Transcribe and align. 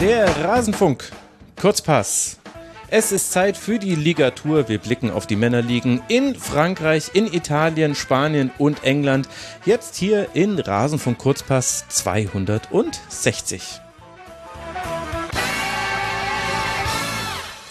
Der 0.00 0.28
Rasenfunk. 0.42 1.12
Kurzpass. 1.60 2.38
Es 2.88 3.12
ist 3.12 3.32
Zeit 3.32 3.58
für 3.58 3.78
die 3.78 3.94
Ligatur. 3.94 4.66
Wir 4.66 4.78
blicken 4.78 5.10
auf 5.10 5.26
die 5.26 5.36
Männerligen 5.36 6.00
in 6.08 6.34
Frankreich, 6.34 7.10
in 7.12 7.26
Italien, 7.30 7.94
Spanien 7.94 8.50
und 8.56 8.82
England. 8.82 9.28
Jetzt 9.66 9.96
hier 9.96 10.28
in 10.32 10.58
Rasenfunk 10.58 11.18
Kurzpass 11.18 11.84
260. 11.90 13.82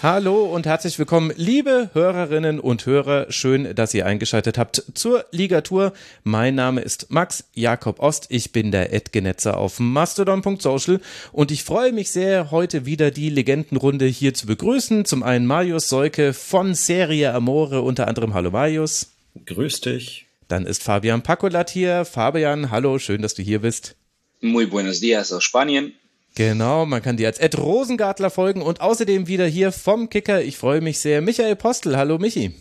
Hallo 0.02 0.46
und 0.46 0.64
herzlich 0.64 0.98
willkommen, 0.98 1.30
liebe 1.36 1.90
Hörerinnen 1.92 2.58
und 2.58 2.86
Hörer. 2.86 3.30
Schön, 3.30 3.74
dass 3.74 3.92
ihr 3.92 4.06
eingeschaltet 4.06 4.56
habt 4.56 4.82
zur 4.94 5.26
Ligatur. 5.30 5.92
Mein 6.24 6.54
Name 6.54 6.80
ist 6.80 7.10
Max 7.10 7.44
Jakob 7.52 8.00
Ost. 8.00 8.24
Ich 8.30 8.50
bin 8.50 8.70
der 8.70 8.94
Edgenetzer 8.94 9.58
auf 9.58 9.78
mastodon.social 9.78 11.00
und 11.32 11.50
ich 11.50 11.64
freue 11.64 11.92
mich 11.92 12.10
sehr, 12.12 12.50
heute 12.50 12.86
wieder 12.86 13.10
die 13.10 13.28
Legendenrunde 13.28 14.06
hier 14.06 14.32
zu 14.32 14.46
begrüßen. 14.46 15.04
Zum 15.04 15.22
einen 15.22 15.44
Marius 15.44 15.90
Seuke 15.90 16.32
von 16.32 16.74
Serie 16.74 17.34
Amore, 17.34 17.82
unter 17.82 18.08
anderem 18.08 18.32
Hallo 18.32 18.50
Marius. 18.50 19.12
Grüß 19.44 19.82
dich. 19.82 20.24
Dann 20.48 20.64
ist 20.64 20.82
Fabian 20.82 21.22
Pacolat 21.22 21.68
hier. 21.68 22.06
Fabian, 22.06 22.70
hallo, 22.70 22.98
schön, 22.98 23.20
dass 23.20 23.34
du 23.34 23.42
hier 23.42 23.58
bist. 23.60 23.96
Muy 24.40 24.64
buenos 24.64 25.00
días 25.00 25.30
aus 25.30 25.44
Spanien. 25.44 25.92
Genau, 26.40 26.86
man 26.86 27.02
kann 27.02 27.18
dir 27.18 27.26
als 27.26 27.38
Ed 27.38 27.58
Rosengartler 27.58 28.30
folgen 28.30 28.62
und 28.62 28.80
außerdem 28.80 29.26
wieder 29.26 29.46
hier 29.46 29.72
vom 29.72 30.08
Kicker. 30.08 30.40
Ich 30.40 30.56
freue 30.56 30.80
mich 30.80 30.98
sehr. 30.98 31.20
Michael 31.20 31.54
Postel, 31.54 31.98
hallo 31.98 32.16
Michi. 32.16 32.54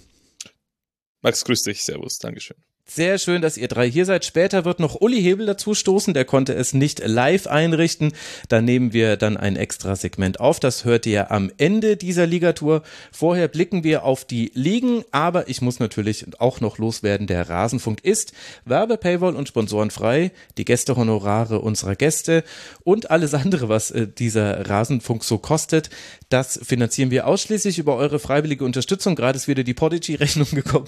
Max, 1.21 1.45
grüß 1.45 1.63
dich. 1.63 1.81
Servus, 1.81 2.19
Dankeschön. 2.19 2.57
Sehr 2.91 3.20
schön, 3.20 3.43
dass 3.43 3.55
ihr 3.55 3.67
drei 3.67 3.88
hier 3.88 4.05
seid. 4.05 4.25
Später 4.25 4.66
wird 4.66 4.79
noch 4.79 4.99
Uli 4.99 5.21
Hebel 5.21 5.45
dazu 5.45 5.75
stoßen. 5.75 6.16
Der 6.16 6.25
konnte 6.25 6.55
es 6.55 6.73
nicht 6.73 7.05
live 7.05 7.45
einrichten. 7.45 8.13
Da 8.47 8.61
nehmen 8.61 8.94
wir 8.94 9.16
dann 9.16 9.38
ein 9.38 9.58
extra 9.58 9.95
Segment 9.95 10.39
auf. 10.39 10.59
Das 10.59 10.86
hört 10.86 11.05
ihr 11.05 11.30
am 11.30 11.52
Ende 11.58 11.97
dieser 11.97 12.25
Ligatur. 12.25 12.81
Vorher 13.11 13.47
blicken 13.47 13.83
wir 13.83 14.05
auf 14.05 14.25
die 14.25 14.52
Ligen. 14.55 15.03
Aber 15.11 15.50
ich 15.50 15.61
muss 15.61 15.80
natürlich 15.80 16.25
auch 16.39 16.61
noch 16.61 16.80
loswerden. 16.80 17.28
Der 17.28 17.47
Rasenfunk 17.47 18.03
ist 18.03 18.33
Werbe, 18.66 18.97
Paywall 18.97 19.35
und 19.35 19.47
Sponsoren 19.47 19.91
frei. 19.91 20.31
Die 20.58 20.66
Gästehonorare 20.66 21.59
unserer 21.59 21.95
Gäste 21.95 22.44
und 22.83 23.11
alles 23.11 23.35
andere, 23.35 23.69
was 23.69 23.91
äh, 23.91 24.08
dieser 24.08 24.67
Rasenfunk 24.67 25.23
so 25.23 25.38
kostet, 25.38 25.91
das 26.30 26.59
finanzieren 26.63 27.11
wir 27.11 27.28
ausschließlich 27.28 27.78
über 27.80 27.95
eure 27.95 28.19
freiwillige 28.19 28.63
Unterstützung. 28.63 29.16
Gerade 29.16 29.38
ist 29.38 29.47
wieder 29.47 29.63
die 29.63 29.73
Podigy-Rechnung 29.73 30.47
gekommen. 30.52 30.88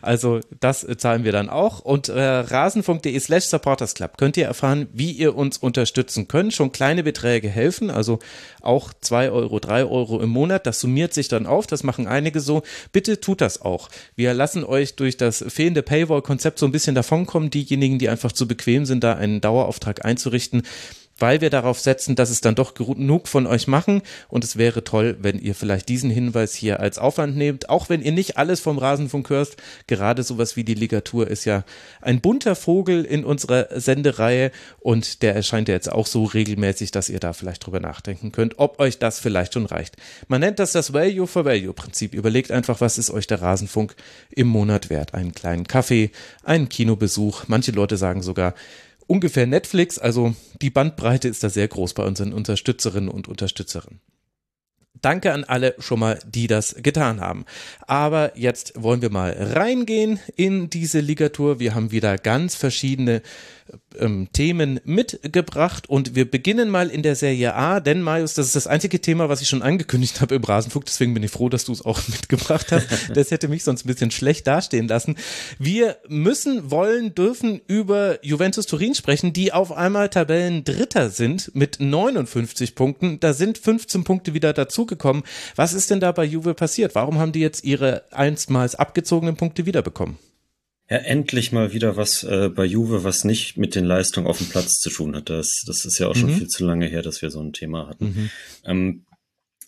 Also 0.00 0.40
das 0.60 0.84
äh, 0.84 0.96
zahlen 0.96 1.24
wir 1.24 1.32
dann 1.32 1.39
dann 1.40 1.48
auch. 1.48 1.80
Und 1.80 2.08
äh, 2.08 2.20
rasen.de 2.20 3.18
slash 3.18 3.44
Supporters 3.44 3.94
Club 3.94 4.18
könnt 4.18 4.36
ihr 4.36 4.46
erfahren, 4.46 4.88
wie 4.92 5.10
ihr 5.10 5.34
uns 5.34 5.58
unterstützen 5.58 6.28
könnt. 6.28 6.52
Schon 6.52 6.72
kleine 6.72 7.02
Beträge 7.02 7.48
helfen, 7.48 7.90
also 7.90 8.18
auch 8.60 8.92
zwei 9.00 9.30
Euro, 9.30 9.58
drei 9.58 9.84
Euro 9.84 10.20
im 10.20 10.28
Monat. 10.28 10.66
Das 10.66 10.80
summiert 10.80 11.14
sich 11.14 11.28
dann 11.28 11.46
auf. 11.46 11.66
Das 11.66 11.82
machen 11.82 12.06
einige 12.06 12.40
so. 12.40 12.62
Bitte 12.92 13.20
tut 13.20 13.40
das 13.40 13.62
auch. 13.62 13.88
Wir 14.14 14.34
lassen 14.34 14.64
euch 14.64 14.96
durch 14.96 15.16
das 15.16 15.44
fehlende 15.48 15.82
Paywall-Konzept 15.82 16.58
so 16.58 16.66
ein 16.66 16.72
bisschen 16.72 16.94
davonkommen. 16.94 17.50
Diejenigen, 17.50 17.98
die 17.98 18.08
einfach 18.08 18.32
zu 18.32 18.46
bequem 18.46 18.84
sind, 18.84 19.02
da 19.02 19.14
einen 19.14 19.40
Dauerauftrag 19.40 20.04
einzurichten 20.04 20.62
weil 21.20 21.40
wir 21.40 21.50
darauf 21.50 21.78
setzen, 21.78 22.16
dass 22.16 22.30
es 22.30 22.40
dann 22.40 22.54
doch 22.54 22.74
genug 22.74 23.28
von 23.28 23.46
euch 23.46 23.68
machen. 23.68 24.02
Und 24.28 24.44
es 24.44 24.56
wäre 24.56 24.82
toll, 24.84 25.16
wenn 25.20 25.38
ihr 25.38 25.54
vielleicht 25.54 25.88
diesen 25.88 26.10
Hinweis 26.10 26.54
hier 26.54 26.80
als 26.80 26.98
Aufwand 26.98 27.36
nehmt, 27.36 27.68
auch 27.68 27.88
wenn 27.88 28.02
ihr 28.02 28.12
nicht 28.12 28.36
alles 28.36 28.60
vom 28.60 28.78
Rasenfunk 28.78 29.30
hörst. 29.30 29.56
Gerade 29.86 30.22
sowas 30.22 30.56
wie 30.56 30.64
die 30.64 30.74
Ligatur 30.74 31.28
ist 31.28 31.44
ja 31.44 31.64
ein 32.00 32.20
bunter 32.20 32.56
Vogel 32.56 33.04
in 33.04 33.24
unserer 33.24 33.68
Sendereihe 33.78 34.50
und 34.80 35.22
der 35.22 35.34
erscheint 35.34 35.68
ja 35.68 35.74
jetzt 35.74 35.92
auch 35.92 36.06
so 36.06 36.24
regelmäßig, 36.24 36.90
dass 36.90 37.08
ihr 37.08 37.20
da 37.20 37.32
vielleicht 37.32 37.64
drüber 37.64 37.80
nachdenken 37.80 38.32
könnt, 38.32 38.58
ob 38.58 38.80
euch 38.80 38.98
das 38.98 39.20
vielleicht 39.20 39.54
schon 39.54 39.66
reicht. 39.66 39.96
Man 40.28 40.40
nennt 40.40 40.58
das 40.58 40.72
das 40.72 40.92
Value 40.92 41.26
for 41.26 41.44
Value 41.44 41.74
Prinzip. 41.74 42.14
Überlegt 42.14 42.50
einfach, 42.50 42.80
was 42.80 42.98
ist 42.98 43.10
euch 43.10 43.26
der 43.26 43.42
Rasenfunk 43.42 43.94
im 44.30 44.48
Monat 44.48 44.90
wert? 44.90 45.14
Einen 45.14 45.32
kleinen 45.32 45.66
Kaffee, 45.66 46.10
einen 46.42 46.68
Kinobesuch. 46.68 47.44
Manche 47.46 47.72
Leute 47.72 47.96
sagen 47.96 48.22
sogar, 48.22 48.54
ungefähr 49.10 49.46
Netflix. 49.46 49.98
Also 49.98 50.34
die 50.62 50.70
Bandbreite 50.70 51.28
ist 51.28 51.42
da 51.42 51.50
sehr 51.50 51.66
groß 51.66 51.94
bei 51.94 52.04
unseren 52.04 52.32
Unterstützerinnen 52.32 53.10
und 53.10 53.26
Unterstützerinnen. 53.26 54.00
Danke 55.02 55.32
an 55.32 55.44
alle 55.44 55.74
schon 55.78 56.00
mal, 56.00 56.18
die 56.26 56.46
das 56.46 56.76
getan 56.82 57.20
haben. 57.20 57.46
Aber 57.86 58.36
jetzt 58.36 58.72
wollen 58.76 59.00
wir 59.00 59.10
mal 59.10 59.32
reingehen 59.32 60.20
in 60.36 60.68
diese 60.68 61.00
Ligatur. 61.00 61.58
Wir 61.58 61.74
haben 61.74 61.90
wieder 61.90 62.18
ganz 62.18 62.54
verschiedene 62.54 63.22
ähm, 63.98 64.28
Themen 64.32 64.80
mitgebracht 64.84 65.88
und 65.88 66.14
wir 66.14 66.30
beginnen 66.30 66.70
mal 66.70 66.88
in 66.88 67.02
der 67.02 67.16
Serie 67.16 67.54
A, 67.54 67.80
denn 67.80 68.02
Marius, 68.02 68.34
das 68.34 68.46
ist 68.46 68.56
das 68.56 68.66
einzige 68.66 69.00
Thema, 69.00 69.28
was 69.28 69.40
ich 69.40 69.48
schon 69.48 69.62
angekündigt 69.62 70.20
habe 70.20 70.34
im 70.34 70.44
Rasenfunk, 70.44 70.86
deswegen 70.86 71.14
bin 71.14 71.22
ich 71.22 71.30
froh, 71.30 71.48
dass 71.48 71.64
du 71.64 71.72
es 71.72 71.84
auch 71.84 72.00
mitgebracht 72.08 72.72
hast. 72.72 72.86
Das 73.14 73.30
hätte 73.30 73.48
mich 73.48 73.64
sonst 73.64 73.84
ein 73.84 73.88
bisschen 73.88 74.10
schlecht 74.10 74.46
dastehen 74.46 74.88
lassen. 74.88 75.16
Wir 75.58 75.96
müssen, 76.08 76.70
wollen, 76.70 77.14
dürfen 77.14 77.60
über 77.66 78.24
Juventus 78.24 78.66
Turin 78.66 78.94
sprechen, 78.94 79.32
die 79.32 79.52
auf 79.52 79.72
einmal 79.72 80.08
Tabellendritter 80.08 81.10
sind 81.10 81.54
mit 81.54 81.78
59 81.80 82.74
Punkten. 82.74 83.20
Da 83.20 83.32
sind 83.32 83.58
15 83.58 84.04
Punkte 84.04 84.34
wieder 84.34 84.52
dazugekommen. 84.80 85.22
Was 85.56 85.72
ist 85.72 85.90
denn 85.90 86.00
da 86.00 86.12
bei 86.12 86.24
Juve 86.24 86.54
passiert? 86.54 86.94
Warum 86.94 87.18
haben 87.18 87.32
die 87.32 87.40
jetzt 87.40 87.64
ihre 87.64 88.04
einstmals 88.10 88.74
abgezogenen 88.74 89.36
Punkte 89.36 89.66
wiederbekommen? 89.66 90.18
Ja, 90.88 90.96
endlich 90.96 91.52
mal 91.52 91.72
wieder 91.72 91.96
was 91.96 92.24
äh, 92.24 92.48
bei 92.48 92.64
Juve, 92.64 93.04
was 93.04 93.24
nicht 93.24 93.56
mit 93.56 93.76
den 93.76 93.84
Leistungen 93.84 94.26
auf 94.26 94.38
dem 94.38 94.48
Platz 94.48 94.80
zu 94.80 94.90
tun 94.90 95.14
hat. 95.14 95.30
Das, 95.30 95.62
das 95.66 95.84
ist 95.84 95.98
ja 96.00 96.08
auch 96.08 96.16
schon 96.16 96.32
mhm. 96.32 96.38
viel 96.38 96.48
zu 96.48 96.66
lange 96.66 96.86
her, 96.86 97.02
dass 97.02 97.22
wir 97.22 97.30
so 97.30 97.40
ein 97.40 97.52
Thema 97.52 97.86
hatten. 97.86 98.06
Mhm. 98.06 98.30
Ähm, 98.64 99.04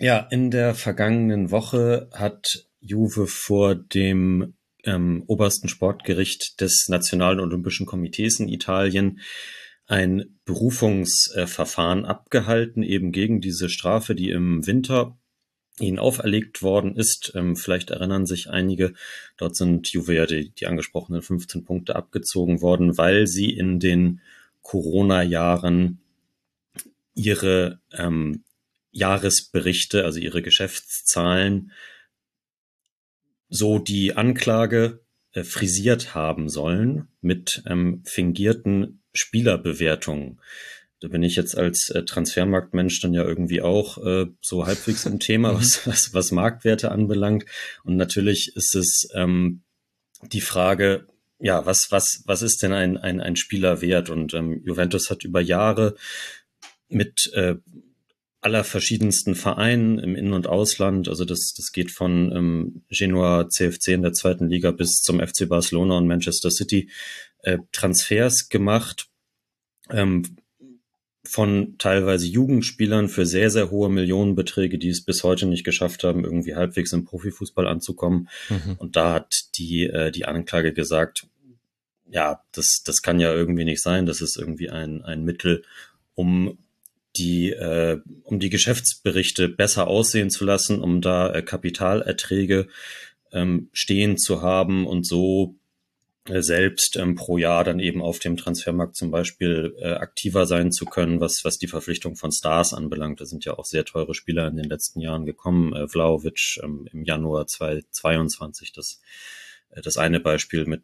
ja, 0.00 0.26
in 0.30 0.50
der 0.50 0.74
vergangenen 0.74 1.52
Woche 1.52 2.08
hat 2.12 2.66
Juve 2.80 3.28
vor 3.28 3.76
dem 3.76 4.54
ähm, 4.84 5.22
obersten 5.28 5.68
Sportgericht 5.68 6.60
des 6.60 6.86
Nationalen 6.88 7.38
Olympischen 7.38 7.86
Komitees 7.86 8.40
in 8.40 8.48
Italien 8.48 9.20
ein 9.92 10.38
Berufungsverfahren 10.46 12.06
abgehalten, 12.06 12.82
eben 12.82 13.12
gegen 13.12 13.42
diese 13.42 13.68
Strafe, 13.68 14.14
die 14.14 14.30
im 14.30 14.66
Winter 14.66 15.18
ihnen 15.78 15.98
auferlegt 15.98 16.62
worden 16.62 16.96
ist. 16.96 17.32
Ähm, 17.34 17.56
vielleicht 17.56 17.90
erinnern 17.90 18.24
sich 18.24 18.48
einige, 18.48 18.94
dort 19.36 19.54
sind 19.54 19.88
Juve 19.88 20.14
ja 20.14 20.24
die, 20.24 20.48
die 20.48 20.66
angesprochenen 20.66 21.20
15 21.20 21.66
Punkte 21.66 21.94
abgezogen 21.94 22.62
worden, 22.62 22.96
weil 22.96 23.26
sie 23.26 23.50
in 23.50 23.80
den 23.80 24.22
Corona-Jahren 24.62 26.00
ihre 27.12 27.78
ähm, 27.92 28.44
Jahresberichte, 28.92 30.06
also 30.06 30.20
ihre 30.20 30.40
Geschäftszahlen, 30.40 31.70
so 33.50 33.78
die 33.78 34.16
Anklage 34.16 35.04
äh, 35.32 35.44
frisiert 35.44 36.14
haben 36.14 36.48
sollen 36.48 37.08
mit 37.20 37.62
ähm, 37.66 38.02
fingierten 38.06 39.01
Spielerbewertungen. 39.12 40.40
Da 41.00 41.08
bin 41.08 41.24
ich 41.24 41.34
jetzt 41.34 41.58
als 41.58 41.90
äh, 41.90 42.04
Transfermarktmensch 42.04 43.00
dann 43.00 43.12
ja 43.12 43.24
irgendwie 43.24 43.60
auch 43.60 43.98
äh, 43.98 44.26
so 44.40 44.66
halbwegs 44.66 45.04
im 45.04 45.18
Thema, 45.18 45.52
mhm. 45.52 45.56
was, 45.58 45.86
was, 45.86 46.14
was 46.14 46.30
Marktwerte 46.30 46.92
anbelangt. 46.92 47.44
Und 47.82 47.96
natürlich 47.96 48.52
ist 48.54 48.76
es 48.76 49.08
ähm, 49.14 49.62
die 50.22 50.40
Frage, 50.40 51.08
ja, 51.40 51.66
was, 51.66 51.88
was, 51.90 52.22
was 52.26 52.42
ist 52.42 52.62
denn 52.62 52.72
ein, 52.72 52.96
ein, 52.96 53.20
ein 53.20 53.34
Spieler 53.34 53.80
wert? 53.80 54.10
Und 54.10 54.32
ähm, 54.32 54.62
Juventus 54.64 55.10
hat 55.10 55.24
über 55.24 55.40
Jahre 55.40 55.96
mit 56.88 57.32
äh, 57.34 57.56
aller 58.40 58.64
verschiedensten 58.64 59.34
Vereinen 59.34 59.98
im 59.98 60.16
In- 60.16 60.32
und 60.32 60.48
Ausland, 60.48 61.08
also 61.08 61.24
das, 61.24 61.54
das 61.56 61.70
geht 61.72 61.92
von 61.92 62.32
ähm, 62.32 62.82
Genua 62.90 63.48
CFC 63.48 63.88
in 63.88 64.02
der 64.02 64.12
zweiten 64.12 64.48
Liga 64.48 64.72
bis 64.72 65.00
zum 65.00 65.20
FC 65.20 65.48
Barcelona 65.48 65.96
und 65.96 66.08
Manchester 66.08 66.50
City, 66.50 66.90
äh, 67.42 67.58
Transfers 67.70 68.48
gemacht, 68.48 69.08
ähm, 69.90 70.36
von 71.24 71.76
teilweise 71.78 72.26
Jugendspielern 72.26 73.08
für 73.08 73.26
sehr, 73.26 73.50
sehr 73.50 73.70
hohe 73.70 73.88
Millionenbeträge, 73.88 74.78
die 74.78 74.88
es 74.88 75.04
bis 75.04 75.22
heute 75.22 75.46
nicht 75.46 75.64
geschafft 75.64 76.02
haben, 76.02 76.24
irgendwie 76.24 76.56
halbwegs 76.56 76.92
im 76.92 77.04
Profifußball 77.04 77.68
anzukommen. 77.68 78.28
Mhm. 78.48 78.74
Und 78.78 78.96
da 78.96 79.14
hat 79.14 79.56
die, 79.56 79.84
äh, 79.84 80.10
die 80.10 80.24
Anklage 80.24 80.72
gesagt, 80.72 81.26
ja, 82.10 82.42
das, 82.52 82.82
das 82.84 83.02
kann 83.02 83.20
ja 83.20 83.32
irgendwie 83.32 83.64
nicht 83.64 83.82
sein. 83.82 84.04
Das 84.04 84.20
ist 84.20 84.36
irgendwie 84.36 84.70
ein, 84.70 85.02
ein 85.02 85.24
Mittel, 85.24 85.64
um 86.14 86.58
die, 87.16 87.50
äh, 87.50 88.00
um 88.24 88.40
die 88.40 88.50
Geschäftsberichte 88.50 89.48
besser 89.48 89.86
aussehen 89.86 90.30
zu 90.30 90.44
lassen, 90.44 90.80
um 90.80 91.00
da 91.00 91.32
äh, 91.32 91.42
Kapitalerträge 91.42 92.68
ähm, 93.32 93.68
stehen 93.72 94.18
zu 94.18 94.42
haben 94.42 94.86
und 94.86 95.06
so 95.06 95.54
selbst 96.28 96.96
ähm, 96.96 97.16
pro 97.16 97.36
Jahr 97.36 97.64
dann 97.64 97.80
eben 97.80 98.00
auf 98.00 98.20
dem 98.20 98.36
Transfermarkt 98.36 98.94
zum 98.96 99.10
Beispiel 99.10 99.74
äh, 99.80 99.94
aktiver 99.94 100.46
sein 100.46 100.70
zu 100.70 100.84
können, 100.84 101.20
was, 101.20 101.40
was 101.42 101.58
die 101.58 101.66
Verpflichtung 101.66 102.16
von 102.16 102.30
Stars 102.30 102.74
anbelangt. 102.74 103.20
Da 103.20 103.24
sind 103.24 103.44
ja 103.44 103.54
auch 103.58 103.64
sehr 103.64 103.84
teure 103.84 104.14
Spieler 104.14 104.46
in 104.46 104.56
den 104.56 104.68
letzten 104.68 105.00
Jahren 105.00 105.26
gekommen. 105.26 105.74
Äh, 105.74 105.88
Vlaovic 105.88 106.60
ähm, 106.62 106.88
im 106.92 107.02
Januar 107.04 107.46
2022, 107.48 108.72
das, 108.72 109.00
äh, 109.70 109.82
das 109.82 109.96
eine 109.96 110.20
Beispiel 110.20 110.64
mit 110.66 110.82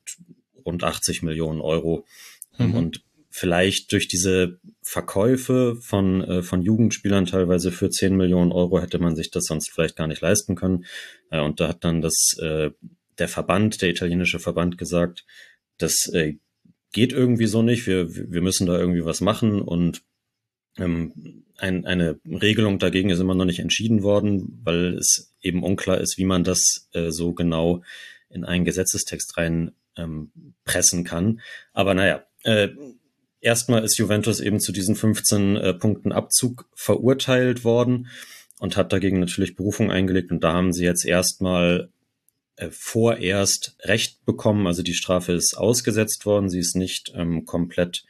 rund 0.65 0.83
80 0.83 1.23
Millionen 1.23 1.61
Euro. 1.61 2.05
Mhm. 2.59 2.75
Und 2.75 3.05
vielleicht 3.31 3.93
durch 3.93 4.09
diese 4.09 4.59
Verkäufe 4.83 5.77
von, 5.81 6.23
äh, 6.23 6.43
von 6.43 6.63
Jugendspielern 6.63 7.27
teilweise 7.27 7.71
für 7.71 7.91
10 7.91 8.17
Millionen 8.17 8.51
Euro 8.53 8.81
hätte 8.81 8.99
man 8.99 9.15
sich 9.15 9.31
das 9.31 9.45
sonst 9.45 9.71
vielleicht 9.71 9.97
gar 9.97 10.09
nicht 10.09 10.23
leisten 10.23 10.57
können. 10.57 10.85
Äh, 11.31 11.41
und 11.41 11.61
da 11.61 11.69
hat 11.69 11.85
dann 11.85 12.01
das, 12.01 12.37
äh, 12.41 12.71
der 13.19 13.29
Verband, 13.29 13.83
der 13.83 13.91
italienische 13.91 14.39
Verband 14.39 14.79
gesagt, 14.79 15.25
das 15.79 16.09
äh, 16.13 16.37
geht 16.93 17.13
irgendwie 17.13 17.47
so 17.47 17.63
nicht, 17.63 17.87
wir, 17.87 18.15
wir 18.15 18.41
müssen 18.41 18.67
da 18.67 18.79
irgendwie 18.79 19.05
was 19.05 19.21
machen 19.21 19.61
und 19.61 20.03
ähm, 20.77 21.45
ein, 21.59 21.85
eine 21.87 22.21
Regelung 22.25 22.79
dagegen 22.79 23.11
ist 23.11 23.19
immer 23.19 23.35
noch 23.35 23.45
nicht 23.45 23.59
entschieden 23.59 24.03
worden, 24.03 24.61
weil 24.63 24.95
es 24.97 25.35
eben 25.41 25.63
unklar 25.63 26.01
ist, 26.01 26.19
wie 26.19 26.25
man 26.25 26.45
das 26.45 26.89
äh, 26.93 27.11
so 27.11 27.33
genau 27.33 27.83
in 28.31 28.45
einen 28.45 28.65
Gesetzestext 28.65 29.37
rein 29.37 29.73
ähm, 29.97 30.31
pressen 30.65 31.05
kann. 31.05 31.41
Aber 31.73 31.95
naja, 31.95 32.25
äh, 32.45 32.69
erstmal 33.41 33.85
ist 33.85 33.99
Juventus 33.99 34.41
eben 34.41 34.61
zu 34.61 34.73
diesen 34.73 34.95
15 34.95 35.57
äh, 35.57 35.75
Punkten 35.75 36.13
Abzug 36.13 36.69
verurteilt 36.75 37.65
worden 37.65 38.09
und 38.61 38.77
hat 38.77 38.93
dagegen 38.93 39.21
natürlich 39.21 39.57
Berufung 39.57 39.91
eingelegt 39.91 40.31
und 40.31 40.45
da 40.45 40.53
haben 40.53 40.73
sie 40.73 40.85
jetzt 40.85 41.05
erstmal 41.05 41.91
vorerst 42.71 43.77
Recht 43.83 44.25
bekommen. 44.25 44.67
Also 44.67 44.83
die 44.83 44.95
Strafe 44.95 45.33
ist 45.33 45.57
ausgesetzt 45.57 46.27
worden, 46.27 46.49
sie 46.49 46.59
ist 46.59 46.77
nicht 46.77 47.13
ähm, 47.15 47.45
komplett 47.45 48.05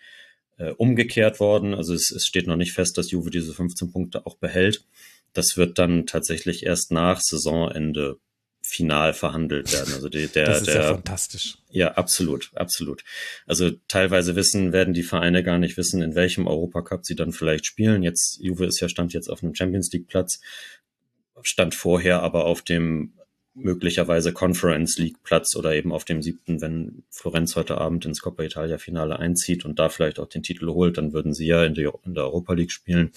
äh, 0.59 0.71
umgekehrt 0.71 1.41
worden. 1.41 1.75
Also 1.75 1.95
es, 1.95 2.11
es 2.11 2.27
steht 2.27 2.47
noch 2.47 2.57
nicht 2.57 2.73
fest, 2.73 2.99
dass 2.99 3.11
Juve 3.11 3.31
diese 3.31 3.55
15 3.55 3.93
Punkte 3.93 4.27
auch 4.27 4.37
behält. 4.37 4.85
Das 5.33 5.57
wird 5.57 5.79
dann 5.79 6.07
tatsächlich 6.07 6.65
erst 6.65 6.91
nach 6.91 7.21
Saisonende 7.21 8.19
final 8.61 9.15
verhandelt 9.15 9.73
werden. 9.73 9.95
Also 9.95 10.09
die, 10.09 10.27
der, 10.27 10.47
das 10.47 10.61
ist 10.61 10.67
der, 10.69 10.83
ja 10.83 10.89
fantastisch. 10.95 11.59
Ja, 11.71 11.93
absolut, 11.93 12.51
absolut. 12.55 13.03
Also 13.47 13.71
teilweise 13.89 14.37
wissen, 14.37 14.73
werden 14.73 14.95
die 14.95 15.03
Vereine 15.03 15.43
gar 15.43 15.59
nicht 15.59 15.77
wissen, 15.77 16.03
in 16.03 16.15
welchem 16.15 16.47
Europacup 16.47 17.07
sie 17.07 17.15
dann 17.15 17.33
vielleicht 17.33 17.65
spielen. 17.67 18.03
Jetzt, 18.03 18.39
Juve 18.43 18.67
ist 18.67 18.81
ja 18.81 18.89
stand 18.89 19.13
jetzt 19.15 19.29
auf 19.29 19.43
einem 19.43 19.55
Champions 19.55 19.91
League 19.93 20.09
Platz, 20.09 20.41
stand 21.43 21.75
vorher 21.75 22.23
aber 22.23 22.45
auf 22.45 22.63
dem 22.63 23.15
möglicherweise 23.63 24.33
Conference 24.33 24.99
League 24.99 25.23
Platz 25.23 25.57
oder 25.57 25.75
eben 25.75 25.93
auf 25.93 26.05
dem 26.05 26.23
siebten, 26.23 26.61
wenn 26.61 27.03
Florenz 27.11 27.57
heute 27.57 27.79
Abend 27.79 28.05
ins 28.07 28.21
Coppa 28.21 28.43
Italia 28.43 28.79
Finale 28.79 29.19
einzieht 29.19 29.65
und 29.65 29.79
da 29.79 29.89
vielleicht 29.89 30.19
auch 30.19 30.29
den 30.29 30.43
Titel 30.43 30.67
holt, 30.69 30.99
dann 30.99 31.13
würden 31.13 31.35
sie 31.35 31.47
ja 31.47 31.65
in, 31.65 31.75
die, 31.75 31.89
in 32.05 32.15
der 32.15 32.25
Europa 32.25 32.55
League 32.55 32.73
spielen. 32.73 33.11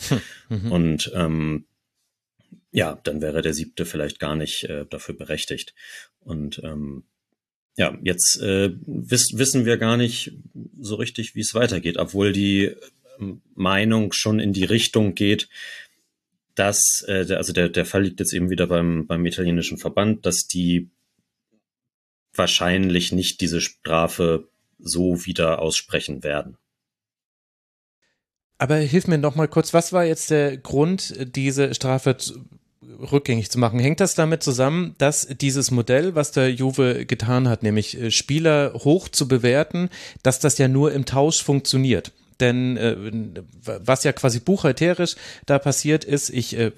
Mhm. 0.50 0.72
Und 0.72 1.12
ähm, 1.16 1.66
ja, 2.72 3.00
dann 3.04 3.22
wäre 3.22 3.42
der 3.42 3.54
siebte 3.54 3.86
vielleicht 3.86 4.20
gar 4.20 4.36
nicht 4.36 4.64
äh, 4.64 4.86
dafür 4.90 5.16
berechtigt. 5.16 5.74
Und 6.20 6.62
ähm, 6.64 7.04
ja, 7.78 7.98
jetzt 8.04 8.42
äh, 8.42 8.72
wiss, 8.86 9.38
wissen 9.38 9.66
wir 9.66 9.78
gar 9.78 9.98
nicht 9.98 10.34
so 10.80 10.96
richtig, 10.96 11.36
wie 11.36 11.42
es 11.42 11.54
weitergeht, 11.54 11.98
obwohl 11.98 12.32
die 12.32 12.76
ähm, 13.20 13.42
Meinung 13.56 14.14
schon 14.14 14.40
in 14.40 14.54
die 14.54 14.66
Richtung 14.66 15.16
geht, 15.16 15.50
dass, 16.56 17.04
äh, 17.08 17.34
also 17.34 17.54
der, 17.54 17.70
der 17.70 17.86
Fall 17.86 18.04
liegt 18.04 18.20
jetzt 18.20 18.34
eben 18.34 18.50
wieder 18.50 18.68
beim, 18.68 19.08
beim 19.08 19.26
italienischen 19.26 19.78
Verband, 19.78 20.26
dass 20.26 20.48
die 20.48 20.90
wahrscheinlich 22.34 23.12
nicht 23.12 23.42
diese 23.42 23.62
Strafe 23.62 24.48
so 24.80 25.26
wieder 25.26 25.60
aussprechen 25.60 26.24
werden. 26.24 26.58
Aber 28.58 28.76
hilf 28.76 29.08
mir 29.08 29.18
noch 29.18 29.36
mal 29.36 29.48
kurz, 29.48 29.74
was 29.74 29.92
war 29.92 30.06
jetzt 30.06 30.30
der 30.30 30.58
Grund, 30.58 31.16
diese 31.36 31.74
Strafe 31.74 32.16
rückgängig 33.12 33.50
zu 33.50 33.60
machen. 33.60 33.80
Hängt 33.80 34.00
das 34.00 34.16
damit 34.16 34.44
zusammen, 34.44 34.96
dass 34.98 35.28
dieses 35.28 35.72
Modell, 35.72 36.16
was 36.16 36.32
der 36.32 36.52
Juve 36.52 37.06
getan 37.06 37.48
hat, 37.48 37.64
nämlich 37.64 38.00
äh, 38.00 38.12
Spieler 38.12 38.74
hoch 38.74 39.08
zu 39.10 39.28
bewerten, 39.28 39.90
dass 40.24 40.40
das 40.40 40.58
ja 40.58 40.68
nur 40.68 40.92
im 40.92 41.06
Tausch 41.06 41.44
funktioniert? 41.44 42.12
Denn 42.42 42.76
äh, 42.76 42.96
was 43.64 44.04
ja 44.04 44.12
quasi 44.12 44.40
buchhalterisch 44.40 45.16
da 45.46 45.60
passiert 45.60 46.04
ist, 46.04 46.30
ich 46.30 46.58
äh, 46.58 46.72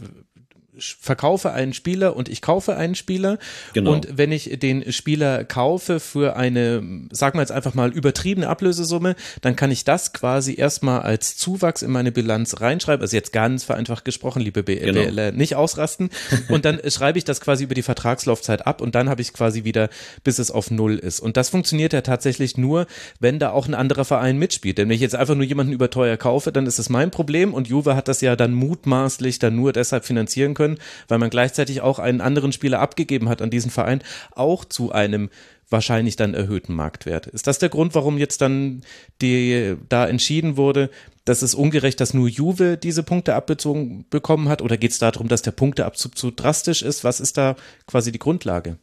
verkaufe 0.77 1.51
einen 1.51 1.73
Spieler 1.73 2.15
und 2.15 2.29
ich 2.29 2.41
kaufe 2.41 2.75
einen 2.75 2.95
Spieler. 2.95 3.37
Genau. 3.73 3.91
Und 3.91 4.17
wenn 4.17 4.31
ich 4.31 4.59
den 4.59 4.91
Spieler 4.91 5.43
kaufe 5.43 5.99
für 5.99 6.35
eine, 6.35 6.81
sagen 7.11 7.37
wir 7.37 7.41
jetzt 7.41 7.51
einfach 7.51 7.73
mal, 7.73 7.91
übertriebene 7.91 8.47
Ablösesumme, 8.47 9.15
dann 9.41 9.55
kann 9.55 9.71
ich 9.71 9.83
das 9.83 10.13
quasi 10.13 10.55
erstmal 10.55 11.01
als 11.01 11.37
Zuwachs 11.37 11.81
in 11.81 11.91
meine 11.91 12.11
Bilanz 12.11 12.59
reinschreiben. 12.59 13.01
Also 13.01 13.15
jetzt 13.15 13.33
ganz 13.33 13.63
vereinfacht 13.63 14.05
gesprochen, 14.05 14.41
liebe 14.41 14.63
BL, 14.63 14.93
genau. 14.93 15.31
nicht 15.31 15.55
ausrasten. 15.55 16.09
Und 16.49 16.65
dann 16.65 16.79
schreibe 16.87 17.17
ich 17.17 17.23
das 17.23 17.39
quasi 17.39 17.65
über 17.65 17.75
die 17.75 17.83
Vertragslaufzeit 17.83 18.65
ab 18.65 18.81
und 18.81 18.95
dann 18.95 19.09
habe 19.09 19.21
ich 19.21 19.33
quasi 19.33 19.63
wieder, 19.63 19.89
bis 20.23 20.39
es 20.39 20.49
auf 20.49 20.71
Null 20.71 20.97
ist. 20.97 21.19
Und 21.19 21.37
das 21.37 21.49
funktioniert 21.49 21.93
ja 21.93 22.01
tatsächlich 22.01 22.57
nur, 22.57 22.87
wenn 23.19 23.37
da 23.37 23.51
auch 23.51 23.67
ein 23.67 23.75
anderer 23.75 24.05
Verein 24.05 24.37
mitspielt. 24.37 24.79
Denn 24.79 24.89
wenn 24.89 24.95
ich 24.95 25.01
jetzt 25.01 25.15
einfach 25.15 25.35
nur 25.35 25.45
jemanden 25.45 25.73
überteuer 25.73 26.17
kaufe, 26.17 26.51
dann 26.51 26.65
ist 26.65 26.79
es 26.79 26.89
mein 26.89 27.11
Problem 27.11 27.53
und 27.53 27.67
Juve 27.67 27.95
hat 27.95 28.07
das 28.07 28.21
ja 28.21 28.35
dann 28.35 28.53
mutmaßlich 28.53 29.39
dann 29.39 29.55
nur 29.55 29.71
deshalb 29.71 30.05
finanzieren 30.05 30.53
können 30.55 30.62
können, 30.63 30.79
weil 31.07 31.19
man 31.19 31.29
gleichzeitig 31.29 31.81
auch 31.81 31.99
einen 31.99 32.21
anderen 32.21 32.53
Spieler 32.53 32.79
abgegeben 32.79 33.29
hat 33.29 33.41
an 33.41 33.49
diesen 33.49 33.71
Verein, 33.71 34.01
auch 34.31 34.65
zu 34.65 34.91
einem 34.91 35.29
wahrscheinlich 35.69 36.15
dann 36.15 36.33
erhöhten 36.33 36.73
Marktwert. 36.73 37.27
Ist 37.27 37.47
das 37.47 37.59
der 37.59 37.69
Grund, 37.69 37.95
warum 37.95 38.17
jetzt 38.17 38.41
dann 38.41 38.83
die, 39.21 39.75
da 39.89 40.07
entschieden 40.07 40.55
wurde, 40.55 40.89
dass 41.25 41.41
es 41.41 41.55
ungerecht, 41.55 41.99
dass 41.99 42.13
nur 42.13 42.27
Juve 42.27 42.77
diese 42.77 43.03
Punkte 43.03 43.35
abbezogen 43.35 44.05
bekommen 44.09 44.49
hat? 44.49 44.61
Oder 44.61 44.77
geht 44.77 44.91
es 44.91 44.99
darum, 44.99 45.27
dass 45.27 45.41
der 45.41 45.51
Punkteabzug 45.51 46.17
zu 46.17 46.31
drastisch 46.31 46.81
ist? 46.81 47.03
Was 47.03 47.19
ist 47.19 47.37
da 47.37 47.55
quasi 47.87 48.11
die 48.11 48.19
Grundlage? 48.19 48.77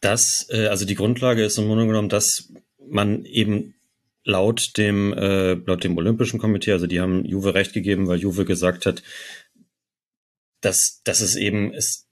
Das, 0.00 0.46
äh, 0.50 0.66
also 0.66 0.84
die 0.84 0.94
Grundlage 0.94 1.44
ist 1.44 1.58
im 1.58 1.66
Grunde 1.66 1.86
genommen, 1.86 2.08
dass 2.08 2.52
man 2.90 3.24
eben 3.24 3.74
laut 4.24 4.76
dem, 4.76 5.12
äh, 5.14 5.54
laut 5.54 5.84
dem 5.84 5.96
Olympischen 5.96 6.38
Komitee, 6.38 6.72
also 6.72 6.86
die 6.86 7.00
haben 7.00 7.24
Juve 7.24 7.54
recht 7.54 7.72
gegeben, 7.72 8.08
weil 8.08 8.18
Juve 8.18 8.44
gesagt 8.44 8.84
hat, 8.84 9.02
dass, 10.60 11.00
dass 11.04 11.20
es 11.20 11.36
eben, 11.36 11.72
es, 11.72 12.06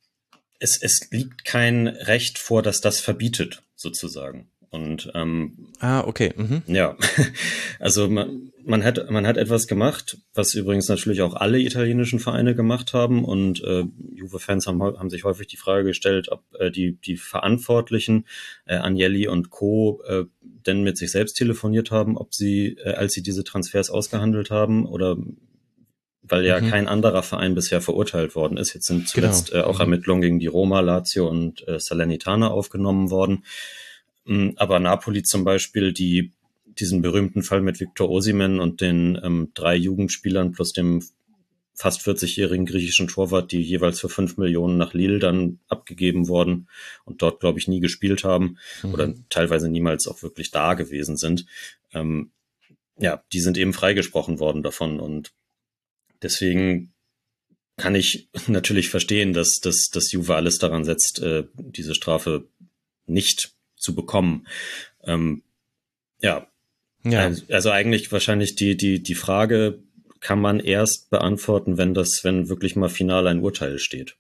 es, 0.58 0.80
es 0.80 1.08
liegt 1.10 1.44
kein 1.44 1.86
Recht 1.88 2.38
vor, 2.38 2.62
dass 2.62 2.80
das 2.80 3.00
verbietet, 3.00 3.62
sozusagen. 3.74 4.50
Und 4.70 5.10
ähm, 5.14 5.68
ah, 5.80 6.00
okay. 6.00 6.32
Mhm. 6.36 6.62
Ja, 6.66 6.96
also 7.78 8.08
man, 8.08 8.52
man 8.64 8.84
hat 8.84 9.10
man 9.10 9.26
hat 9.26 9.36
etwas 9.36 9.68
gemacht, 9.68 10.18
was 10.34 10.54
übrigens 10.54 10.88
natürlich 10.88 11.22
auch 11.22 11.34
alle 11.34 11.60
italienischen 11.60 12.18
Vereine 12.18 12.54
gemacht 12.54 12.92
haben. 12.92 13.24
Und 13.24 13.62
äh, 13.62 13.84
Juve-Fans 14.14 14.66
haben, 14.66 14.82
haben 14.82 15.10
sich 15.10 15.24
häufig 15.24 15.46
die 15.46 15.56
Frage 15.56 15.84
gestellt, 15.84 16.30
ob 16.30 16.42
äh, 16.58 16.70
die 16.70 16.96
die 16.96 17.16
Verantwortlichen 17.16 18.26
äh, 18.66 18.76
Agnelli 18.76 19.28
und 19.28 19.50
Co. 19.50 20.02
Äh, 20.06 20.24
denn 20.42 20.82
mit 20.82 20.98
sich 20.98 21.12
selbst 21.12 21.34
telefoniert 21.34 21.90
haben, 21.90 22.16
ob 22.16 22.34
sie, 22.34 22.76
äh, 22.84 22.94
als 22.94 23.12
sie 23.12 23.22
diese 23.22 23.44
Transfers 23.44 23.88
ausgehandelt 23.88 24.50
haben, 24.50 24.84
oder 24.84 25.16
weil 26.28 26.44
ja 26.44 26.60
mhm. 26.60 26.70
kein 26.70 26.88
anderer 26.88 27.22
Verein 27.22 27.54
bisher 27.54 27.80
verurteilt 27.80 28.34
worden 28.34 28.56
ist. 28.56 28.74
Jetzt 28.74 28.86
sind 28.86 28.98
genau. 28.98 29.10
zuletzt 29.10 29.50
genau. 29.50 29.62
äh, 29.62 29.66
auch 29.66 29.74
mhm. 29.74 29.80
Ermittlungen 29.80 30.22
gegen 30.22 30.38
die 30.38 30.46
Roma, 30.46 30.80
Lazio 30.80 31.28
und 31.28 31.66
äh, 31.68 31.78
Salernitana 31.78 32.48
aufgenommen 32.48 33.10
worden. 33.10 33.44
Mhm, 34.24 34.54
aber 34.56 34.78
Napoli 34.80 35.22
zum 35.22 35.44
Beispiel, 35.44 35.92
die 35.92 36.32
diesen 36.66 37.00
berühmten 37.00 37.42
Fall 37.42 37.62
mit 37.62 37.80
Viktor 37.80 38.10
Osimen 38.10 38.60
und 38.60 38.80
den 38.80 39.18
ähm, 39.22 39.50
drei 39.54 39.76
Jugendspielern 39.76 40.52
plus 40.52 40.72
dem 40.72 41.02
fast 41.76 42.00
40-jährigen 42.00 42.64
griechischen 42.64 43.06
Torwart, 43.06 43.52
die 43.52 43.60
jeweils 43.60 44.00
für 44.00 44.08
fünf 44.08 44.38
Millionen 44.38 44.78
nach 44.78 44.94
Lille 44.94 45.18
dann 45.18 45.58
abgegeben 45.68 46.26
worden 46.26 46.68
und 47.04 47.20
dort, 47.20 47.40
glaube 47.40 47.58
ich, 47.58 47.68
nie 47.68 47.80
gespielt 47.80 48.24
haben 48.24 48.56
mhm. 48.82 48.94
oder 48.94 49.14
teilweise 49.28 49.68
niemals 49.68 50.08
auch 50.08 50.22
wirklich 50.22 50.50
da 50.50 50.74
gewesen 50.74 51.18
sind. 51.18 51.44
Ähm, 51.92 52.30
ja, 52.98 53.22
die 53.32 53.40
sind 53.40 53.58
eben 53.58 53.74
freigesprochen 53.74 54.40
worden 54.40 54.62
davon 54.62 55.00
und 55.00 55.32
Deswegen 56.22 56.92
kann 57.76 57.94
ich 57.94 58.28
natürlich 58.46 58.88
verstehen, 58.88 59.32
dass, 59.32 59.60
dass, 59.60 59.90
dass 59.90 60.12
Juve 60.12 60.34
alles 60.34 60.58
daran 60.58 60.84
setzt, 60.84 61.20
äh, 61.20 61.44
diese 61.54 61.94
Strafe 61.94 62.48
nicht 63.06 63.54
zu 63.76 63.94
bekommen. 63.94 64.46
Ähm, 65.04 65.42
ja. 66.20 66.46
ja. 67.04 67.20
Also, 67.20 67.44
also 67.50 67.70
eigentlich 67.70 68.10
wahrscheinlich 68.10 68.56
die, 68.56 68.76
die, 68.76 69.02
die 69.02 69.14
Frage 69.14 69.82
kann 70.20 70.40
man 70.40 70.60
erst 70.60 71.10
beantworten, 71.10 71.78
wenn 71.78 71.94
das, 71.94 72.24
wenn 72.24 72.48
wirklich 72.48 72.74
mal 72.74 72.88
final 72.88 73.26
ein 73.26 73.40
Urteil 73.40 73.78
steht. 73.78 74.16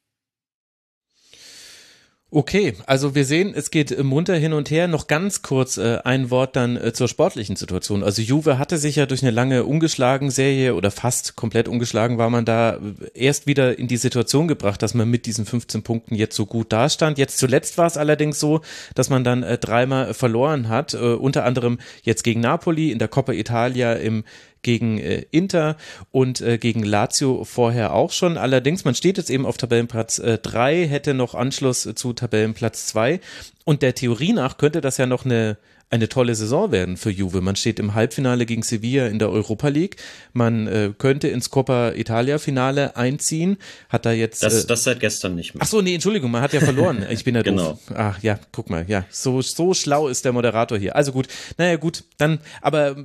Okay, 2.32 2.74
also 2.86 3.14
wir 3.14 3.24
sehen, 3.24 3.52
es 3.54 3.70
geht 3.70 4.02
munter 4.02 4.34
hin 4.34 4.52
und 4.52 4.68
her. 4.68 4.88
Noch 4.88 5.06
ganz 5.06 5.42
kurz 5.42 5.76
äh, 5.76 5.98
ein 6.02 6.28
Wort 6.28 6.56
dann 6.56 6.76
äh, 6.76 6.92
zur 6.92 7.06
sportlichen 7.06 7.54
Situation. 7.54 8.02
Also 8.02 8.20
Juve 8.20 8.58
hatte 8.58 8.78
sich 8.78 8.96
ja 8.96 9.06
durch 9.06 9.22
eine 9.22 9.30
lange 9.30 9.62
ungeschlagen 9.62 10.32
Serie 10.32 10.74
oder 10.74 10.90
fast 10.90 11.36
komplett 11.36 11.68
ungeschlagen 11.68 12.18
war 12.18 12.28
man 12.28 12.44
da 12.44 12.74
äh, 12.74 12.78
erst 13.14 13.46
wieder 13.46 13.78
in 13.78 13.86
die 13.86 13.96
Situation 13.96 14.48
gebracht, 14.48 14.82
dass 14.82 14.92
man 14.92 15.08
mit 15.08 15.26
diesen 15.26 15.46
15 15.46 15.84
Punkten 15.84 16.16
jetzt 16.16 16.34
so 16.34 16.46
gut 16.46 16.72
dastand. 16.72 17.16
Jetzt 17.16 17.38
zuletzt 17.38 17.78
war 17.78 17.86
es 17.86 17.96
allerdings 17.96 18.40
so, 18.40 18.60
dass 18.96 19.08
man 19.08 19.22
dann 19.22 19.44
äh, 19.44 19.56
dreimal 19.56 20.12
verloren 20.12 20.68
hat, 20.68 20.94
äh, 20.94 20.98
unter 20.98 21.44
anderem 21.44 21.78
jetzt 22.02 22.24
gegen 22.24 22.40
Napoli 22.40 22.90
in 22.90 22.98
der 22.98 23.06
Coppa 23.06 23.34
Italia 23.34 23.92
im 23.92 24.24
gegen 24.66 24.98
äh, 24.98 25.24
Inter 25.30 25.76
und 26.10 26.40
äh, 26.40 26.58
gegen 26.58 26.82
Lazio 26.82 27.44
vorher 27.44 27.94
auch 27.94 28.10
schon. 28.10 28.36
Allerdings, 28.36 28.84
man 28.84 28.96
steht 28.96 29.16
jetzt 29.16 29.30
eben 29.30 29.46
auf 29.46 29.56
Tabellenplatz 29.56 30.18
äh, 30.18 30.38
3, 30.38 30.88
hätte 30.88 31.14
noch 31.14 31.36
Anschluss 31.36 31.88
zu 31.94 32.12
Tabellenplatz 32.12 32.88
2 32.88 33.20
und 33.64 33.80
der 33.82 33.94
Theorie 33.94 34.32
nach 34.32 34.58
könnte 34.58 34.80
das 34.80 34.96
ja 34.96 35.06
noch 35.06 35.24
eine 35.24 35.56
eine 35.88 36.08
tolle 36.08 36.34
Saison 36.34 36.72
werden 36.72 36.96
für 36.96 37.10
Juve. 37.10 37.40
Man 37.40 37.54
steht 37.54 37.78
im 37.78 37.94
Halbfinale 37.94 38.44
gegen 38.44 38.62
Sevilla 38.62 39.06
in 39.06 39.20
der 39.20 39.30
Europa 39.30 39.68
League. 39.68 39.96
Man 40.32 40.66
äh, 40.66 40.92
könnte 40.98 41.28
ins 41.28 41.50
Coppa 41.50 41.92
Italia 41.92 42.38
Finale 42.38 42.96
einziehen. 42.96 43.56
Hat 43.88 44.04
da 44.04 44.10
jetzt. 44.10 44.42
Das, 44.42 44.64
äh, 44.64 44.66
das 44.66 44.82
seit 44.82 44.98
gestern 44.98 45.36
nicht 45.36 45.54
mehr. 45.54 45.62
Ach 45.62 45.68
so, 45.68 45.82
nee, 45.82 45.94
Entschuldigung, 45.94 46.32
man 46.32 46.42
hat 46.42 46.52
ja 46.52 46.60
verloren. 46.60 47.06
Ich 47.08 47.22
bin 47.22 47.36
ja 47.36 47.42
genau. 47.42 47.70
doof. 47.70 47.80
Ach 47.94 48.20
ja, 48.20 48.40
guck 48.50 48.68
mal, 48.68 48.84
ja, 48.88 49.04
so, 49.10 49.40
so 49.42 49.74
schlau 49.74 50.08
ist 50.08 50.24
der 50.24 50.32
Moderator 50.32 50.76
hier. 50.76 50.96
Also 50.96 51.12
gut, 51.12 51.28
naja, 51.56 51.76
gut, 51.76 52.02
dann, 52.18 52.40
aber 52.62 52.96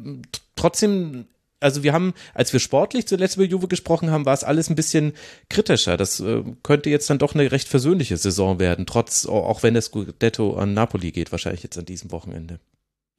trotzdem 0.56 1.28
also 1.62 1.84
wir 1.84 1.94
haben, 1.94 2.14
als 2.34 2.52
wir 2.52 2.60
sportlich 2.60 3.08
zuletzt 3.08 3.38
über 3.38 3.46
Juve 3.46 3.68
gesprochen 3.68 4.12
haben, 4.12 4.26
war 4.26 4.34
es 4.34 4.44
alles 4.44 4.70
ein 4.70 4.76
bisschen 4.76 5.14
kritischer. 5.50 5.96
Das 5.96 6.20
äh, 6.20 6.44
könnte 6.64 6.90
jetzt 6.90 7.10
dann 7.10 7.20
doch 7.20 7.36
eine 7.36 7.52
recht 7.52 7.68
versöhnliche 7.68 8.18
Saison 8.18 8.60
werden, 8.60 8.86
trotz, 8.86 9.26
auch 9.26 9.64
wenn 9.64 9.74
das 9.74 9.86
Scudetto 9.86 10.56
an 10.56 10.74
Napoli 10.74 11.12
geht, 11.12 11.32
wahrscheinlich 11.32 11.64
jetzt 11.64 11.78
an 11.78 11.86
diesem 11.86 12.12
Wochenende. 12.12 12.60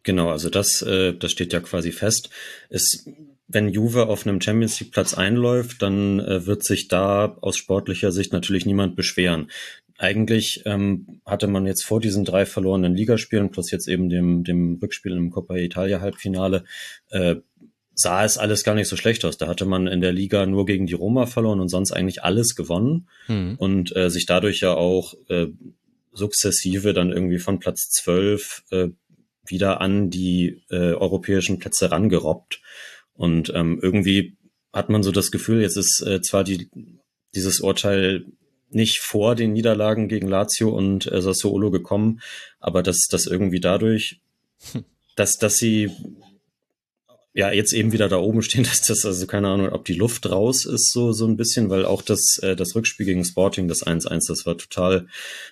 Genau, 0.05 0.31
also 0.31 0.51
das, 0.51 0.83
äh, 0.83 1.15
das 1.15 1.31
steht 1.31 1.53
ja 1.53 1.61
quasi 1.61 1.93
fest. 1.93 2.31
Es, 2.69 3.07
wenn 3.47 3.69
Juve 3.69 4.07
auf 4.09 4.27
einem 4.27 4.41
Champions 4.41 4.81
League 4.81 4.93
Platz 4.93 5.15
einläuft, 5.15 5.81
dann 5.81 6.19
äh, 6.19 6.47
wird 6.47 6.65
sich 6.65 6.89
da 6.89 7.37
aus 7.41 7.57
sportlicher 7.57 8.11
Sicht 8.11 8.33
natürlich 8.33 8.67
niemand 8.67 8.97
beschweren. 8.97 9.49
Eigentlich 9.99 10.63
ähm, 10.65 11.21
hatte 11.25 11.47
man 11.47 11.67
jetzt 11.67 11.85
vor 11.85 12.01
diesen 12.01 12.25
drei 12.25 12.45
verlorenen 12.47 12.97
Ligaspielen 12.97 13.51
plus 13.51 13.71
jetzt 13.71 13.87
eben 13.87 14.09
dem, 14.09 14.43
dem 14.43 14.81
Rückspiel 14.83 15.13
im 15.13 15.31
Coppa 15.31 15.55
Italia 15.55 16.01
Halbfinale 16.01 16.65
äh, 17.11 17.37
sah 18.03 18.25
es 18.25 18.37
alles 18.37 18.65
gar 18.65 18.75
nicht 18.75 18.89
so 18.89 18.97
schlecht 18.97 19.25
aus. 19.25 19.39
Da 19.39 19.47
hatte 19.47 19.65
man 19.65 19.87
in 19.87 20.01
der 20.01 20.13
Liga 20.13 20.45
nur 20.45 20.67
gegen 20.67 20.87
die 20.87 20.95
Roma 20.95 21.27
verloren 21.27 21.61
und 21.61 21.69
sonst 21.69 21.93
eigentlich 21.93 22.23
alles 22.25 22.55
gewonnen 22.55 23.09
mhm. 23.29 23.55
und 23.59 23.97
äh, 23.97 24.11
sich 24.11 24.27
dadurch 24.27 24.61
ja 24.61 24.75
auch 24.75 25.15
äh, 25.29 25.47
sukzessive 26.13 26.93
dann 26.93 27.13
irgendwie 27.13 27.39
von 27.39 27.61
Platz 27.61 27.91
12 27.91 28.65
äh, 28.71 28.89
wieder 29.47 29.81
an 29.81 30.11
die 30.11 30.63
äh, 30.71 30.93
europäischen 30.93 31.59
Plätze 31.59 31.91
rangerobbt. 31.91 32.61
Und 33.15 33.53
ähm, 33.55 33.79
irgendwie 33.81 34.37
hat 34.73 34.89
man 34.89 35.03
so 35.03 35.13
das 35.13 35.31
Gefühl, 35.31 35.63
jetzt 35.63 35.77
ist 35.77 36.03
äh, 36.07 36.21
zwar 36.21 36.45
die, 36.45 36.69
dieses 37.35 37.61
Urteil 37.61 38.25
nicht 38.71 38.99
vor 38.99 39.35
den 39.35 39.53
Niederlagen 39.53 40.09
gegen 40.09 40.29
Lazio 40.29 40.71
und 40.71 41.11
äh, 41.11 41.21
Sassuolo 41.21 41.71
gekommen, 41.71 42.21
aber 42.59 42.83
dass 42.83 43.07
das 43.11 43.27
irgendwie 43.27 43.61
dadurch, 43.61 44.21
hm. 44.73 44.85
dass, 45.15 45.39
dass 45.39 45.57
sie 45.57 45.91
ja 47.35 47.51
jetzt 47.51 47.73
eben 47.73 47.93
wieder 47.93 48.09
da 48.09 48.19
oben 48.19 48.43
stehen, 48.43 48.65
dass 48.65 48.83
das 48.83 49.05
also 49.05 49.27
keine 49.27 49.49
Ahnung, 49.49 49.71
ob 49.71 49.85
die 49.85 49.95
Luft 49.95 50.31
raus 50.31 50.65
ist 50.65 50.93
so 50.93 51.13
so 51.13 51.27
ein 51.27 51.37
bisschen, 51.37 51.71
weil 51.71 51.85
auch 51.85 52.03
das 52.03 52.39
äh, 52.43 52.57
das 52.57 52.75
Rückspiel 52.75 53.07
gegen 53.07 53.25
Sporting 53.25 53.69
das 53.69 53.87
1-1, 53.87 54.29
das 54.29 54.47
war 54.47 54.59
total 54.59 55.07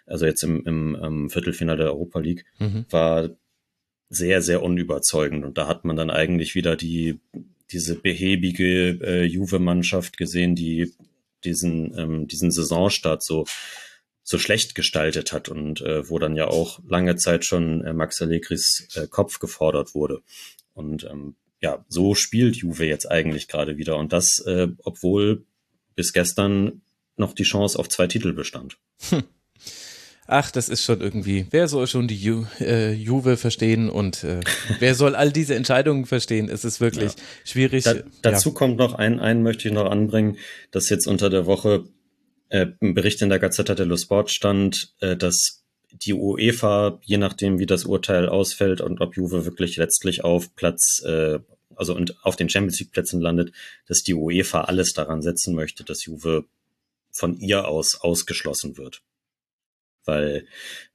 also 0.07 0.27
jetzt 0.27 0.43
im 0.43 0.65
im 0.67 0.99
ähm, 1.03 1.31
Viertelfinale 1.31 1.85
der 1.85 1.93
Europa 1.93 2.21
League 2.21 2.45
mhm. 2.59 2.87
war 2.91 3.31
sehr 4.09 4.43
sehr 4.43 4.63
unüberzeugend 4.63 5.45
und 5.45 5.57
da 5.57 5.69
hat 5.69 5.85
man 5.85 5.97
dann 5.97 6.11
eigentlich 6.11 6.55
wieder 6.55 6.77
die 6.77 7.21
diese 7.71 7.95
behäbige 7.95 8.99
äh, 9.03 9.25
Juve 9.25 9.61
Mannschaft 9.61 10.17
gesehen, 10.17 10.57
die 10.57 10.93
diesen 11.45 11.97
ähm, 11.97 12.27
diesen 12.27 12.51
Saisonstart 12.51 13.23
so 13.23 13.47
so 14.23 14.39
schlecht 14.39 14.75
gestaltet 14.75 15.33
hat 15.33 15.49
und 15.49 15.81
äh, 15.81 16.09
wo 16.09 16.19
dann 16.19 16.37
ja 16.37 16.47
auch 16.47 16.81
lange 16.87 17.17
Zeit 17.17 17.45
schon 17.45 17.83
äh, 17.85 17.93
Max 17.93 18.21
Allegris 18.21 18.89
äh, 18.95 19.07
Kopf 19.09 19.39
gefordert 19.39 19.95
wurde. 19.95 20.21
Und 20.75 21.05
ähm, 21.05 21.35
ja, 21.61 21.85
so 21.89 22.15
spielt 22.15 22.57
Juve 22.57 22.87
jetzt 22.87 23.11
eigentlich 23.11 23.49
gerade 23.49 23.77
wieder. 23.77 23.97
Und 23.97 24.13
das, 24.13 24.41
äh, 24.47 24.69
obwohl 24.85 25.45
bis 25.95 26.13
gestern 26.13 26.83
noch 27.17 27.35
die 27.35 27.43
Chance 27.43 27.79
auf 27.79 27.89
zwei 27.89 28.07
Titel 28.07 28.33
bestand. 28.33 28.79
Hm. 29.11 29.25
Ach, 30.33 30.51
das 30.53 30.69
ist 30.69 30.85
schon 30.85 31.01
irgendwie, 31.01 31.47
wer 31.51 31.67
soll 31.67 31.89
schon 31.89 32.07
die 32.07 32.17
Ju, 32.17 32.45
äh, 32.61 32.93
Juve 32.93 33.37
verstehen 33.37 33.91
und 33.91 34.23
äh, 34.23 34.39
wer 34.79 34.95
soll 34.95 35.17
all 35.17 35.33
diese 35.33 35.57
Entscheidungen 35.57 36.07
verstehen? 36.07 36.49
Es 36.49 36.65
ist 36.65 36.81
wirklich 36.81 37.15
ja. 37.15 37.19
schwierig. 37.45 37.83
Da, 37.83 37.95
dazu 38.23 38.51
ja. 38.51 38.55
kommt 38.55 38.77
noch 38.77 38.95
ein, 38.95 39.19
einen 39.19 39.43
möchte 39.43 39.67
ich 39.67 39.75
noch 39.75 39.91
anbringen, 39.91 40.39
dass 40.71 40.89
jetzt 40.89 41.09
unter 41.09 41.31
der 41.31 41.47
Woche 41.47 41.85
äh, 42.49 42.69
ein 42.81 42.95
Bericht 42.95 43.21
in 43.23 43.29
der 43.29 43.41
Gazzetta 43.41 43.75
dello 43.75 43.97
Sport 43.97 44.31
stand, 44.31 44.95
äh, 45.01 45.17
dass 45.17 45.60
die 45.93 46.15
UEFA, 46.15 47.01
je 47.03 47.19
nachdem, 47.19 47.59
wie 47.59 47.67
das 47.67 47.85
Urteil 47.85 48.29
ausfällt 48.29 48.81
und 48.81 49.01
ob 49.01 49.17
Juve 49.17 49.45
wirklich 49.45 49.77
letztlich 49.77 50.25
auf 50.25 50.55
Platz, 50.55 51.03
äh, 51.05 51.39
also 51.75 51.95
und 51.95 52.25
auf 52.25 52.37
den 52.37 52.49
Champions 52.49 52.79
League 52.81 52.93
Plätzen 52.93 53.21
landet, 53.21 53.53
dass 53.87 54.03
die 54.03 54.15
UEFA 54.15 54.63
alles 54.63 54.93
daran 54.93 55.23
setzen 55.23 55.55
möchte, 55.55 55.85
dass 55.85 56.05
Juve 56.05 56.45
von 57.13 57.39
ihr 57.39 57.67
aus 57.67 58.01
ausgeschlossen 58.01 58.77
wird. 58.77 59.03
Weil 60.05 60.47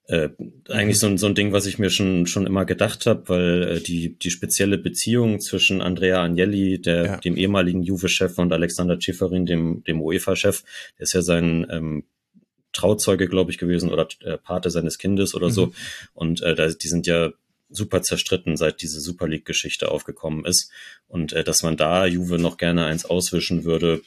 äh, 0.07 0.29
eigentlich 0.69 0.99
so 0.99 1.07
ein, 1.07 1.17
so 1.17 1.25
ein 1.25 1.35
Ding, 1.35 1.51
was 1.51 1.65
ich 1.65 1.79
mir 1.79 1.89
schon 1.89 2.27
schon 2.27 2.45
immer 2.45 2.65
gedacht 2.65 3.05
habe, 3.05 3.27
weil 3.27 3.63
äh, 3.63 3.79
die 3.79 4.17
die 4.17 4.29
spezielle 4.29 4.77
Beziehung 4.77 5.39
zwischen 5.39 5.81
Andrea 5.81 6.23
Agnelli, 6.23 6.79
der 6.79 7.05
ja. 7.05 7.17
dem 7.17 7.35
ehemaligen 7.37 7.81
Juve-Chef, 7.81 8.37
und 8.37 8.53
Alexander 8.53 8.99
Schifferin, 9.01 9.45
dem 9.45 9.83
dem 9.83 10.01
UEFA-Chef, 10.01 10.63
der 10.97 11.03
ist 11.03 11.13
ja 11.13 11.21
sein 11.21 11.65
ähm, 11.69 12.03
Trauzeuge, 12.75 13.27
glaube 13.27 13.51
ich, 13.51 13.58
gewesen 13.58 13.91
oder 13.91 14.08
äh, 14.22 14.38
Pate 14.38 14.70
seines 14.70 14.98
Kindes 14.98 15.34
oder 15.34 15.48
mhm. 15.48 15.53
so. 15.53 15.74
Und 16.13 16.41
äh, 16.41 16.55
da, 16.55 16.67
die 16.67 16.88
sind 16.88 17.08
ja 17.08 17.32
super 17.70 18.01
zerstritten, 18.01 18.58
seit 18.58 18.82
diese 18.82 19.00
Super 19.00 19.27
League-Geschichte 19.27 19.89
aufgekommen 19.89 20.46
ist. 20.46 20.72
Und 21.08 21.34
äh, 21.34 21.44
dass 21.44 21.63
man 21.63 21.77
da 21.77 22.05
Juve 22.05 22.38
noch 22.38 22.58
gerne 22.58 22.86
eins 22.86 23.05
auswischen 23.05 23.63
würde, 23.63 24.01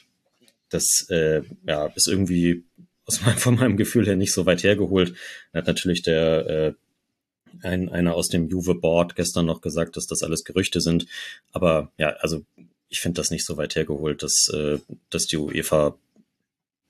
das 0.69 1.07
äh, 1.09 1.43
ja, 1.67 1.87
ist 1.95 2.09
irgendwie 2.09 2.65
aus 3.05 3.21
meinem, 3.25 3.39
von 3.39 3.57
meinem 3.57 3.77
Gefühl 3.77 4.07
her 4.07 4.17
nicht 4.17 4.33
so 4.33 4.47
weit 4.47 4.63
hergeholt. 4.63 5.15
Da 5.53 5.61
hat 5.61 5.67
natürlich 5.67 6.03
der 6.03 6.47
äh, 6.47 7.67
ein, 7.67 7.89
einer 7.89 8.15
aus 8.15 8.29
dem 8.29 8.49
Juve-Board 8.49 9.17
gestern 9.17 9.47
noch 9.47 9.61
gesagt, 9.61 9.97
dass 9.97 10.07
das 10.07 10.23
alles 10.23 10.45
Gerüchte 10.45 10.81
sind. 10.81 11.07
Aber 11.53 11.91
ja, 11.99 12.11
also 12.21 12.45
ich 12.91 13.01
finde 13.01 13.21
das 13.21 13.31
nicht 13.31 13.45
so 13.45 13.57
weit 13.57 13.75
hergeholt, 13.75 14.23
dass, 14.23 14.49
äh, 14.53 14.79
dass 15.11 15.27
die 15.27 15.37
UEFA 15.37 15.97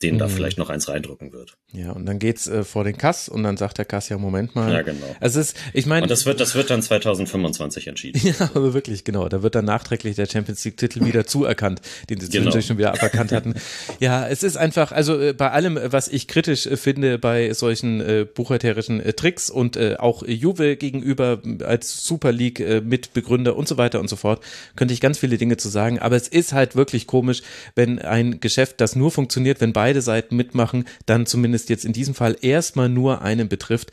den 0.03 0.15
mhm. 0.15 0.19
da 0.19 0.29
vielleicht 0.29 0.59
noch 0.59 0.71
eins 0.71 0.89
reindrücken 0.89 1.33
wird. 1.33 1.57
Ja, 1.73 1.91
und 1.91 2.07
dann 2.07 2.21
geht's 2.21 2.47
äh, 2.47 2.63
vor 2.63 2.85
den 2.85 2.97
Kass 2.97 3.29
und 3.29 3.43
dann 3.43 3.57
sagt 3.57 3.79
der 3.79 3.85
Kass 3.85 4.09
ja 4.09 4.17
Moment 4.17 4.55
mal. 4.55 4.73
Ja, 4.73 4.83
genau. 4.83 5.05
Also 5.21 5.41
es 5.41 5.53
ist, 5.53 5.57
ich 5.73 5.87
meine, 5.87 6.03
und 6.03 6.11
das 6.11 6.25
wird 6.25 6.39
das 6.39 6.55
wird 6.55 6.71
dann 6.71 6.83
2025 6.83 7.89
entschieden. 7.89 8.21
ja, 8.39 8.51
aber 8.55 8.75
wirklich 8.75 9.05
genau, 9.05 9.29
da 9.29 9.43
wird 9.43 9.57
dann 9.57 9.65
nachträglich 9.65 10.15
der 10.17 10.27
Champions 10.27 10.65
League 10.65 10.77
Titel 10.77 11.05
wieder 11.05 11.27
zuerkannt, 11.27 11.81
den 12.09 12.21
sie 12.21 12.29
genau. 12.29 12.59
schon 12.61 12.79
wieder 12.79 12.93
aberkannt 12.93 13.33
hatten. 13.33 13.55
ja, 13.99 14.29
es 14.29 14.43
ist 14.43 14.57
einfach, 14.57 14.93
also 14.93 15.21
äh, 15.21 15.33
bei 15.33 15.51
allem, 15.51 15.79
was 15.83 16.07
ich 16.09 16.29
kritisch 16.29 16.67
äh, 16.67 16.77
finde 16.77 17.19
bei 17.19 17.53
solchen 17.53 18.01
äh, 18.01 18.25
buchhalterischen 18.33 19.01
äh, 19.01 19.15
Tricks 19.15 19.51
und 19.51 19.77
äh, 19.77 19.97
auch 19.99 20.23
Juve 20.27 20.77
gegenüber 20.77 21.43
als 21.65 22.05
Super 22.07 22.31
League 22.31 22.61
äh, 22.61 22.81
Mitbegründer 22.81 23.57
und 23.57 23.67
so 23.67 23.77
weiter 23.79 23.99
und 23.99 24.09
so 24.09 24.17
fort, 24.17 24.45
könnte 24.77 24.95
ich 24.95 25.01
ganz 25.01 25.19
viele 25.19 25.39
Dinge 25.39 25.57
zu 25.57 25.69
sagen, 25.69 25.99
aber 25.99 26.17
es 26.17 26.29
ist 26.29 26.53
halt 26.53 26.77
wirklich 26.77 27.09
komisch, 27.09 27.43
wenn 27.75 27.99
ein 27.99 28.41
Geschäft, 28.41 28.81
das 28.81 28.95
nur 28.95 29.11
funktioniert, 29.11 29.61
wenn 29.61 29.73
beide 29.73 29.88
beide 29.89 30.03
Seiten 30.03 30.37
mitmachen, 30.37 30.85
dann 31.07 31.25
zumindest 31.25 31.71
jetzt 31.71 31.87
in 31.87 31.95
diesem 31.95 32.15
Fall 32.15 32.37
erstmal 32.43 32.91
nur 32.91 33.23
einen 33.23 33.49
betrifft. 33.49 33.91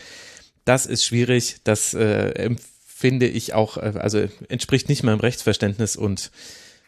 Das 0.65 0.85
ist 0.85 1.05
schwierig, 1.05 1.57
das 1.63 1.93
äh, 1.93 2.31
empfinde 2.31 3.27
ich 3.27 3.53
auch, 3.53 3.77
äh, 3.77 3.93
also 3.97 4.27
entspricht 4.49 4.89
nicht 4.89 5.03
meinem 5.03 5.21
Rechtsverständnis 5.21 5.95
und 5.95 6.31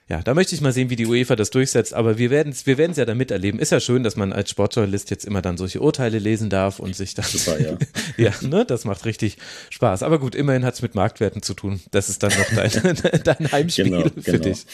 ja, 0.09 0.21
da 0.21 0.33
möchte 0.33 0.55
ich 0.55 0.61
mal 0.61 0.71
sehen, 0.71 0.89
wie 0.89 0.95
die 0.95 1.05
UEFA 1.05 1.35
das 1.35 1.49
durchsetzt, 1.49 1.93
aber 1.93 2.17
wir 2.17 2.29
werden 2.29 2.53
es 2.53 2.65
wir 2.65 2.77
werden's 2.77 2.97
ja 2.97 3.03
dann 3.03 3.17
miterleben. 3.17 3.59
Ist 3.59 3.73
ja 3.73 3.81
schön, 3.81 4.03
dass 4.03 4.15
man 4.15 4.31
als 4.31 4.49
Sportjournalist 4.49 5.09
jetzt 5.09 5.25
immer 5.25 5.41
dann 5.41 5.57
solche 5.57 5.81
Urteile 5.81 6.17
lesen 6.17 6.49
darf 6.49 6.79
und 6.79 6.95
sich 6.95 7.13
dann. 7.13 7.25
Super, 7.25 7.59
ja. 7.59 7.77
ja, 8.17 8.31
ne, 8.41 8.63
das 8.65 8.85
macht 8.85 9.05
richtig 9.05 9.37
Spaß. 9.69 10.03
Aber 10.03 10.17
gut, 10.19 10.33
immerhin 10.33 10.63
hat 10.63 10.75
es 10.75 10.81
mit 10.81 10.95
Marktwerten 10.95 11.41
zu 11.41 11.53
tun. 11.53 11.81
Das 11.91 12.07
ist 12.07 12.23
dann 12.23 12.31
noch 12.37 12.45
dein, 12.55 12.97
dein 13.23 13.51
Heimspiel 13.51 13.83
genau, 13.85 14.03
für 14.03 14.31
genau. 14.31 14.43
dich. 14.45 14.65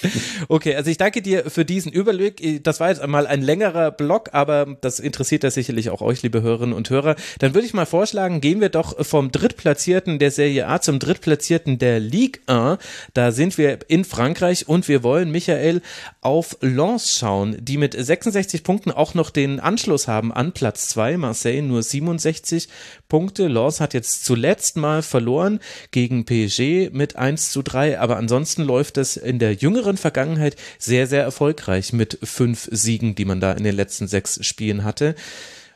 Okay, 0.50 0.76
also 0.76 0.92
ich 0.92 0.98
danke 0.98 1.24
dir 1.24 1.50
für 1.50 1.66
diesen 1.66 1.92
Überblick. 1.92 2.64
Das 2.64 2.80
war 2.80 2.90
jetzt 2.90 3.02
einmal 3.02 3.26
ein 3.26 3.42
längerer 3.42 3.90
Block, 3.90 4.30
aber 4.34 4.78
das 4.82 5.00
interessiert 5.00 5.44
ja 5.44 5.50
sicherlich 5.50 5.90
auch 5.90 6.02
euch, 6.02 6.22
liebe 6.22 6.44
Hörerinnen 6.44 6.76
und 6.76 6.92
Hörer. 6.92 7.16
Dann 7.40 7.56
würde 7.56 7.66
ich 7.66 7.74
mal 7.74 7.88
vorschlagen, 7.88 8.40
gehen 8.40 8.62
wir 8.62 8.70
doch 8.70 9.04
vom 9.04 9.32
Drittplatzierten 9.32 10.20
der 10.20 10.30
Serie 10.30 10.68
A 10.68 10.80
zum 10.80 11.00
Drittplatzierten 11.00 11.80
der 11.80 12.00
Ligue 12.00 12.40
1. 12.46 12.78
Da 13.16 13.32
sind 13.32 13.58
wir 13.58 13.80
in 13.88 14.06
Frankreich 14.06 14.68
und 14.68 14.88
wir 14.88 15.02
wollen 15.02 15.23
wollen, 15.24 15.32
Michael, 15.32 15.82
auf 16.22 16.58
Lens 16.62 17.18
schauen, 17.18 17.58
die 17.60 17.78
mit 17.78 17.94
66 17.94 18.64
Punkten 18.64 18.92
auch 18.92 19.14
noch 19.14 19.30
den 19.30 19.60
Anschluss 19.60 20.08
haben 20.08 20.34
an 20.34 20.52
Platz 20.52 20.90
2. 20.90 21.18
Marseille 21.18 21.62
nur 21.62 21.82
67 21.82 22.68
Punkte. 23.08 23.48
Lens 23.48 23.80
hat 23.80 23.94
jetzt 23.94 24.26
zuletzt 24.26 24.76
mal 24.76 25.02
verloren 25.02 25.60
gegen 25.92 26.26
PSG 26.26 26.90
mit 26.92 27.16
1 27.16 27.52
zu 27.52 27.62
3, 27.62 28.00
aber 28.00 28.18
ansonsten 28.18 28.64
läuft 28.64 28.98
es 28.98 29.16
in 29.16 29.40
der 29.40 29.54
jüngeren 29.54 29.98
Vergangenheit 29.98 30.58
sehr, 30.78 31.08
sehr 31.08 31.24
erfolgreich 31.24 31.94
mit 31.94 32.20
fünf 32.24 32.68
Siegen, 32.72 33.16
die 33.16 33.26
man 33.26 33.40
da 33.40 33.54
in 33.54 33.64
den 33.64 33.76
letzten 33.76 34.08
sechs 34.08 34.46
Spielen 34.46 34.84
hatte. 34.84 35.16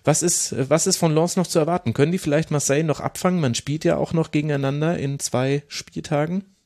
Was 0.04 0.24
ist, 0.24 0.56
was 0.70 0.88
ist 0.88 0.98
von 0.98 1.14
Lens 1.14 1.36
noch 1.36 1.48
zu 1.48 1.60
erwarten? 1.60 1.94
Können 1.94 2.12
die 2.12 2.18
vielleicht 2.18 2.52
Marseille 2.52 2.84
noch 2.84 3.00
abfangen? 3.00 3.42
Man 3.42 3.56
spielt 3.56 3.84
ja 3.84 3.98
auch 3.98 4.14
noch 4.14 4.32
gegeneinander 4.32 4.98
in 4.98 5.20
zwei 5.20 5.64
Spieltagen. 5.68 6.57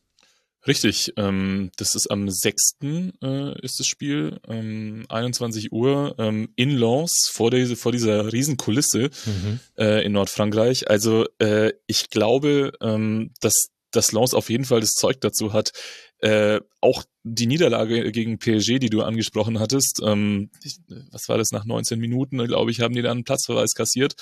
Richtig, 0.67 1.13
ähm, 1.17 1.71
das 1.77 1.95
ist 1.95 2.07
am 2.11 2.29
6. 2.29 2.75
Äh, 2.83 3.61
ist 3.61 3.79
das 3.79 3.87
Spiel, 3.87 4.39
ähm, 4.47 5.05
21 5.09 5.71
Uhr 5.71 6.15
ähm, 6.19 6.49
in 6.55 6.77
Lens 6.77 7.29
vor, 7.31 7.49
der, 7.49 7.75
vor 7.75 7.91
dieser 7.91 8.31
riesen 8.31 8.57
Kulisse 8.57 9.09
mhm. 9.25 9.59
äh, 9.77 10.05
in 10.05 10.11
Nordfrankreich. 10.11 10.87
Also 10.87 11.25
äh, 11.39 11.73
ich 11.87 12.11
glaube, 12.11 12.73
ähm, 12.79 13.31
dass, 13.41 13.69
dass 13.89 14.11
Lens 14.11 14.35
auf 14.35 14.51
jeden 14.51 14.65
Fall 14.65 14.81
das 14.81 14.91
Zeug 14.91 15.19
dazu 15.21 15.51
hat, 15.51 15.71
äh, 16.19 16.59
auch 16.79 17.03
die 17.23 17.47
Niederlage 17.47 18.11
gegen 18.11 18.37
PSG, 18.37 18.77
die 18.77 18.91
du 18.91 19.01
angesprochen 19.01 19.59
hattest, 19.59 20.01
ähm, 20.05 20.51
ich, 20.63 20.77
was 21.11 21.27
war 21.27 21.39
das 21.39 21.51
nach 21.51 21.65
19 21.65 21.99
Minuten, 21.99 22.37
glaube 22.45 22.69
ich, 22.69 22.81
haben 22.81 22.93
die 22.93 23.01
dann 23.01 23.17
einen 23.17 23.23
Platzverweis 23.23 23.73
kassiert, 23.73 24.13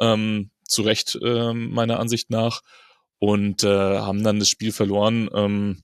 ähm, 0.00 0.50
zu 0.66 0.82
Recht 0.82 1.16
äh, 1.22 1.52
meiner 1.52 2.00
Ansicht 2.00 2.30
nach 2.30 2.62
und 3.24 3.64
äh, 3.64 3.68
haben 3.68 4.22
dann 4.22 4.38
das 4.38 4.48
Spiel 4.48 4.70
verloren. 4.70 5.30
Ähm, 5.34 5.80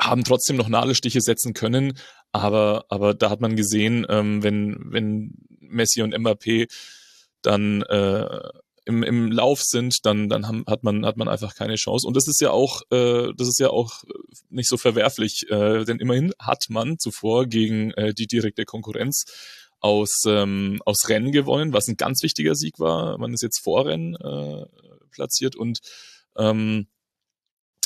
haben 0.00 0.24
trotzdem 0.24 0.56
noch 0.56 0.68
Nadelstiche 0.68 1.20
setzen 1.20 1.52
können, 1.52 1.98
aber, 2.32 2.86
aber 2.88 3.12
da 3.14 3.28
hat 3.30 3.40
man 3.40 3.54
gesehen, 3.54 4.06
ähm, 4.08 4.42
wenn, 4.42 4.78
wenn 4.86 5.34
Messi 5.60 6.02
und 6.02 6.16
Mbappé 6.16 6.68
dann 7.42 7.82
äh, 7.82 8.40
im, 8.86 9.02
im 9.02 9.30
Lauf 9.30 9.62
sind, 9.62 9.98
dann, 10.04 10.28
dann 10.30 10.48
haben, 10.48 10.64
hat 10.66 10.82
man, 10.82 11.04
hat 11.06 11.16
man 11.16 11.28
einfach 11.28 11.54
keine 11.54 11.76
Chance. 11.76 12.06
Und 12.06 12.16
das 12.16 12.26
ist 12.26 12.40
ja 12.40 12.50
auch, 12.50 12.80
äh, 12.90 13.28
das 13.36 13.46
ist 13.46 13.60
ja 13.60 13.68
auch 13.68 14.02
nicht 14.48 14.68
so 14.68 14.78
verwerflich, 14.78 15.46
äh, 15.50 15.84
denn 15.84 15.98
immerhin 15.98 16.32
hat 16.38 16.66
man 16.70 16.98
zuvor 16.98 17.46
gegen 17.46 17.92
äh, 17.92 18.14
die 18.14 18.26
direkte 18.26 18.64
Konkurrenz 18.64 19.26
aus, 19.80 20.24
ähm, 20.26 20.80
aus 20.86 21.08
Rennen 21.08 21.30
gewonnen, 21.30 21.74
was 21.74 21.88
ein 21.88 21.96
ganz 21.96 22.22
wichtiger 22.22 22.54
Sieg 22.54 22.80
war. 22.80 23.18
Man 23.18 23.34
ist 23.34 23.42
jetzt 23.42 23.62
vor 23.62 23.86
Rennen 23.86 24.16
äh, 24.16 24.64
platziert 25.10 25.56
und 25.56 25.78
ähm, 26.36 26.86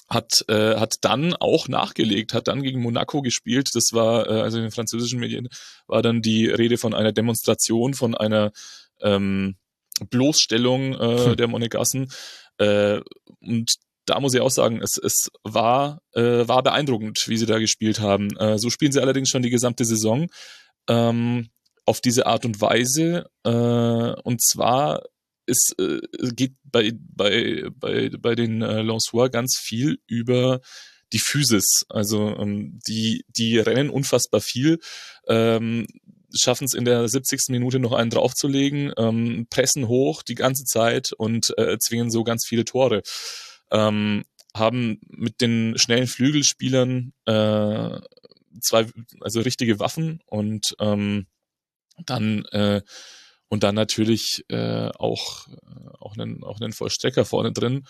hat, 0.08 0.44
äh, 0.48 0.76
hat 0.76 0.96
dann 1.02 1.34
auch 1.34 1.68
nachgelegt, 1.68 2.32
hat 2.32 2.48
dann 2.48 2.62
gegen 2.62 2.80
Monaco 2.80 3.20
gespielt. 3.20 3.70
Das 3.74 3.92
war, 3.92 4.26
äh, 4.26 4.40
also 4.40 4.56
in 4.56 4.64
den 4.64 4.72
französischen 4.72 5.20
Medien, 5.20 5.48
war 5.86 6.02
dann 6.02 6.22
die 6.22 6.46
Rede 6.46 6.78
von 6.78 6.94
einer 6.94 7.12
Demonstration, 7.12 7.94
von 7.94 8.14
einer 8.14 8.52
ähm, 9.00 9.56
Bloßstellung 10.10 10.94
äh, 10.94 11.26
hm. 11.26 11.36
der 11.36 11.48
Monegassen. 11.48 12.10
Äh, 12.58 13.00
und 13.40 13.74
da 14.06 14.20
muss 14.20 14.32
ich 14.32 14.40
auch 14.40 14.50
sagen, 14.50 14.80
es, 14.82 14.96
es 14.96 15.28
war, 15.42 16.00
äh, 16.12 16.48
war 16.48 16.62
beeindruckend, 16.62 17.28
wie 17.28 17.36
sie 17.36 17.46
da 17.46 17.58
gespielt 17.58 18.00
haben. 18.00 18.34
Äh, 18.38 18.58
so 18.58 18.70
spielen 18.70 18.92
sie 18.92 19.02
allerdings 19.02 19.28
schon 19.28 19.42
die 19.42 19.50
gesamte 19.50 19.84
Saison 19.84 20.28
ähm, 20.88 21.50
auf 21.84 22.00
diese 22.00 22.26
Art 22.26 22.46
und 22.46 22.60
Weise. 22.62 23.26
Äh, 23.44 23.50
und 23.50 24.42
zwar 24.42 25.02
es 25.48 25.72
äh, 25.78 26.00
geht 26.34 26.54
bei, 26.64 26.92
bei, 26.94 27.68
bei, 27.74 28.10
bei 28.10 28.34
den 28.34 28.62
äh, 28.62 28.82
Lançois 28.82 29.30
ganz 29.30 29.58
viel 29.58 29.98
über 30.06 30.60
die 31.12 31.18
Physis. 31.18 31.84
Also 31.88 32.36
ähm, 32.36 32.80
die, 32.86 33.24
die 33.28 33.58
rennen 33.58 33.90
unfassbar 33.90 34.40
viel, 34.40 34.78
ähm, 35.26 35.86
schaffen 36.34 36.64
es 36.64 36.74
in 36.74 36.84
der 36.84 37.08
70. 37.08 37.48
Minute 37.48 37.78
noch 37.78 37.92
einen 37.92 38.10
draufzulegen, 38.10 38.92
ähm, 38.98 39.46
pressen 39.48 39.88
hoch 39.88 40.22
die 40.22 40.34
ganze 40.34 40.64
Zeit 40.64 41.12
und 41.16 41.56
äh, 41.58 41.78
zwingen 41.78 42.10
so 42.10 42.24
ganz 42.24 42.44
viele 42.46 42.64
Tore. 42.64 43.02
Ähm, 43.70 44.24
haben 44.54 45.00
mit 45.08 45.40
den 45.40 45.78
schnellen 45.78 46.06
Flügelspielern 46.06 47.12
äh, 47.26 48.00
zwei, 48.60 48.86
also 49.20 49.40
richtige 49.40 49.78
Waffen 49.78 50.20
und 50.26 50.74
ähm, 50.80 51.26
dann 52.04 52.44
äh, 52.46 52.82
und 53.48 53.62
dann 53.62 53.74
natürlich 53.74 54.44
äh, 54.48 54.88
auch, 54.98 55.48
äh, 55.48 55.88
auch, 55.98 56.16
einen, 56.16 56.44
auch 56.44 56.60
einen 56.60 56.72
Vollstrecker 56.72 57.24
vorne 57.24 57.52
drin 57.52 57.86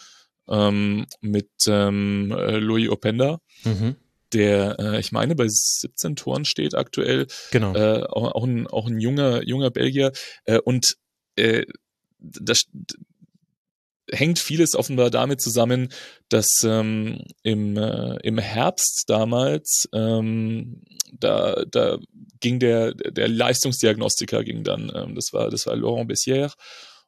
ähm, 0.48 1.06
mit 1.20 1.50
ähm, 1.66 2.32
äh, 2.32 2.58
Louis 2.58 2.88
Openda, 2.88 3.40
mhm. 3.64 3.96
der, 4.32 4.78
äh, 4.78 5.00
ich 5.00 5.12
meine, 5.12 5.34
bei 5.34 5.46
17 5.48 6.16
Toren 6.16 6.44
steht 6.44 6.74
aktuell. 6.74 7.26
Genau. 7.50 7.74
Äh, 7.74 8.04
auch, 8.04 8.32
auch, 8.34 8.44
ein, 8.44 8.66
auch 8.66 8.86
ein 8.86 9.00
junger, 9.00 9.42
junger 9.44 9.70
Belgier. 9.70 10.12
Äh, 10.44 10.58
und 10.58 10.96
äh, 11.36 11.64
das, 12.18 12.64
hängt 14.12 14.38
vieles 14.38 14.74
offenbar 14.74 15.10
damit 15.10 15.40
zusammen, 15.40 15.88
dass 16.28 16.48
ähm, 16.64 17.24
im, 17.42 17.76
äh, 17.76 18.16
im 18.22 18.38
Herbst 18.38 19.04
damals 19.06 19.88
ähm, 19.92 20.82
da, 21.12 21.64
da 21.70 21.98
ging 22.40 22.58
der, 22.58 22.94
der 22.94 23.28
Leistungsdiagnostiker 23.28 24.44
ging 24.44 24.64
dann, 24.64 24.92
ähm, 24.94 25.14
das 25.14 25.32
war, 25.32 25.50
das 25.50 25.66
war 25.66 25.76
Laurent 25.76 26.10
Bessière 26.10 26.52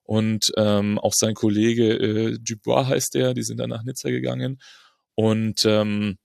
und 0.02 0.52
ähm, 0.56 0.98
auch 0.98 1.14
sein 1.14 1.34
Kollege 1.34 1.92
äh, 1.92 2.38
Dubois 2.40 2.86
heißt 2.86 3.14
der, 3.14 3.34
die 3.34 3.42
sind 3.42 3.58
dann 3.58 3.70
nach 3.70 3.84
Nizza 3.84 4.10
gegangen 4.10 4.60
und 5.14 5.60
ähm, 5.64 6.18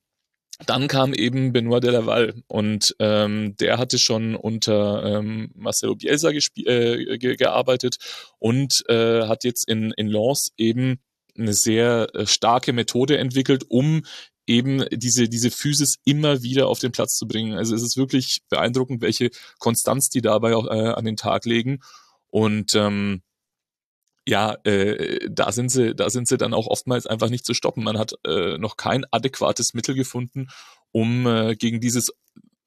dann 0.66 0.88
kam 0.88 1.14
eben 1.14 1.52
Benoit 1.52 1.84
Delaval 1.84 2.34
und 2.48 2.96
ähm, 3.00 3.56
der 3.58 3.78
hatte 3.78 3.98
schon 4.00 4.36
unter 4.36 5.04
ähm, 5.04 5.52
Marcelo 5.54 5.96
Bielsa 5.96 6.30
äh, 6.30 7.18
ge 7.18 7.36
gearbeitet 7.36 7.98
und 8.40 8.84
äh, 8.88 9.24
hat 9.28 9.44
jetzt 9.44 9.68
in, 9.68 9.92
in 9.98 10.08
Lens 10.08 10.52
eben 10.58 11.00
eine 11.38 11.54
sehr 11.54 12.08
äh, 12.14 12.26
starke 12.26 12.72
Methode 12.72 13.18
entwickelt, 13.18 13.66
um 13.68 14.04
eben 14.48 14.86
diese, 14.92 15.28
diese 15.28 15.52
Physis 15.52 15.96
immer 16.06 16.42
wieder 16.44 16.68
auf 16.68 16.80
den 16.80 16.92
Platz 16.92 17.18
zu 17.18 17.28
bringen. 17.28 17.58
Also 17.58 17.76
es 17.76 17.84
ist 17.84 17.98
wirklich 17.98 18.40
beeindruckend, 18.50 19.02
welche 19.02 19.32
Konstanz 19.60 20.10
die 20.10 20.22
dabei 20.22 20.56
auch 20.56 20.68
äh, 20.68 20.94
an 20.94 21.04
den 21.04 21.18
Tag 21.18 21.46
legen. 21.46 21.80
Und 22.30 22.76
ähm, 22.76 23.24
ja, 24.28 24.56
äh, 24.64 25.28
da 25.30 25.52
sind 25.52 25.70
sie, 25.70 25.96
da 25.96 26.10
sind 26.10 26.28
sie 26.28 26.38
dann 26.38 26.54
auch 26.54 26.68
oftmals 26.68 27.06
einfach 27.06 27.30
nicht 27.30 27.46
zu 27.46 27.54
stoppen. 27.54 27.84
Man 27.84 27.98
hat 27.98 28.14
äh, 28.26 28.58
noch 28.58 28.76
kein 28.76 29.06
adäquates 29.12 29.74
Mittel 29.74 29.94
gefunden, 29.94 30.48
um 30.92 31.28
äh, 31.28 31.56
gegen 31.56 31.80
dieses 31.80 32.12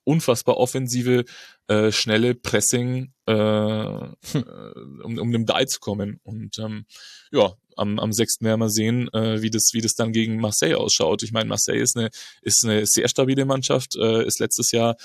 unfassbar 0.05 0.57
offensive, 0.57 1.25
äh, 1.67 1.93
schnelle 1.93 2.35
Pressing 2.35 3.13
äh, 3.27 3.33
hm. 3.33 4.17
Äh, 4.33 5.03
um, 5.05 5.19
um 5.19 5.33
dem 5.33 5.45
Die 5.45 5.67
zu 5.67 5.81
kommen. 5.81 6.19
Und 6.23 6.59
ähm, 6.59 6.87
ja, 7.31 7.53
am, 7.77 7.99
am 7.99 8.13
6. 8.13 8.41
werden 8.41 8.61
wir 8.61 8.71
sehen, 8.71 9.13
äh, 9.13 9.43
wie, 9.43 9.51
das, 9.51 9.71
wie 9.75 9.83
das 9.83 9.95
dann 9.95 10.13
gegen 10.13 10.41
Marseille 10.41 10.77
ausschaut. 10.77 11.23
Ich 11.23 11.33
meine, 11.33 11.49
Marseille 11.49 11.83
ist 11.83 11.97
eine, 11.97 12.09
ist 12.41 12.65
eine 12.65 12.87
sehr 12.87 13.09
stabile 13.09 13.45
Mannschaft, 13.45 13.97
äh, 13.97 14.25
ist 14.25 14.41
letztes 14.41 14.73
Jahr, 14.73 14.97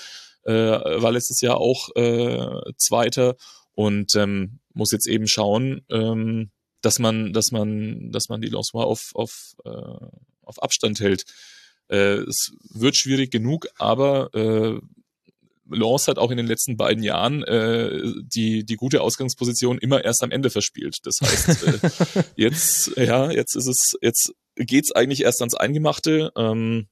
äh, 0.44 0.52
war 0.52 1.12
letztes 1.12 1.42
Jahr 1.42 1.58
auch 1.58 1.90
äh, 1.96 2.72
Zweiter 2.78 3.36
und 3.74 4.14
ähm, 4.16 4.60
muss 4.74 4.92
jetzt 4.92 5.06
eben 5.06 5.26
schauen, 5.26 5.84
ähm, 5.90 6.50
dass 6.82 6.98
man, 6.98 7.32
dass 7.32 7.50
man, 7.50 8.10
dass 8.10 8.28
man 8.28 8.40
die 8.40 8.48
Lancement 8.48 8.86
auf, 8.86 9.10
auf, 9.14 9.54
äh, 9.64 9.70
auf 10.42 10.62
Abstand 10.62 11.00
hält. 11.00 11.24
Äh, 11.88 12.18
es 12.28 12.52
wird 12.70 12.96
schwierig 12.96 13.30
genug, 13.30 13.68
aber 13.78 14.34
äh, 14.34 14.80
Lens 15.70 16.08
hat 16.08 16.18
auch 16.18 16.30
in 16.30 16.36
den 16.36 16.46
letzten 16.46 16.76
beiden 16.76 17.02
Jahren 17.02 17.42
äh, 17.44 18.02
die, 18.22 18.64
die 18.64 18.76
gute 18.76 19.00
Ausgangsposition 19.00 19.78
immer 19.78 20.04
erst 20.04 20.22
am 20.22 20.30
Ende 20.30 20.50
verspielt. 20.50 20.98
Das 21.04 21.18
heißt, 21.22 21.66
äh, 21.66 22.22
jetzt, 22.36 22.96
ja, 22.96 23.30
jetzt 23.30 23.56
ist 23.56 23.66
es, 23.66 23.94
jetzt 24.02 24.34
geht's 24.56 24.92
eigentlich 24.92 25.22
erst 25.22 25.40
ans 25.40 25.54
Eingemachte. 25.54 26.32
Ähm, 26.36 26.88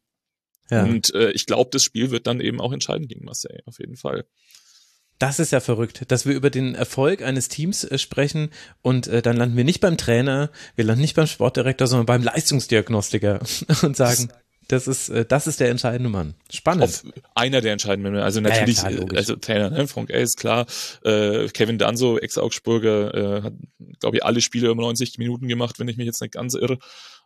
ja. 0.71 0.85
Und 0.85 1.15
äh, 1.15 1.33
ich 1.33 1.47
glaube, 1.47 1.71
das 1.71 1.83
Spiel 1.83 2.11
wird 2.11 2.27
dann 2.27 2.41
eben 2.41 2.61
auch 2.61 2.73
entscheiden 2.73 3.09
gegen 3.09 3.25
Marseille, 3.25 3.61
auf 3.67 3.79
jeden 3.79 3.97
Fall. 3.97 4.25
Das 5.23 5.39
ist 5.39 5.53
ja 5.53 5.61
verrückt, 5.61 6.03
dass 6.09 6.27
wir 6.27 6.35
über 6.35 6.51
den 6.51 6.75
Erfolg 6.75 7.23
eines 7.23 7.47
Teams 7.47 7.85
äh, 7.85 7.97
sprechen 7.97 8.51
und 8.83 9.07
äh, 9.07 9.23
dann 9.23 9.37
landen 9.37 9.57
wir 9.57 9.63
nicht 9.63 9.79
beim 9.79 9.97
Trainer, 9.97 10.51
wir 10.75 10.85
landen 10.85 11.03
nicht 11.03 11.15
beim 11.15 11.29
Sportdirektor, 11.29 11.87
sondern 11.87 12.07
beim 12.07 12.25
Leistungsdiagnostiker 12.25 13.39
und 13.83 13.97
sagen, 13.97 14.33
das 14.67 14.89
ist, 14.89 15.11
äh, 15.11 15.25
das 15.25 15.47
ist 15.47 15.61
der 15.61 15.71
entscheidende 15.71 16.11
Mann. 16.11 16.35
Spannend. 16.51 16.83
Auf 16.83 17.05
einer 17.37 17.61
der 17.61 17.71
entscheidenden 17.71 18.11
Männer. 18.13 18.25
Also 18.25 18.41
natürlich, 18.41 18.83
ja, 18.83 18.91
ja, 18.91 18.97
klar, 19.05 19.17
also 19.17 19.37
Trainer, 19.37 19.71
ne? 19.71 19.87
Frank 19.87 20.11
A 20.11 20.17
ist 20.17 20.39
klar. 20.39 20.67
Äh, 21.05 21.47
Kevin 21.51 21.79
Danso, 21.79 22.19
Ex-Augsburger, 22.19 23.15
äh, 23.15 23.43
hat, 23.43 23.53
glaube 24.01 24.17
ich, 24.17 24.25
alle 24.25 24.41
Spiele 24.41 24.73
um 24.73 24.79
90 24.79 25.19
Minuten 25.19 25.47
gemacht, 25.47 25.79
wenn 25.79 25.87
ich 25.87 25.99
mich 25.99 26.07
jetzt 26.07 26.21
nicht 26.21 26.35
ganz 26.35 26.55
irre. 26.55 26.79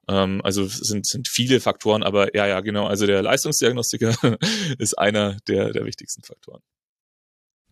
Ähm, 0.07 0.43
also 0.45 0.67
sind, 0.67 1.07
sind 1.07 1.29
viele 1.29 1.61
Faktoren, 1.61 2.03
aber 2.03 2.37
ja, 2.37 2.47
ja, 2.47 2.61
genau. 2.61 2.89
Also 2.89 3.07
der 3.07 3.23
Leistungsdiagnostiker 3.23 4.15
ist 4.79 4.99
einer 4.99 5.39
der, 5.49 5.73
der 5.73 5.87
wichtigsten 5.87 6.23
Faktoren. 6.23 6.61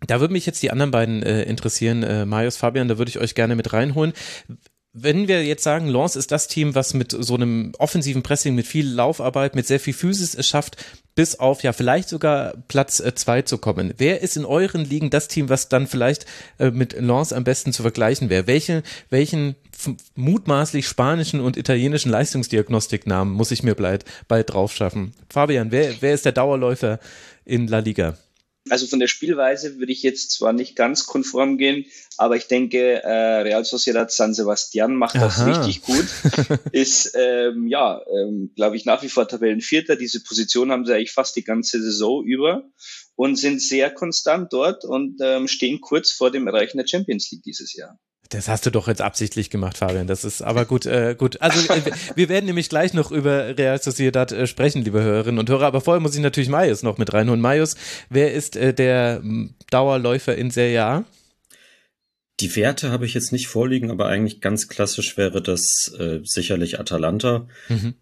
Da 0.07 0.21
würde 0.21 0.33
mich 0.33 0.47
jetzt 0.47 0.63
die 0.63 0.71
anderen 0.71 0.91
beiden 0.91 1.23
äh, 1.23 1.43
interessieren, 1.43 2.03
äh, 2.03 2.27
Marius, 2.27 2.57
Fabian, 2.57 2.89
da 2.89 2.99
würde 2.99 3.09
ich 3.09 3.19
euch 3.19 3.35
gerne 3.35 3.57
mit 3.57 3.73
reinholen. 3.73 4.13
Wenn 4.97 5.27
wir 5.27 5.45
jetzt 5.45 5.65
sagen, 5.65 5.89
Lens 5.89 6.15
ist 6.15 6.31
das 6.31 6.47
Team, 6.47 6.77
was 6.77 6.95
mit 6.95 7.11
so 7.11 7.35
einem 7.35 7.73
offensiven 7.79 8.23
Pressing, 8.23 8.55
mit 8.55 8.69
viel 8.69 8.89
Laufarbeit, 8.89 9.57
mit 9.57 9.67
sehr 9.67 9.81
viel 9.81 9.93
Physis 9.93 10.37
es 10.37 10.47
schafft, 10.47 10.77
bis 11.17 11.41
auf 11.41 11.65
ja 11.65 11.73
vielleicht 11.73 12.09
sogar 12.09 12.55
Platz 12.69 13.01
äh, 13.01 13.13
zwei 13.15 13.43
zu 13.43 13.59
kommen. 13.59 13.93
Wer 13.97 14.23
ist 14.23 14.37
in 14.37 14.45
euren 14.45 14.85
Ligen 14.85 15.11
das 15.11 15.27
Team, 15.27 15.49
was 15.49 15.69
dann 15.69 15.89
vielleicht 15.89 16.27
äh, 16.61 16.71
mit 16.71 16.93
Lens 16.93 17.33
am 17.33 17.43
besten 17.43 17.73
zu 17.73 17.83
vergleichen 17.83 18.31
wäre? 18.31 18.47
Welche, 18.47 18.85
welchen 19.11 19.57
mutmaßlich 20.15 20.87
spanischen 20.87 21.41
und 21.41 21.57
italienischen 21.57 22.13
Leistungsdiagnostiknamen 22.13 23.35
muss 23.35 23.51
ich 23.51 23.65
mir 23.65 23.75
bald, 23.75 24.05
bald 24.29 24.53
drauf 24.53 24.73
schaffen? 24.73 25.13
Fabian, 25.29 25.73
wer, 25.73 25.93
wer 26.03 26.15
ist 26.15 26.25
der 26.25 26.33
Dauerläufer 26.33 27.01
in 27.45 27.67
La 27.67 27.81
Liga? 27.81 28.17
Also 28.71 28.87
von 28.87 28.99
der 28.99 29.09
Spielweise 29.09 29.79
würde 29.79 29.93
ich 29.93 30.03
jetzt 30.03 30.31
zwar 30.31 30.55
nicht 30.55 30.75
ganz 30.75 31.05
konform 31.05 31.59
gehen, 31.59 31.85
aber 32.17 32.37
ich 32.37 32.47
denke, 32.47 33.03
äh, 33.03 33.41
Real 33.43 33.65
Sociedad 33.65 34.11
San 34.11 34.33
Sebastian 34.33 34.97
macht 34.97 35.17
das 35.17 35.41
Aha. 35.41 35.53
richtig 35.53 35.83
gut. 35.83 36.07
Ist, 36.73 37.13
ähm, 37.15 37.67
ja, 37.69 38.01
ähm, 38.11 38.53
glaube 38.57 38.77
ich, 38.77 38.87
nach 38.87 39.03
wie 39.03 39.11
vor 39.11 39.29
Tabellenvierter. 39.29 39.97
Diese 39.97 40.23
Position 40.23 40.71
haben 40.71 40.87
sie 40.87 40.95
eigentlich 40.95 41.13
fast 41.13 41.37
die 41.37 41.45
ganze 41.45 41.83
Saison 41.83 42.25
über 42.25 42.65
und 43.17 43.37
sind 43.37 43.61
sehr 43.61 43.91
konstant 43.91 44.53
dort 44.53 44.85
und 44.85 45.19
ähm, 45.21 45.47
stehen 45.47 45.81
kurz 45.83 46.11
vor 46.11 46.31
dem 46.31 46.47
Erreichen 46.47 46.79
der 46.79 46.87
Champions 46.87 47.31
League 47.31 47.43
dieses 47.43 47.75
Jahr. 47.75 47.99
Das 48.35 48.49
hast 48.49 48.67
du 48.67 48.71
doch 48.71 48.89
jetzt 48.89 49.01
absichtlich 49.01 49.49
gemacht, 49.49 49.79
Fabian. 49.79 50.09
Das 50.09 50.25
ist 50.25 50.43
aber 50.43 50.65
gut, 50.65 50.87
äh, 50.87 51.15
gut. 51.17 51.41
Also 51.41 51.73
äh, 51.73 51.93
wir 52.17 52.29
werden 52.29 52.47
nämlich 52.47 52.69
gleich 52.69 52.93
noch 52.93 53.13
über 53.13 53.57
Real 53.57 53.81
Sociedad 53.81 54.33
äh, 54.33 54.49
sprechen, 54.49 54.83
liebe 54.83 55.01
Hörerinnen 55.01 55.39
und 55.39 55.49
Hörer. 55.49 55.67
Aber 55.67 55.81
vorher 55.81 56.01
muss 56.01 56.17
ich 56.17 56.21
natürlich 56.21 56.49
Marius 56.49 56.83
noch 56.83 56.99
mit 56.99 57.13
reinholen. 57.13 57.41
Marius, 57.41 57.77
wer 58.11 58.33
ist 58.33 58.57
äh, 58.57 58.75
der 58.75 59.23
Dauerläufer 59.71 60.35
in 60.35 60.51
Serie 60.51 60.85
A? 60.85 61.05
Die 62.41 62.57
Werte 62.57 62.91
habe 62.91 63.07
ich 63.07 63.15
jetzt 63.15 63.31
nicht 63.31 63.47
vorliegen, 63.47 63.93
aber 63.93 64.07
eigentlich 64.07 64.41
ganz 64.41 64.67
klassisch 64.67 65.17
wäre 65.17 65.41
das 65.41 65.95
äh, 65.97 66.19
sicherlich 66.25 66.81
Atalanta, 66.81 67.47
mhm. 67.69 67.95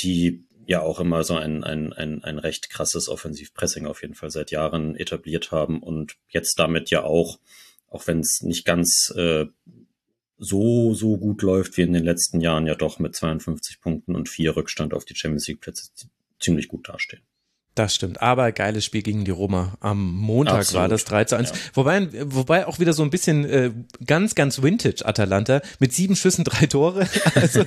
die 0.00 0.44
ja 0.66 0.82
auch 0.82 1.00
immer 1.00 1.24
so 1.24 1.34
ein, 1.34 1.64
ein, 1.64 1.94
ein, 1.94 2.22
ein 2.22 2.38
recht 2.38 2.68
krasses 2.68 3.08
Offensivpressing 3.08 3.86
auf 3.86 4.02
jeden 4.02 4.14
Fall 4.14 4.30
seit 4.30 4.50
Jahren 4.50 4.96
etabliert 4.96 5.50
haben 5.50 5.82
und 5.82 6.16
jetzt 6.28 6.58
damit 6.58 6.90
ja 6.90 7.04
auch 7.04 7.38
auch 7.90 8.06
wenn 8.06 8.20
es 8.20 8.42
nicht 8.42 8.64
ganz 8.64 9.12
äh, 9.16 9.46
so, 10.38 10.94
so 10.94 11.16
gut 11.16 11.42
läuft 11.42 11.76
wie 11.76 11.82
in 11.82 11.92
den 11.92 12.04
letzten 12.04 12.40
Jahren, 12.40 12.66
ja 12.66 12.74
doch 12.74 12.98
mit 12.98 13.14
52 13.14 13.80
Punkten 13.80 14.14
und 14.14 14.28
vier 14.28 14.56
Rückstand 14.56 14.94
auf 14.94 15.04
die 15.04 15.16
Champions 15.16 15.48
League 15.48 15.60
Plätze 15.60 15.90
ziemlich 16.40 16.68
gut 16.68 16.88
dastehen. 16.88 17.22
Das 17.78 17.94
stimmt, 17.94 18.20
aber 18.20 18.50
geiles 18.50 18.84
Spiel 18.84 19.02
gegen 19.02 19.24
die 19.24 19.30
Roma. 19.30 19.74
Am 19.78 20.12
Montag 20.12 20.56
Absolut. 20.56 20.80
war 20.80 20.88
das 20.88 21.04
3 21.04 21.24
zu 21.26 21.36
1. 21.36 21.50
Ja. 21.50 21.56
Wobei, 21.74 22.08
wobei 22.24 22.66
auch 22.66 22.80
wieder 22.80 22.92
so 22.92 23.04
ein 23.04 23.10
bisschen 23.10 23.44
äh, 23.44 23.70
ganz, 24.04 24.34
ganz 24.34 24.62
Vintage 24.62 25.06
Atalanta 25.06 25.60
mit 25.78 25.92
sieben 25.92 26.16
Schüssen, 26.16 26.42
drei 26.42 26.66
Tore. 26.66 27.06
Also, 27.34 27.64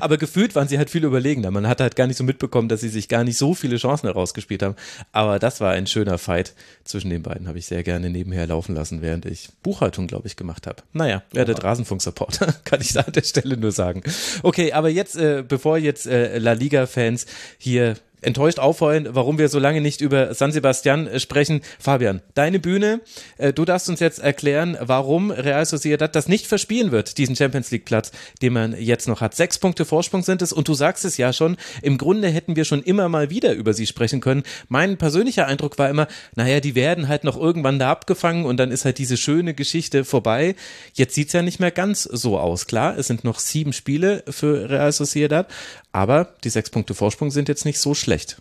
aber 0.00 0.16
gefühlt 0.16 0.56
waren 0.56 0.66
sie 0.66 0.78
halt 0.78 0.90
viel 0.90 1.04
überlegener. 1.04 1.52
Man 1.52 1.68
hat 1.68 1.80
halt 1.80 1.94
gar 1.94 2.08
nicht 2.08 2.16
so 2.16 2.24
mitbekommen, 2.24 2.68
dass 2.68 2.80
sie 2.80 2.88
sich 2.88 3.08
gar 3.08 3.22
nicht 3.22 3.38
so 3.38 3.54
viele 3.54 3.76
Chancen 3.76 4.06
herausgespielt 4.08 4.62
haben. 4.62 4.74
Aber 5.12 5.38
das 5.38 5.60
war 5.60 5.72
ein 5.72 5.86
schöner 5.86 6.18
Fight 6.18 6.54
zwischen 6.82 7.10
den 7.10 7.22
beiden. 7.22 7.46
Habe 7.46 7.58
ich 7.58 7.66
sehr 7.66 7.84
gerne 7.84 8.10
nebenher 8.10 8.46
laufen 8.48 8.74
lassen, 8.74 9.02
während 9.02 9.24
ich 9.26 9.50
Buchhaltung, 9.62 10.08
glaube 10.08 10.26
ich, 10.26 10.34
gemacht 10.34 10.66
habe. 10.66 10.82
Naja, 10.92 11.22
werdet 11.32 11.62
Rasenfunk-Supporter, 11.62 12.54
kann 12.64 12.80
ich 12.80 12.92
da 12.92 13.02
an 13.02 13.12
der 13.12 13.22
Stelle 13.22 13.56
nur 13.56 13.70
sagen. 13.70 14.02
Okay, 14.42 14.72
aber 14.72 14.88
jetzt, 14.88 15.16
äh, 15.16 15.44
bevor 15.46 15.78
jetzt 15.78 16.06
äh, 16.06 16.38
La 16.38 16.54
Liga-Fans 16.54 17.26
hier 17.58 17.94
enttäuscht 18.24 18.58
aufheulen, 18.58 19.08
warum 19.10 19.38
wir 19.38 19.48
so 19.48 19.58
lange 19.58 19.80
nicht 19.80 20.00
über 20.00 20.34
San 20.34 20.52
Sebastian 20.52 21.06
äh, 21.06 21.20
sprechen. 21.20 21.60
Fabian, 21.78 22.22
deine 22.34 22.58
Bühne. 22.58 23.00
Äh, 23.38 23.52
du 23.52 23.64
darfst 23.64 23.88
uns 23.88 24.00
jetzt 24.00 24.18
erklären, 24.18 24.76
warum 24.80 25.30
Real 25.30 25.64
Sociedad 25.64 26.14
das 26.14 26.28
nicht 26.28 26.46
verspielen 26.46 26.92
wird, 26.92 27.18
diesen 27.18 27.36
Champions 27.36 27.70
League 27.70 27.84
Platz, 27.84 28.12
den 28.42 28.52
man 28.52 28.76
jetzt 28.78 29.08
noch 29.08 29.20
hat. 29.20 29.34
Sechs 29.34 29.58
Punkte 29.58 29.84
Vorsprung 29.84 30.22
sind 30.22 30.42
es 30.42 30.52
und 30.52 30.68
du 30.68 30.74
sagst 30.74 31.04
es 31.04 31.16
ja 31.16 31.32
schon, 31.32 31.56
im 31.82 31.98
Grunde 31.98 32.28
hätten 32.28 32.56
wir 32.56 32.64
schon 32.64 32.82
immer 32.82 33.08
mal 33.08 33.30
wieder 33.30 33.52
über 33.52 33.74
sie 33.74 33.86
sprechen 33.86 34.20
können. 34.20 34.42
Mein 34.68 34.96
persönlicher 34.96 35.46
Eindruck 35.46 35.78
war 35.78 35.88
immer, 35.88 36.08
naja, 36.34 36.60
die 36.60 36.74
werden 36.74 37.08
halt 37.08 37.24
noch 37.24 37.36
irgendwann 37.36 37.78
da 37.78 37.90
abgefangen 37.90 38.44
und 38.44 38.58
dann 38.58 38.70
ist 38.70 38.84
halt 38.84 38.98
diese 38.98 39.16
schöne 39.16 39.54
Geschichte 39.54 40.04
vorbei. 40.04 40.54
Jetzt 40.94 41.14
sieht's 41.14 41.32
ja 41.32 41.42
nicht 41.42 41.60
mehr 41.60 41.70
ganz 41.70 42.02
so 42.02 42.38
aus. 42.38 42.66
Klar, 42.66 42.98
es 42.98 43.06
sind 43.06 43.24
noch 43.24 43.38
sieben 43.38 43.72
Spiele 43.72 44.24
für 44.28 44.68
Real 44.70 44.92
Sociedad, 44.92 45.48
aber 45.94 46.34
die 46.42 46.50
sechs 46.50 46.70
Punkte 46.70 46.94
Vorsprung 46.94 47.30
sind 47.30 47.48
jetzt 47.48 47.64
nicht 47.64 47.78
so 47.78 47.94
schlecht. 47.94 48.38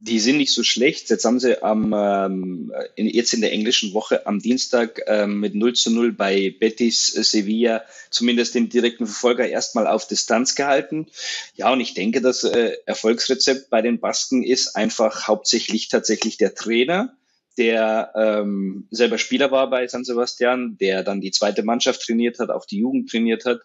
Die 0.00 0.20
sind 0.20 0.36
nicht 0.36 0.54
so 0.54 0.62
schlecht. 0.62 1.10
Jetzt 1.10 1.24
haben 1.24 1.40
sie 1.40 1.60
am, 1.60 1.92
ähm, 1.92 2.72
in, 2.94 3.08
jetzt 3.08 3.34
in 3.34 3.40
der 3.40 3.50
englischen 3.50 3.94
Woche 3.94 4.28
am 4.28 4.38
Dienstag 4.38 5.00
ähm, 5.08 5.40
mit 5.40 5.56
0 5.56 5.72
zu 5.72 5.90
0 5.90 6.12
bei 6.12 6.54
Betis 6.56 7.08
Sevilla 7.08 7.82
zumindest 8.10 8.54
den 8.54 8.68
direkten 8.68 9.06
Verfolger 9.06 9.48
erstmal 9.48 9.88
auf 9.88 10.06
Distanz 10.06 10.54
gehalten. 10.54 11.08
Ja, 11.56 11.72
und 11.72 11.80
ich 11.80 11.94
denke, 11.94 12.20
das 12.20 12.44
äh, 12.44 12.76
Erfolgsrezept 12.86 13.70
bei 13.70 13.82
den 13.82 13.98
Basken 13.98 14.44
ist 14.44 14.76
einfach 14.76 15.26
hauptsächlich 15.26 15.88
tatsächlich 15.88 16.36
der 16.36 16.54
Trainer 16.54 17.12
der 17.58 18.12
ähm, 18.14 18.86
selber 18.90 19.18
Spieler 19.18 19.50
war 19.50 19.68
bei 19.68 19.86
San 19.88 20.04
Sebastian, 20.04 20.78
der 20.78 21.02
dann 21.02 21.20
die 21.20 21.32
zweite 21.32 21.62
Mannschaft 21.62 22.02
trainiert 22.02 22.38
hat, 22.38 22.50
auch 22.50 22.64
die 22.64 22.78
Jugend 22.78 23.10
trainiert 23.10 23.44
hat 23.44 23.60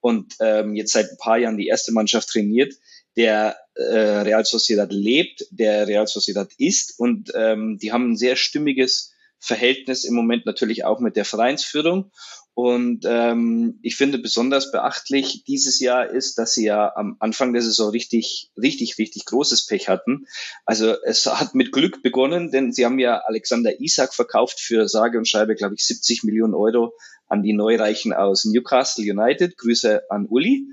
und 0.00 0.34
ähm, 0.40 0.74
jetzt 0.74 0.92
seit 0.92 1.10
ein 1.10 1.18
paar 1.18 1.38
Jahren 1.38 1.56
die 1.56 1.68
erste 1.68 1.92
Mannschaft 1.92 2.28
trainiert, 2.28 2.74
der 3.16 3.56
äh, 3.74 3.82
Real 3.82 4.44
Sociedad 4.44 4.92
lebt, 4.92 5.46
der 5.50 5.86
Real 5.86 6.06
Sociedad 6.06 6.50
ist 6.58 6.98
und 6.98 7.32
ähm, 7.34 7.78
die 7.80 7.92
haben 7.92 8.12
ein 8.12 8.16
sehr 8.16 8.36
stimmiges 8.36 9.14
Verhältnis 9.38 10.04
im 10.04 10.14
Moment 10.14 10.44
natürlich 10.44 10.84
auch 10.84 10.98
mit 10.98 11.16
der 11.16 11.24
Vereinsführung 11.24 12.10
und 12.56 13.04
ähm, 13.06 13.78
ich 13.82 13.96
finde 13.96 14.16
besonders 14.16 14.72
beachtlich 14.72 15.44
dieses 15.44 15.78
Jahr 15.78 16.08
ist, 16.08 16.38
dass 16.38 16.54
sie 16.54 16.64
ja 16.64 16.90
am 16.96 17.16
Anfang 17.18 17.52
der 17.52 17.60
Saison 17.60 17.90
richtig, 17.90 18.50
richtig, 18.56 18.96
richtig 18.96 19.26
großes 19.26 19.66
Pech 19.66 19.90
hatten. 19.90 20.26
Also 20.64 20.94
es 21.04 21.26
hat 21.26 21.54
mit 21.54 21.70
Glück 21.70 22.02
begonnen, 22.02 22.50
denn 22.50 22.72
sie 22.72 22.86
haben 22.86 22.98
ja 22.98 23.18
Alexander 23.18 23.78
Isak 23.78 24.14
verkauft 24.14 24.58
für 24.58 24.88
sage 24.88 25.18
und 25.18 25.28
schreibe, 25.28 25.54
glaube 25.54 25.74
ich, 25.74 25.84
70 25.84 26.24
Millionen 26.24 26.54
Euro 26.54 26.94
an 27.26 27.42
die 27.42 27.52
Neureichen 27.52 28.14
aus 28.14 28.46
Newcastle 28.46 29.04
United. 29.04 29.58
Grüße 29.58 30.10
an 30.10 30.24
Uli. 30.24 30.64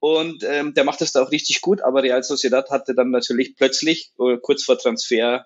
Und 0.00 0.42
ähm, 0.42 0.74
der 0.74 0.82
macht 0.82 1.00
das 1.00 1.12
da 1.12 1.22
auch 1.22 1.30
richtig 1.30 1.60
gut, 1.60 1.82
aber 1.82 2.02
Real 2.02 2.24
Sociedad 2.24 2.68
hatte 2.70 2.96
dann 2.96 3.12
natürlich 3.12 3.54
plötzlich 3.54 4.10
äh, 4.18 4.38
kurz 4.42 4.64
vor 4.64 4.76
Transferende 4.76 5.44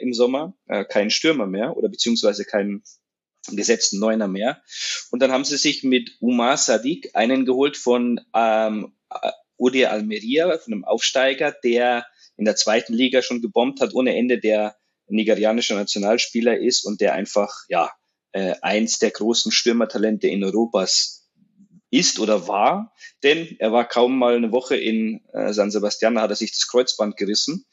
im 0.00 0.14
Sommer 0.14 0.54
äh, 0.68 0.84
keinen 0.84 1.10
Stürmer 1.10 1.48
mehr 1.48 1.76
oder 1.76 1.88
beziehungsweise 1.88 2.44
keinen 2.44 2.84
gesetzten 3.50 3.98
Neuner 3.98 4.28
mehr. 4.28 4.62
Und 5.10 5.20
dann 5.20 5.32
haben 5.32 5.44
sie 5.44 5.56
sich 5.56 5.82
mit 5.82 6.16
Umar 6.20 6.56
Sadiq 6.56 7.10
einen 7.14 7.44
geholt 7.44 7.76
von 7.76 8.20
ähm, 8.34 8.94
Udi 9.58 9.86
Almeria, 9.86 10.58
von 10.58 10.72
einem 10.72 10.84
Aufsteiger, 10.84 11.52
der 11.64 12.06
in 12.36 12.44
der 12.44 12.56
zweiten 12.56 12.94
Liga 12.94 13.22
schon 13.22 13.42
gebombt 13.42 13.80
hat 13.80 13.94
ohne 13.94 14.16
Ende, 14.16 14.38
der 14.38 14.76
nigerianischer 15.08 15.74
Nationalspieler 15.74 16.58
ist 16.58 16.84
und 16.84 17.00
der 17.00 17.14
einfach, 17.14 17.52
ja, 17.68 17.90
äh, 18.32 18.54
eins 18.62 18.98
der 18.98 19.10
großen 19.10 19.52
Stürmertalente 19.52 20.26
in 20.28 20.42
Europas 20.42 21.21
ist 21.92 22.18
oder 22.18 22.48
war, 22.48 22.94
denn 23.22 23.54
er 23.58 23.70
war 23.70 23.86
kaum 23.86 24.18
mal 24.18 24.34
eine 24.34 24.50
Woche 24.50 24.76
in 24.76 25.20
äh, 25.34 25.52
San 25.52 25.70
Sebastian, 25.70 26.14
da 26.14 26.22
hat 26.22 26.30
er 26.30 26.36
sich 26.36 26.52
das 26.52 26.66
Kreuzband 26.66 27.18
gerissen. 27.18 27.66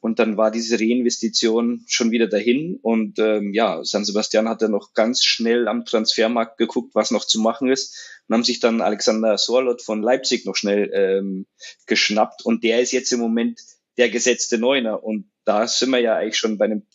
Und 0.00 0.18
dann 0.18 0.36
war 0.36 0.50
diese 0.50 0.78
Reinvestition 0.78 1.82
schon 1.88 2.10
wieder 2.10 2.26
dahin. 2.28 2.78
Und 2.82 3.18
ähm, 3.18 3.54
ja, 3.54 3.82
San 3.82 4.04
Sebastian 4.04 4.46
hat 4.46 4.60
dann 4.60 4.72
noch 4.72 4.92
ganz 4.92 5.24
schnell 5.24 5.68
am 5.68 5.86
Transfermarkt 5.86 6.58
geguckt, 6.58 6.94
was 6.94 7.10
noch 7.10 7.24
zu 7.24 7.40
machen 7.40 7.70
ist. 7.70 8.20
Und 8.28 8.34
haben 8.34 8.44
sich 8.44 8.60
dann 8.60 8.82
Alexander 8.82 9.38
Sorlot 9.38 9.80
von 9.80 10.02
Leipzig 10.02 10.44
noch 10.44 10.54
schnell 10.54 10.90
ähm, 10.92 11.46
geschnappt. 11.86 12.44
Und 12.44 12.64
der 12.64 12.80
ist 12.82 12.92
jetzt 12.92 13.10
im 13.12 13.20
Moment 13.20 13.58
der 13.96 14.10
gesetzte 14.10 14.58
Neuner. 14.58 15.02
Und 15.02 15.30
da 15.44 15.66
sind 15.66 15.90
wir 15.90 16.00
ja 16.00 16.16
eigentlich 16.16 16.36
schon 16.36 16.58
bei 16.58 16.66
einem 16.66 16.86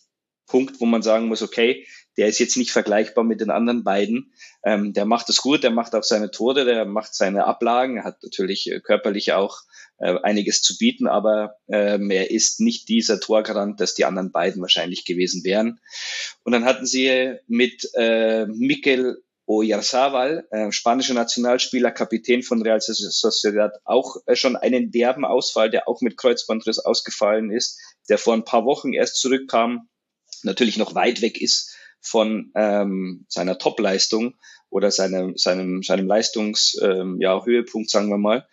Punkt, 0.45 0.79
wo 0.79 0.85
man 0.85 1.01
sagen 1.01 1.27
muss, 1.27 1.41
okay, 1.41 1.87
der 2.17 2.27
ist 2.27 2.39
jetzt 2.39 2.57
nicht 2.57 2.71
vergleichbar 2.71 3.23
mit 3.23 3.41
den 3.41 3.51
anderen 3.51 3.83
beiden. 3.83 4.33
Ähm, 4.63 4.93
der 4.93 5.05
macht 5.05 5.29
es 5.29 5.37
gut, 5.37 5.63
der 5.63 5.71
macht 5.71 5.93
auch 5.93 6.03
seine 6.03 6.31
Tore, 6.31 6.65
der 6.65 6.85
macht 6.85 7.13
seine 7.13 7.45
Ablagen, 7.45 8.03
hat 8.03 8.21
natürlich 8.23 8.71
äh, 8.71 8.79
körperlich 8.79 9.33
auch 9.33 9.61
äh, 9.99 10.15
einiges 10.23 10.61
zu 10.61 10.77
bieten, 10.77 11.07
aber 11.07 11.57
ähm, 11.67 12.09
er 12.09 12.31
ist 12.31 12.59
nicht 12.59 12.89
dieser 12.89 13.19
Torgarant, 13.19 13.79
das 13.79 13.93
die 13.93 14.05
anderen 14.05 14.31
beiden 14.31 14.61
wahrscheinlich 14.61 15.05
gewesen 15.05 15.43
wären. 15.43 15.79
Und 16.43 16.53
dann 16.53 16.65
hatten 16.65 16.85
sie 16.85 17.35
mit 17.47 17.89
äh, 17.93 18.45
Mikel 18.47 19.23
Oyarzabal, 19.45 20.45
äh, 20.51 20.71
spanischer 20.71 21.13
Nationalspieler, 21.13 21.91
Kapitän 21.91 22.43
von 22.43 22.61
Real 22.61 22.81
Sociedad, 22.81 23.73
auch 23.85 24.17
äh, 24.25 24.35
schon 24.35 24.57
einen 24.57 24.91
derben 24.91 25.23
Ausfall, 25.23 25.69
der 25.69 25.87
auch 25.87 26.01
mit 26.01 26.17
Kreuzbandriss 26.17 26.79
ausgefallen 26.79 27.51
ist, 27.51 27.79
der 28.09 28.17
vor 28.17 28.33
ein 28.33 28.43
paar 28.43 28.65
Wochen 28.65 28.93
erst 28.93 29.15
zurückkam, 29.15 29.87
natürlich 30.43 30.77
noch 30.77 30.95
weit 30.95 31.21
weg 31.21 31.39
ist 31.39 31.76
von 32.01 32.51
ähm, 32.55 33.25
seiner 33.27 33.57
Topleistung 33.57 34.35
oder 34.69 34.91
seinem, 34.91 35.37
seinem, 35.37 35.83
seinem 35.83 36.07
Leistungshöhepunkt, 36.07 37.21
ja, 37.21 37.43
Höhepunkt, 37.45 37.89
sagen 37.89 38.09
wir 38.09 38.17
mal. 38.17 38.47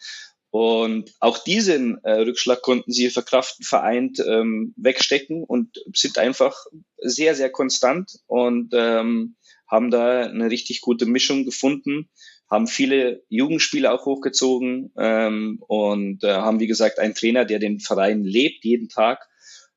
Und 0.50 1.12
auch 1.18 1.38
diesen 1.38 1.98
äh, 2.04 2.12
Rückschlag 2.12 2.62
konnten 2.62 2.92
sie 2.92 3.11
verkraften, 3.11 3.64
vereint 3.64 4.20
ähm, 4.24 4.72
wegstecken 4.76 5.42
und 5.42 5.83
sind 5.94 6.16
einfach 6.16 6.57
sehr, 6.98 7.35
sehr 7.35 7.50
konstant 7.50 8.20
und 8.28 8.72
ähm, 8.72 9.35
haben 9.66 9.90
da 9.90 10.20
eine 10.20 10.50
richtig 10.50 10.80
gute 10.80 11.07
Mischung 11.07 11.44
gefunden, 11.44 12.09
haben 12.48 12.68
viele 12.68 13.24
Jugendspiele 13.28 13.90
auch 13.90 14.07
hochgezogen 14.07 14.92
ähm, 14.96 15.59
und 15.66 16.22
äh, 16.22 16.33
haben, 16.33 16.61
wie 16.61 16.68
gesagt, 16.68 17.00
einen 17.00 17.16
Trainer, 17.16 17.44
der 17.44 17.59
den 17.59 17.80
Verein 17.80 18.22
lebt 18.22 18.64
jeden 18.64 18.88
Tag 18.88 19.26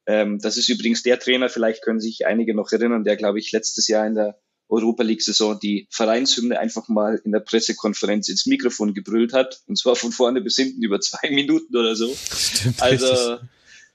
ähm, 0.07 0.39
das 0.39 0.57
ist 0.57 0.69
übrigens 0.69 1.03
der 1.03 1.19
Trainer, 1.19 1.49
vielleicht 1.49 1.83
können 1.83 1.99
sich 1.99 2.25
einige 2.25 2.55
noch 2.55 2.71
erinnern, 2.71 3.03
der, 3.03 3.17
glaube 3.17 3.39
ich, 3.39 3.51
letztes 3.51 3.87
Jahr 3.87 4.07
in 4.07 4.15
der 4.15 4.39
Europa 4.69 5.03
League-Saison 5.03 5.59
die 5.59 5.87
Vereinshymne 5.91 6.59
einfach 6.59 6.87
mal 6.87 7.21
in 7.23 7.31
der 7.31 7.39
Pressekonferenz 7.39 8.27
ins 8.29 8.45
Mikrofon 8.45 8.93
gebrüllt 8.93 9.33
hat. 9.33 9.61
Und 9.67 9.77
zwar 9.77 9.95
von 9.95 10.11
vorne 10.11 10.41
bis 10.41 10.55
hinten 10.55 10.81
über 10.81 10.99
zwei 10.99 11.29
Minuten 11.31 11.75
oder 11.75 11.95
so. 11.95 12.13
Stimmt, 12.15 12.81
also 12.81 13.37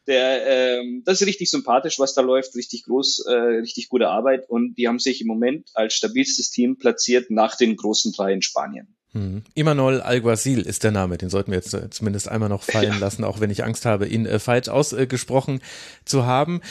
der, 0.06 0.80
ähm, 0.80 1.02
das 1.04 1.20
ist 1.20 1.26
richtig 1.26 1.50
sympathisch, 1.50 1.98
was 1.98 2.14
da 2.14 2.22
läuft, 2.22 2.56
richtig 2.56 2.84
groß, 2.84 3.26
äh, 3.26 3.32
richtig 3.32 3.88
gute 3.88 4.08
Arbeit 4.08 4.48
und 4.50 4.74
die 4.74 4.88
haben 4.88 4.98
sich 4.98 5.20
im 5.20 5.28
Moment 5.28 5.70
als 5.74 5.94
stabilstes 5.94 6.50
Team 6.50 6.76
platziert 6.76 7.30
nach 7.30 7.56
den 7.56 7.76
großen 7.76 8.12
drei 8.12 8.32
in 8.32 8.42
Spanien. 8.42 8.96
Hm. 9.14 9.42
Imanol 9.54 10.00
Alguacil 10.00 10.62
ist 10.62 10.84
der 10.84 10.90
Name, 10.90 11.18
den 11.18 11.28
sollten 11.28 11.50
wir 11.50 11.58
jetzt 11.58 11.74
äh, 11.74 11.90
zumindest 11.90 12.28
einmal 12.28 12.48
noch 12.48 12.62
fallen 12.62 12.94
ja. 12.94 12.98
lassen, 12.98 13.24
auch 13.24 13.40
wenn 13.40 13.50
ich 13.50 13.62
Angst 13.64 13.84
habe, 13.84 14.06
ihn 14.06 14.24
äh, 14.24 14.38
falsch 14.38 14.68
ausgesprochen 14.68 15.60
zu 16.04 16.24
haben 16.24 16.62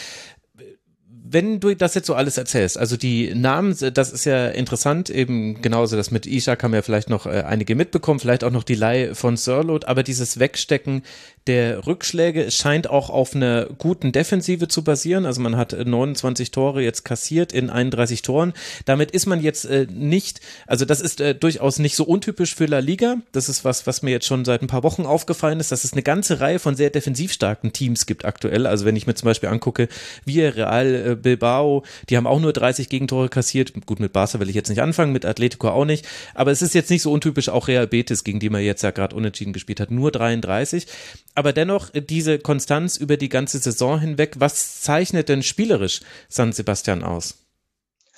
wenn 1.32 1.60
du 1.60 1.74
das 1.76 1.96
jetzt 1.96 2.08
so 2.08 2.14
alles 2.14 2.38
erzählst, 2.38 2.78
also 2.78 2.98
die 2.98 3.34
Namen, 3.34 3.76
das 3.94 4.12
ist 4.12 4.26
ja 4.26 4.48
interessant, 4.48 5.10
eben 5.10 5.62
genauso 5.62 5.96
das 5.96 6.12
mit 6.12 6.26
Ishak 6.26 6.64
haben 6.64 6.74
ja 6.74 6.82
vielleicht 6.82 7.10
noch 7.10 7.26
äh, 7.26 7.44
einige 7.44 7.76
mitbekommen, 7.76 8.20
vielleicht 8.20 8.44
auch 8.44 8.52
noch 8.52 8.64
die 8.64 8.76
Leih 8.76 9.14
von 9.14 9.38
Sirlot, 9.38 9.86
aber 9.86 10.04
dieses 10.04 10.40
Wegstecken 10.40 11.04
der 11.48 11.88
Rückschläge 11.88 12.52
scheint 12.52 12.88
auch 12.88 13.10
auf 13.10 13.36
einer 13.36 13.66
guten 13.78 14.12
Defensive 14.12 14.68
zu 14.68 14.84
basieren. 14.84 15.26
Also 15.26 15.42
man 15.42 15.58
hat 15.58 15.74
29 15.74 16.52
Tore 16.52 16.84
jetzt 16.84 17.04
kassiert 17.04 17.52
in 17.52 17.72
31 17.72 18.22
Toren. 18.22 18.54
Damit 18.86 19.10
ist 19.12 19.26
man 19.26 19.42
jetzt 19.42 19.66
äh, 19.66 19.88
nicht, 19.92 20.40
also 20.68 20.86
das 20.86 21.02
ist 21.02 21.20
äh, 21.20 21.34
durchaus 21.34 21.80
nicht 21.80 21.96
so 21.96 22.04
untypisch 22.04 22.54
für 22.54 22.68
La 22.68 22.80
Liga. 22.80 23.16
Das 23.32 23.50
ist 23.50 23.66
was, 23.66 23.88
was 23.88 24.04
mir 24.04 24.12
jetzt 24.12 24.28
schon 24.28 24.46
seit 24.46 24.62
ein 24.62 24.68
paar 24.68 24.84
Wochen 24.84 25.06
aufgefallen 25.06 25.60
ist, 25.60 25.72
dass 25.72 25.84
es 25.84 25.94
eine 25.94 26.04
ganze 26.04 26.42
Reihe 26.42 26.60
von 26.60 26.76
sehr 26.76 26.92
defensiv 26.92 27.34
starken 27.34 27.74
Teams 27.74 28.06
gibt 28.06 28.24
aktuell. 28.24 28.68
Also 28.68 28.86
wenn 28.86 28.96
ich 28.96 29.08
mir 29.08 29.16
zum 29.16 29.26
Beispiel 29.26 29.50
angucke, 29.50 29.88
wir 30.26 30.56
Real 30.56 31.16
Bilbao, 31.22 31.84
die 32.10 32.18
haben 32.18 32.28
auch 32.28 32.40
nur 32.40 32.54
30 32.54 32.90
Gegentore 32.90 33.30
kassiert. 33.30 33.74
Gut, 33.86 34.00
mit 34.00 34.14
Barca 34.14 34.40
will 34.40 34.50
ich 34.50 34.56
jetzt 34.56 34.70
nicht 34.70 34.82
anfangen, 34.82 35.14
mit 35.14 35.26
Atletico 35.26 35.70
auch 35.70 35.86
nicht. 35.86 36.08
Aber 36.34 36.52
es 36.52 36.62
ist 36.62 36.74
jetzt 36.74 36.90
nicht 36.90 37.02
so 37.02 37.12
untypisch 37.12 37.50
auch 37.50 37.68
Real 37.68 37.88
Betis, 37.88 38.24
gegen 38.24 38.40
die 38.40 38.50
man 38.50 38.62
jetzt 38.62 38.84
ja 38.84 38.92
gerade 38.92 39.16
unentschieden 39.16 39.54
gespielt 39.54 39.80
hat, 39.80 39.92
nur 39.92 40.12
33 40.12 40.88
aber 41.36 41.54
dennoch 41.54 41.90
diese 41.94 42.40
Konstanz 42.40 42.98
über 42.98 43.18
die 43.18 43.30
ganze 43.30 43.60
Saison 43.60 44.00
hinweg. 44.00 44.36
Was 44.38 44.82
zeichnet 44.82 45.30
denn 45.30 45.44
spielerisch 45.44 46.02
San 46.30 46.52
Sebastian 46.52 47.04
aus? 47.04 47.38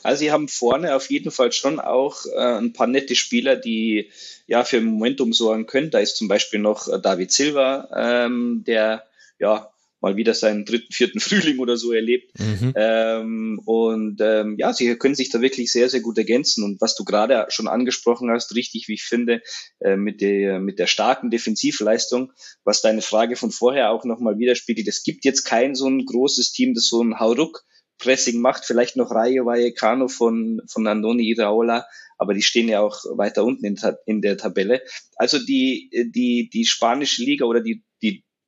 Also 0.01 0.19
sie 0.19 0.31
haben 0.31 0.49
vorne 0.49 0.95
auf 0.95 1.09
jeden 1.09 1.31
Fall 1.31 1.51
schon 1.53 1.79
auch 1.79 2.25
äh, 2.25 2.57
ein 2.57 2.73
paar 2.73 2.87
nette 2.87 3.15
Spieler, 3.15 3.55
die 3.55 4.09
ja 4.47 4.65
für 4.65 4.81
Momentum 4.81 5.31
sorgen 5.31 5.65
können. 5.65 5.91
Da 5.91 5.99
ist 5.99 6.17
zum 6.17 6.27
Beispiel 6.27 6.59
noch 6.59 6.89
äh, 6.89 6.99
David 6.99 7.31
Silva, 7.31 7.87
ähm, 7.95 8.63
der 8.67 9.05
ja 9.39 9.72
mal 10.03 10.17
wieder 10.17 10.33
seinen 10.33 10.65
dritten, 10.65 10.91
vierten 10.91 11.19
Frühling 11.21 11.57
oder 11.59 11.77
so 11.77 11.91
erlebt. 11.91 12.37
Mhm. 12.37 12.73
Ähm, 12.75 13.61
und 13.65 14.21
ähm, 14.21 14.55
ja, 14.59 14.73
sie 14.73 14.95
können 14.97 15.15
sich 15.15 15.31
da 15.31 15.41
wirklich 15.41 15.71
sehr, 15.71 15.89
sehr 15.89 16.01
gut 16.01 16.17
ergänzen. 16.17 16.63
Und 16.63 16.79
was 16.81 16.95
du 16.95 17.03
gerade 17.05 17.45
schon 17.49 17.67
angesprochen 17.67 18.29
hast, 18.29 18.53
richtig, 18.53 18.87
wie 18.87 18.93
ich 18.93 19.03
finde, 19.03 19.41
äh, 19.79 19.95
mit, 19.95 20.21
der, 20.21 20.59
mit 20.59 20.77
der 20.77 20.87
starken 20.87 21.31
Defensivleistung, 21.31 22.31
was 22.63 22.81
deine 22.81 23.01
Frage 23.01 23.35
von 23.35 23.49
vorher 23.49 23.91
auch 23.91 24.03
nochmal 24.03 24.37
widerspiegelt. 24.37 24.87
Es 24.87 25.03
gibt 25.03 25.25
jetzt 25.25 25.45
kein 25.45 25.73
so 25.73 25.87
ein 25.87 26.05
großes 26.05 26.51
Team, 26.51 26.73
das 26.73 26.87
so 26.87 27.01
ein 27.01 27.19
Hauruck 27.19 27.63
Pressing 27.99 28.41
macht, 28.41 28.65
vielleicht 28.65 28.97
noch 28.97 29.11
Rayo 29.11 29.45
Vallecano 29.45 30.07
von, 30.09 30.61
von 30.67 30.85
Andoni 30.87 31.29
Iraola, 31.29 31.85
aber 32.17 32.33
die 32.33 32.41
stehen 32.41 32.67
ja 32.67 32.81
auch 32.81 32.97
weiter 33.15 33.45
unten 33.45 33.65
in, 33.65 33.79
in 34.05 34.21
der 34.21 34.37
Tabelle. 34.37 34.81
Also 35.15 35.39
die, 35.39 35.89
die, 36.13 36.49
die 36.51 36.65
spanische 36.65 37.23
Liga 37.23 37.45
oder 37.45 37.61
die, 37.61 37.83
die 37.92 37.92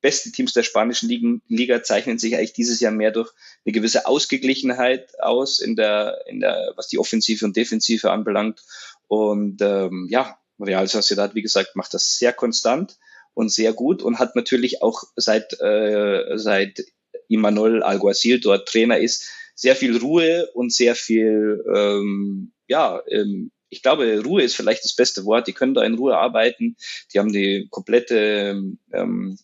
besten 0.06 0.32
Teams 0.32 0.52
der 0.52 0.62
spanischen 0.62 1.08
Ligen, 1.08 1.42
Liga 1.48 1.82
zeichnen 1.82 2.16
sich 2.16 2.36
eigentlich 2.36 2.52
dieses 2.52 2.78
Jahr 2.78 2.92
mehr 2.92 3.10
durch 3.10 3.32
eine 3.64 3.72
gewisse 3.72 4.06
Ausgeglichenheit 4.06 5.20
aus 5.20 5.58
in 5.58 5.74
der, 5.74 6.20
in 6.28 6.38
der, 6.38 6.74
was 6.76 6.86
die 6.86 7.00
Offensive 7.00 7.44
und 7.44 7.56
Defensive 7.56 8.12
anbelangt. 8.12 8.62
Und 9.08 9.60
ähm, 9.62 10.06
ja, 10.08 10.38
Real 10.60 10.86
Sociedad, 10.86 11.34
wie 11.34 11.42
gesagt, 11.42 11.74
macht 11.74 11.92
das 11.92 12.18
sehr 12.18 12.32
konstant 12.32 12.98
und 13.34 13.50
sehr 13.50 13.72
gut 13.72 14.00
und 14.00 14.20
hat 14.20 14.36
natürlich 14.36 14.80
auch 14.80 15.02
seit 15.16 15.60
äh, 15.60 16.36
seit 16.36 16.84
Imanol 17.26 17.82
Alguacil 17.82 18.38
dort 18.38 18.68
Trainer 18.68 19.00
ist, 19.00 19.28
sehr 19.56 19.74
viel 19.74 19.96
Ruhe 19.96 20.48
und 20.54 20.72
sehr 20.72 20.94
viel 20.94 21.64
ähm, 21.74 22.52
ja 22.68 23.02
ähm, 23.10 23.50
ich 23.68 23.82
glaube, 23.82 24.22
Ruhe 24.24 24.42
ist 24.42 24.54
vielleicht 24.54 24.84
das 24.84 24.94
beste 24.94 25.24
Wort. 25.24 25.48
Die 25.48 25.52
können 25.52 25.74
da 25.74 25.82
in 25.82 25.94
Ruhe 25.94 26.16
arbeiten. 26.16 26.76
Die 27.12 27.18
haben 27.18 27.32
die 27.32 27.66
komplette 27.68 28.62
ähm, 28.92 29.38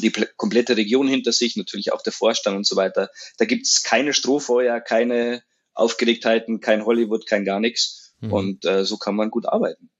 die 0.00 0.12
komplette 0.36 0.76
Region 0.76 1.08
hinter 1.08 1.32
sich, 1.32 1.56
natürlich 1.56 1.92
auch 1.92 2.02
der 2.02 2.12
Vorstand 2.12 2.56
und 2.56 2.66
so 2.66 2.76
weiter. 2.76 3.10
Da 3.38 3.44
gibt 3.44 3.66
es 3.66 3.82
keine 3.82 4.14
Strohfeuer, 4.14 4.80
keine 4.80 5.42
Aufgeregtheiten, 5.74 6.60
kein 6.60 6.84
Hollywood, 6.84 7.26
kein 7.26 7.44
gar 7.44 7.60
nichts. 7.60 8.14
Mhm. 8.20 8.32
Und 8.32 8.64
äh, 8.64 8.84
so 8.84 8.96
kann 8.96 9.16
man 9.16 9.30
gut 9.30 9.46
arbeiten. 9.46 9.90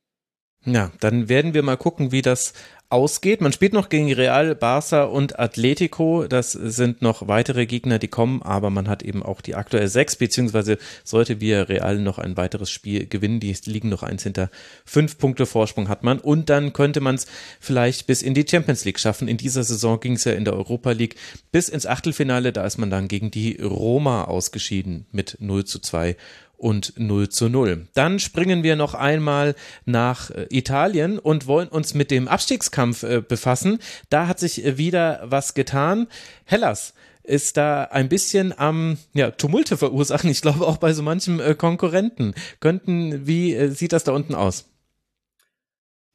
Ja, 0.64 0.92
dann 1.00 1.28
werden 1.28 1.52
wir 1.52 1.62
mal 1.62 1.76
gucken, 1.76 2.10
wie 2.10 2.22
das 2.22 2.54
ausgeht. 2.94 3.40
Man 3.40 3.52
spielt 3.52 3.72
noch 3.72 3.88
gegen 3.88 4.12
Real, 4.12 4.54
Barca 4.54 5.02
und 5.02 5.40
Atletico. 5.40 6.28
Das 6.28 6.52
sind 6.52 7.02
noch 7.02 7.26
weitere 7.26 7.66
Gegner, 7.66 7.98
die 7.98 8.06
kommen, 8.06 8.40
aber 8.40 8.70
man 8.70 8.86
hat 8.88 9.02
eben 9.02 9.24
auch 9.24 9.40
die 9.40 9.56
aktuell 9.56 9.88
sechs, 9.88 10.14
beziehungsweise 10.14 10.78
sollte 11.02 11.40
wir 11.40 11.68
Real 11.68 11.98
noch 11.98 12.18
ein 12.18 12.36
weiteres 12.36 12.70
Spiel 12.70 13.08
gewinnen. 13.08 13.40
Die 13.40 13.52
liegen 13.64 13.88
noch 13.88 14.04
eins 14.04 14.22
hinter. 14.22 14.48
Fünf 14.84 15.18
Punkte 15.18 15.44
Vorsprung 15.44 15.88
hat 15.88 16.04
man 16.04 16.20
und 16.20 16.48
dann 16.50 16.72
könnte 16.72 17.00
man 17.00 17.16
es 17.16 17.26
vielleicht 17.58 18.06
bis 18.06 18.22
in 18.22 18.32
die 18.32 18.46
Champions 18.48 18.84
League 18.84 19.00
schaffen. 19.00 19.26
In 19.26 19.38
dieser 19.38 19.64
Saison 19.64 19.98
ging 19.98 20.12
es 20.12 20.22
ja 20.22 20.32
in 20.32 20.44
der 20.44 20.54
Europa 20.54 20.92
League 20.92 21.16
bis 21.50 21.68
ins 21.68 21.86
Achtelfinale. 21.86 22.52
Da 22.52 22.64
ist 22.64 22.78
man 22.78 22.90
dann 22.90 23.08
gegen 23.08 23.32
die 23.32 23.60
Roma 23.60 24.22
ausgeschieden 24.22 25.06
mit 25.10 25.36
0 25.40 25.64
zu 25.64 25.80
2 25.80 26.16
und 26.56 26.94
0 26.96 27.28
zu 27.28 27.48
0. 27.48 27.88
Dann 27.94 28.18
springen 28.18 28.62
wir 28.62 28.76
noch 28.76 28.94
einmal 28.94 29.54
nach 29.84 30.30
äh, 30.30 30.46
Italien 30.50 31.18
und 31.18 31.46
wollen 31.46 31.68
uns 31.68 31.94
mit 31.94 32.10
dem 32.10 32.28
Abstiegskampf 32.28 33.02
äh, 33.02 33.20
befassen. 33.20 33.78
Da 34.10 34.26
hat 34.26 34.38
sich 34.38 34.64
äh, 34.64 34.78
wieder 34.78 35.22
was 35.24 35.54
getan. 35.54 36.06
Hellas 36.44 36.94
ist 37.22 37.56
da 37.56 37.84
ein 37.84 38.08
bisschen 38.08 38.56
am 38.58 38.98
ja, 39.14 39.30
Tumulte 39.30 39.76
verursachen. 39.76 40.30
Ich 40.30 40.42
glaube 40.42 40.66
auch 40.66 40.76
bei 40.76 40.92
so 40.92 41.02
manchem 41.02 41.40
Konkurrenten. 41.56 42.34
Könnten, 42.60 43.26
wie 43.26 43.68
sieht 43.68 43.94
das 43.94 44.04
da 44.04 44.12
unten 44.12 44.34
aus? 44.34 44.66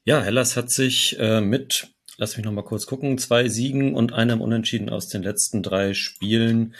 Ja, 0.04 0.22
Hellas 0.22 0.56
hat 0.56 0.70
sich 0.70 1.18
mit, 1.18 1.88
lass 2.16 2.36
mich 2.36 2.46
nochmal 2.46 2.62
kurz 2.62 2.86
gucken, 2.86 3.18
zwei 3.18 3.48
Siegen 3.48 3.96
und 3.96 4.12
einem 4.12 4.40
Unentschieden 4.40 4.88
aus 4.88 5.08
den 5.08 5.24
letzten 5.24 5.64
drei 5.64 5.94
Spielen 5.94 6.76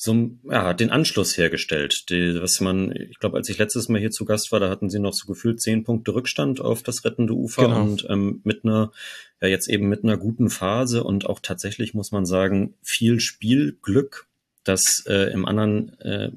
so 0.00 0.30
ja, 0.44 0.74
den 0.74 0.90
Anschluss 0.90 1.36
hergestellt. 1.36 2.08
Die, 2.08 2.40
was 2.40 2.60
man, 2.60 2.92
ich 2.92 3.18
glaube, 3.18 3.36
als 3.36 3.48
ich 3.48 3.58
letztes 3.58 3.88
Mal 3.88 3.98
hier 3.98 4.12
zu 4.12 4.24
Gast 4.24 4.52
war, 4.52 4.60
da 4.60 4.70
hatten 4.70 4.88
sie 4.88 5.00
noch 5.00 5.12
so 5.12 5.26
gefühlt 5.26 5.60
zehn 5.60 5.82
Punkte 5.82 6.14
Rückstand 6.14 6.60
auf 6.60 6.84
das 6.84 7.04
rettende 7.04 7.34
Ufer 7.34 7.64
genau. 7.64 7.82
und 7.82 8.06
ähm, 8.08 8.40
mit 8.44 8.64
einer, 8.64 8.92
ja 9.40 9.48
jetzt 9.48 9.68
eben 9.68 9.88
mit 9.88 10.04
einer 10.04 10.16
guten 10.16 10.50
Phase 10.50 11.02
und 11.02 11.26
auch 11.26 11.40
tatsächlich 11.40 11.94
muss 11.94 12.12
man 12.12 12.26
sagen, 12.26 12.74
viel 12.80 13.18
Spielglück, 13.18 14.28
das 14.62 15.02
äh, 15.08 15.32
im 15.32 15.44
anderen 15.44 15.98
äh, 15.98 16.30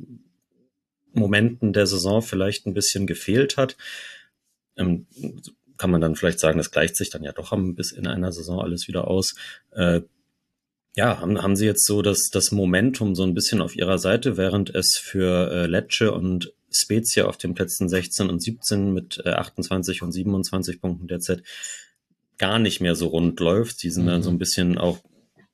Momenten 1.13 1.71
der 1.71 1.85
Saison 1.85 2.23
vielleicht 2.23 2.65
ein 2.65 2.73
bisschen 2.73 3.05
gefehlt 3.05 3.57
hat. 3.57 3.77
Ähm, 4.75 5.05
kann 5.77 5.91
man 5.91 6.01
dann 6.01 6.15
vielleicht 6.15 6.39
sagen, 6.39 6.57
das 6.57 6.71
gleicht 6.71 6.95
sich 6.95 7.11
dann 7.11 7.23
ja 7.23 7.31
doch 7.31 7.55
bis 7.75 7.91
in 7.91 8.07
einer 8.07 8.31
Saison 8.31 8.59
alles 8.59 8.87
wieder 8.87 9.07
aus. 9.07 9.35
Äh, 9.71 10.01
ja, 10.95 11.19
haben, 11.19 11.41
haben 11.41 11.55
Sie 11.55 11.65
jetzt 11.65 11.85
so 11.85 12.01
das, 12.01 12.29
das 12.31 12.51
Momentum 12.51 13.15
so 13.15 13.23
ein 13.23 13.33
bisschen 13.33 13.61
auf 13.61 13.75
Ihrer 13.75 13.97
Seite, 13.97 14.37
während 14.37 14.73
es 14.75 14.97
für 15.01 15.51
äh, 15.51 15.65
Lecce 15.67 16.11
und 16.11 16.53
Spezia 16.69 17.25
auf 17.25 17.37
den 17.37 17.53
Plätzen 17.53 17.89
16 17.89 18.29
und 18.29 18.41
17 18.41 18.93
mit 18.93 19.21
äh, 19.25 19.31
28 19.31 20.01
und 20.01 20.11
27 20.11 20.81
Punkten 20.81 21.07
derzeit 21.07 21.43
gar 22.37 22.59
nicht 22.59 22.81
mehr 22.81 22.95
so 22.95 23.07
rund 23.07 23.39
läuft. 23.39 23.83
Die 23.83 23.89
sind 23.89 24.03
mhm. 24.03 24.09
dann 24.09 24.23
so 24.23 24.29
ein 24.29 24.37
bisschen 24.37 24.77
auch, 24.77 24.99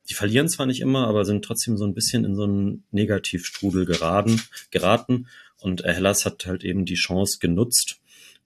die 0.10 0.14
verlieren 0.14 0.50
zwar 0.50 0.66
nicht 0.66 0.80
immer, 0.80 1.08
aber 1.08 1.26
sind 1.26 1.44
trotzdem 1.44 1.78
so 1.78 1.86
ein 1.86 1.94
bisschen 1.94 2.24
in 2.24 2.36
so 2.36 2.44
einen 2.44 2.84
Negativstrudel 2.92 3.86
geraten, 3.86 4.42
geraten. 4.72 5.28
Und 5.60 5.84
äh, 5.84 5.94
Hellas 5.94 6.26
hat 6.26 6.46
halt 6.46 6.64
eben 6.64 6.86
die 6.86 6.96
Chance 6.96 7.40
genutzt 7.40 8.00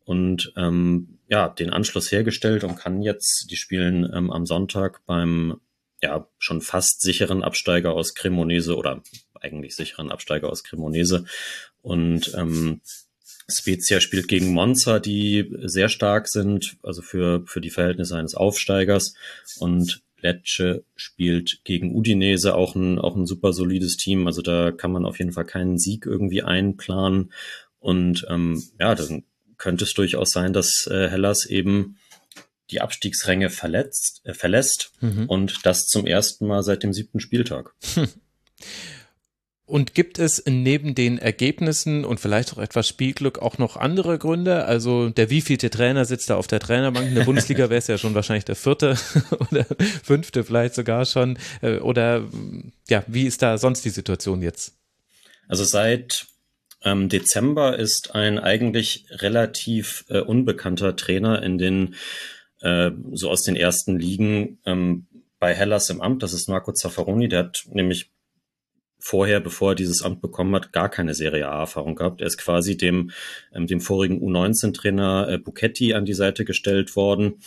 und 0.04 0.52
ähm, 0.58 1.20
ja, 1.28 1.48
den 1.48 1.70
Anschluss 1.70 2.12
hergestellt 2.12 2.64
und 2.64 2.76
kann 2.76 3.02
jetzt, 3.02 3.48
die 3.50 3.56
spielen 3.56 4.10
ähm, 4.14 4.32
am 4.32 4.46
Sonntag 4.46 5.06
beim 5.06 5.62
ja 6.02 6.28
schon 6.40 6.62
fast 6.62 7.02
sicheren 7.02 7.44
Absteiger 7.44 7.94
aus 7.94 8.14
Cremonese 8.14 8.76
oder 8.76 9.02
eigentlich 9.40 9.76
sicheren 9.76 10.12
Absteiger 10.12 10.50
aus 10.50 10.64
Cremonese. 10.64 11.26
Und 11.82 12.34
ähm, 12.36 12.82
Spezia 13.48 14.00
spielt 14.00 14.28
gegen 14.28 14.54
Monza, 14.54 15.00
die 15.00 15.52
sehr 15.64 15.90
stark 15.90 16.28
sind, 16.28 16.78
also 16.84 17.02
für, 17.02 17.44
für 17.46 17.62
die 17.62 17.70
Verhältnisse 17.70 18.16
eines 18.16 18.36
Aufsteigers. 18.36 19.14
Und 19.58 20.02
Lecce 20.22 20.84
spielt 20.96 21.62
gegen 21.64 21.96
Udinese, 21.96 22.56
auch 22.56 22.76
ein, 22.76 23.00
auch 23.00 23.16
ein 23.16 23.26
super 23.26 23.54
solides 23.54 23.98
Team. 23.98 24.28
Also 24.28 24.42
da 24.42 24.72
kann 24.72 24.92
man 24.92 25.06
auf 25.06 25.20
jeden 25.20 25.32
Fall 25.32 25.46
keinen 25.46 25.78
Sieg 25.78 26.06
irgendwie 26.06 26.44
einplanen. 26.44 27.34
Und 27.80 28.26
ähm, 28.30 28.64
ja, 28.80 28.96
dann 28.96 29.24
könnte 29.58 29.84
es 29.84 29.94
durchaus 29.94 30.32
sein, 30.32 30.54
dass 30.54 30.88
äh, 30.90 31.10
Hellas 31.10 31.46
eben 31.46 31.98
die 32.72 32.82
Abstiegsränge 32.82 33.50
verletzt, 33.50 34.22
äh, 34.24 34.34
verlässt 34.34 34.92
mhm. 35.02 35.26
und 35.28 35.66
das 35.66 35.88
zum 35.88 36.08
ersten 36.08 36.48
Mal 36.48 36.64
seit 36.64 36.84
dem 36.84 36.94
siebten 36.94 37.20
Spieltag. 37.20 37.74
Und 39.72 39.96
gibt 39.96 40.20
es 40.20 40.44
neben 40.46 40.96
den 40.96 41.18
Ergebnissen 41.18 42.04
und 42.04 42.20
vielleicht 42.20 42.52
auch 42.52 42.58
etwas 42.58 42.90
Spielglück 42.90 43.40
auch 43.40 43.58
noch 43.58 43.78
andere 43.78 44.18
Gründe? 44.18 44.66
Also 44.66 45.10
der 45.10 45.30
wievielte 45.30 45.70
Trainer 45.70 46.04
sitzt 46.04 46.30
da 46.30 46.36
auf 46.36 46.48
der 46.48 46.60
Trainerbank? 46.60 47.08
In 47.08 47.16
der 47.16 47.24
Bundesliga 47.24 47.70
wäre 47.70 47.78
es 47.78 47.88
ja 47.88 47.98
schon 47.98 48.14
wahrscheinlich 48.14 48.44
der 48.44 48.58
vierte 48.58 48.98
oder 49.50 49.66
fünfte 50.04 50.44
vielleicht 50.44 50.76
sogar 50.76 51.06
schon. 51.06 51.40
Äh, 51.62 51.78
oder 51.78 52.26
ja, 52.90 53.06
wie 53.08 53.26
ist 53.26 53.44
da 53.44 53.58
sonst 53.58 53.86
die 53.86 53.92
Situation 53.92 54.42
jetzt? 54.42 54.74
Also 55.48 55.64
seit 55.64 56.26
ähm, 56.84 57.08
Dezember 57.08 57.80
ist 57.80 58.14
ein 58.14 58.40
eigentlich 58.40 59.06
relativ 59.10 60.04
äh, 60.10 60.20
unbekannter 60.20 60.98
Trainer 60.98 61.44
in 61.44 61.58
den 61.58 61.96
äh, 62.62 62.91
so 63.13 63.30
aus 63.30 63.43
den 63.43 63.56
ersten 63.56 63.97
Ligen 64.00 64.60
ähm, 64.65 65.06
bei 65.39 65.54
Hellas 65.54 65.89
im 65.89 66.02
Amt. 66.02 66.24
Das 66.24 66.34
ist 66.34 66.47
Marco 66.50 66.71
Zaffaroni. 66.71 67.28
Der 67.28 67.39
hat 67.39 67.63
nämlich 67.71 68.12
vorher, 69.00 69.39
bevor 69.39 69.71
er 69.71 69.76
dieses 69.76 70.04
Amt 70.04 70.21
bekommen 70.21 70.56
hat, 70.56 70.71
gar 70.71 70.89
keine 70.89 71.15
Serie 71.15 71.50
A-Erfahrung 71.50 71.95
gehabt. 71.95 72.21
Er 72.21 72.28
ist 72.28 72.38
quasi 72.38 72.78
dem, 72.78 73.12
ähm, 73.54 73.67
dem 73.67 73.82
vorigen 73.82 74.21
U19-Trainer 74.21 75.28
äh, 75.28 75.38
Buchetti 75.38 75.93
an 75.93 76.06
die 76.06 76.13
Seite 76.13 76.45
gestellt 76.45 76.95
worden. 76.95 77.41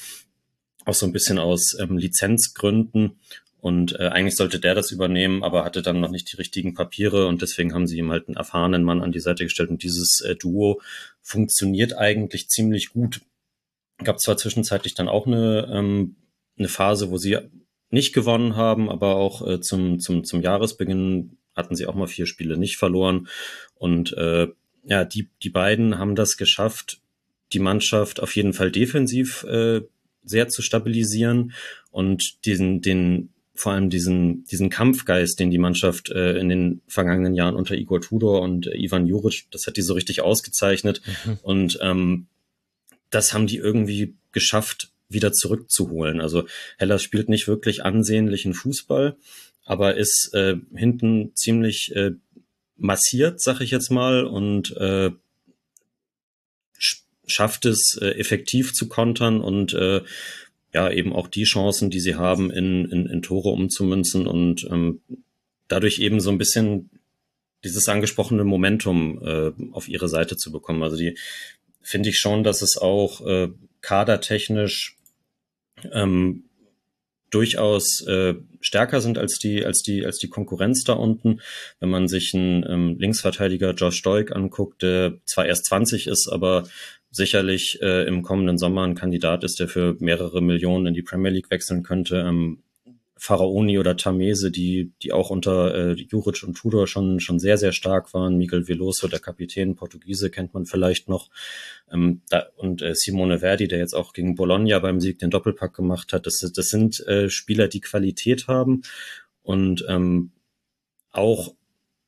Auch 0.84 0.94
so 0.94 1.06
ein 1.06 1.12
bisschen 1.12 1.38
aus 1.38 1.76
ähm, 1.80 1.96
Lizenzgründen. 1.96 3.18
Und 3.60 3.98
äh, 3.98 4.08
eigentlich 4.08 4.36
sollte 4.36 4.60
der 4.60 4.74
das 4.74 4.90
übernehmen, 4.90 5.42
aber 5.42 5.64
hatte 5.64 5.80
dann 5.80 6.00
noch 6.00 6.10
nicht 6.10 6.30
die 6.30 6.36
richtigen 6.36 6.74
Papiere 6.74 7.28
und 7.28 7.40
deswegen 7.40 7.72
haben 7.72 7.86
sie 7.86 7.96
ihm 7.96 8.10
halt 8.10 8.28
einen 8.28 8.36
erfahrenen 8.36 8.82
Mann 8.82 9.00
an 9.00 9.10
die 9.10 9.20
Seite 9.20 9.44
gestellt. 9.44 9.70
Und 9.70 9.82
dieses 9.82 10.20
äh, 10.20 10.34
Duo 10.34 10.82
funktioniert 11.22 11.96
eigentlich 11.96 12.48
ziemlich 12.48 12.90
gut. 12.90 13.22
Gab 14.02 14.20
zwar 14.20 14.36
zwischenzeitlich 14.36 14.94
dann 14.94 15.08
auch 15.08 15.26
eine, 15.26 15.68
ähm, 15.72 16.16
eine 16.58 16.68
Phase, 16.68 17.10
wo 17.10 17.16
sie 17.16 17.38
nicht 17.90 18.12
gewonnen 18.12 18.56
haben, 18.56 18.90
aber 18.90 19.16
auch 19.16 19.46
äh, 19.46 19.60
zum, 19.60 20.00
zum, 20.00 20.24
zum 20.24 20.42
Jahresbeginn 20.42 21.36
hatten 21.54 21.76
sie 21.76 21.86
auch 21.86 21.94
mal 21.94 22.08
vier 22.08 22.26
Spiele 22.26 22.56
nicht 22.56 22.76
verloren. 22.76 23.28
Und 23.74 24.12
äh, 24.14 24.48
ja, 24.84 25.04
die, 25.04 25.30
die 25.42 25.50
beiden 25.50 25.98
haben 25.98 26.16
das 26.16 26.36
geschafft, 26.36 27.00
die 27.52 27.58
Mannschaft 27.60 28.20
auf 28.20 28.34
jeden 28.34 28.52
Fall 28.52 28.70
defensiv 28.70 29.44
äh, 29.44 29.82
sehr 30.24 30.48
zu 30.48 30.62
stabilisieren 30.62 31.52
und 31.90 32.44
diesen, 32.44 32.80
den, 32.80 33.30
vor 33.54 33.72
allem 33.72 33.90
diesen, 33.90 34.44
diesen 34.44 34.70
Kampfgeist, 34.70 35.38
den 35.38 35.50
die 35.50 35.58
Mannschaft 35.58 36.10
äh, 36.10 36.38
in 36.38 36.48
den 36.48 36.80
vergangenen 36.88 37.34
Jahren 37.34 37.54
unter 37.54 37.76
Igor 37.76 38.00
Tudor 38.00 38.42
und 38.42 38.66
äh, 38.66 38.76
Ivan 38.76 39.06
Juric, 39.06 39.46
das 39.50 39.66
hat 39.66 39.76
die 39.76 39.82
so 39.82 39.94
richtig 39.94 40.22
ausgezeichnet. 40.22 41.02
Mhm. 41.24 41.38
Und 41.42 41.78
ähm, 41.82 42.26
das 43.14 43.32
haben 43.32 43.46
die 43.46 43.56
irgendwie 43.56 44.14
geschafft, 44.32 44.90
wieder 45.08 45.32
zurückzuholen. 45.32 46.20
Also 46.20 46.46
Hellas 46.78 47.02
spielt 47.02 47.28
nicht 47.28 47.46
wirklich 47.46 47.84
ansehnlichen 47.84 48.54
Fußball, 48.54 49.16
aber 49.64 49.96
ist 49.96 50.30
äh, 50.34 50.56
hinten 50.74 51.32
ziemlich 51.34 51.94
äh, 51.94 52.12
massiert, 52.76 53.40
sag 53.40 53.60
ich 53.60 53.70
jetzt 53.70 53.90
mal, 53.90 54.24
und 54.24 54.76
äh, 54.76 55.10
schafft 57.26 57.64
es 57.64 57.98
äh, 58.00 58.10
effektiv 58.18 58.74
zu 58.74 58.88
kontern 58.88 59.40
und 59.40 59.72
äh, 59.74 60.02
ja 60.72 60.90
eben 60.90 61.12
auch 61.12 61.28
die 61.28 61.44
Chancen, 61.44 61.88
die 61.90 62.00
sie 62.00 62.16
haben, 62.16 62.50
in, 62.50 62.84
in, 62.86 63.06
in 63.06 63.22
Tore 63.22 63.50
umzumünzen 63.50 64.26
und 64.26 64.66
ähm, 64.70 65.00
dadurch 65.68 66.00
eben 66.00 66.20
so 66.20 66.30
ein 66.30 66.38
bisschen 66.38 66.90
dieses 67.62 67.88
angesprochene 67.88 68.44
Momentum 68.44 69.20
äh, 69.22 69.52
auf 69.72 69.88
ihre 69.88 70.08
Seite 70.08 70.36
zu 70.36 70.52
bekommen. 70.52 70.82
Also 70.82 70.96
die 70.96 71.16
finde 71.84 72.08
ich 72.08 72.18
schon, 72.18 72.42
dass 72.42 72.62
es 72.62 72.76
auch 72.76 73.24
äh, 73.26 73.48
kadertechnisch 73.80 74.96
ähm, 75.92 76.44
durchaus 77.30 78.00
äh, 78.06 78.34
stärker 78.60 79.00
sind 79.00 79.18
als 79.18 79.38
die 79.38 79.66
als 79.66 79.82
die 79.82 80.06
als 80.06 80.18
die 80.18 80.28
Konkurrenz 80.28 80.84
da 80.84 80.94
unten. 80.94 81.40
Wenn 81.80 81.90
man 81.90 82.08
sich 82.08 82.32
einen 82.34 82.64
ähm, 82.68 82.96
Linksverteidiger 82.98 83.72
Josh 83.74 83.96
Stoik 83.96 84.34
anguckt, 84.34 84.82
der 84.82 85.18
zwar 85.24 85.46
erst 85.46 85.66
20 85.66 86.06
ist, 86.06 86.28
aber 86.30 86.64
sicherlich 87.10 87.78
äh, 87.82 88.06
im 88.06 88.22
kommenden 88.22 88.58
Sommer 88.58 88.82
ein 88.82 88.94
Kandidat 88.94 89.44
ist, 89.44 89.60
der 89.60 89.68
für 89.68 89.96
mehrere 90.00 90.42
Millionen 90.42 90.86
in 90.86 90.94
die 90.94 91.02
Premier 91.02 91.30
League 91.30 91.50
wechseln 91.50 91.82
könnte. 91.82 92.18
Ähm, 92.18 92.63
Pharaoni 93.16 93.78
oder 93.78 93.96
Tamese, 93.96 94.50
die, 94.50 94.92
die 95.02 95.12
auch 95.12 95.30
unter 95.30 95.74
äh, 95.74 95.92
Juric 95.92 96.42
und 96.42 96.54
Tudor 96.54 96.86
schon, 96.86 97.20
schon 97.20 97.38
sehr, 97.38 97.58
sehr 97.58 97.72
stark 97.72 98.12
waren. 98.12 98.36
Miguel 98.36 98.66
Veloso, 98.66 99.06
der 99.06 99.20
Kapitän, 99.20 99.76
Portugiese, 99.76 100.30
kennt 100.30 100.52
man 100.52 100.66
vielleicht 100.66 101.08
noch. 101.08 101.30
Ähm, 101.90 102.22
da, 102.28 102.46
und 102.56 102.82
äh, 102.82 102.94
Simone 102.94 103.38
Verdi, 103.38 103.68
der 103.68 103.78
jetzt 103.78 103.94
auch 103.94 104.12
gegen 104.12 104.34
Bologna 104.34 104.78
beim 104.80 105.00
Sieg 105.00 105.18
den 105.20 105.30
Doppelpack 105.30 105.74
gemacht 105.74 106.12
hat. 106.12 106.26
Das, 106.26 106.38
das 106.38 106.66
sind 106.66 107.00
äh, 107.06 107.30
Spieler, 107.30 107.68
die 107.68 107.80
Qualität 107.80 108.48
haben 108.48 108.82
und 109.42 109.84
ähm, 109.88 110.32
auch 111.12 111.54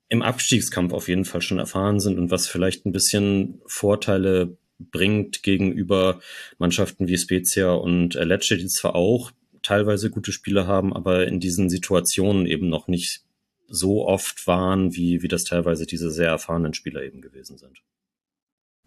im 0.08 0.22
Abstiegskampf 0.22 0.92
auf 0.92 1.08
jeden 1.08 1.24
Fall 1.24 1.42
schon 1.42 1.58
erfahren 1.58 2.00
sind 2.00 2.18
und 2.18 2.30
was 2.30 2.48
vielleicht 2.48 2.86
ein 2.86 2.92
bisschen 2.92 3.60
Vorteile 3.66 4.56
bringt 4.78 5.42
gegenüber 5.42 6.20
Mannschaften 6.58 7.08
wie 7.08 7.16
Spezia 7.16 7.72
und 7.72 8.14
Lecce, 8.14 8.56
die 8.56 8.68
zwar 8.68 8.94
auch 8.94 9.32
teilweise 9.66 10.11
gute 10.11 10.33
Spiele 10.33 10.66
haben, 10.66 10.92
aber 10.94 11.26
in 11.26 11.40
diesen 11.40 11.68
Situationen 11.68 12.46
eben 12.46 12.68
noch 12.68 12.87
nicht 12.88 13.22
so 13.68 14.07
oft 14.07 14.46
waren, 14.46 14.94
wie, 14.94 15.22
wie 15.22 15.29
das 15.29 15.44
teilweise 15.44 15.87
diese 15.87 16.11
sehr 16.11 16.29
erfahrenen 16.29 16.72
Spieler 16.72 17.02
eben 17.02 17.20
gewesen 17.20 17.59
sind. 17.59 17.83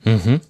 Mhm. 0.03 0.41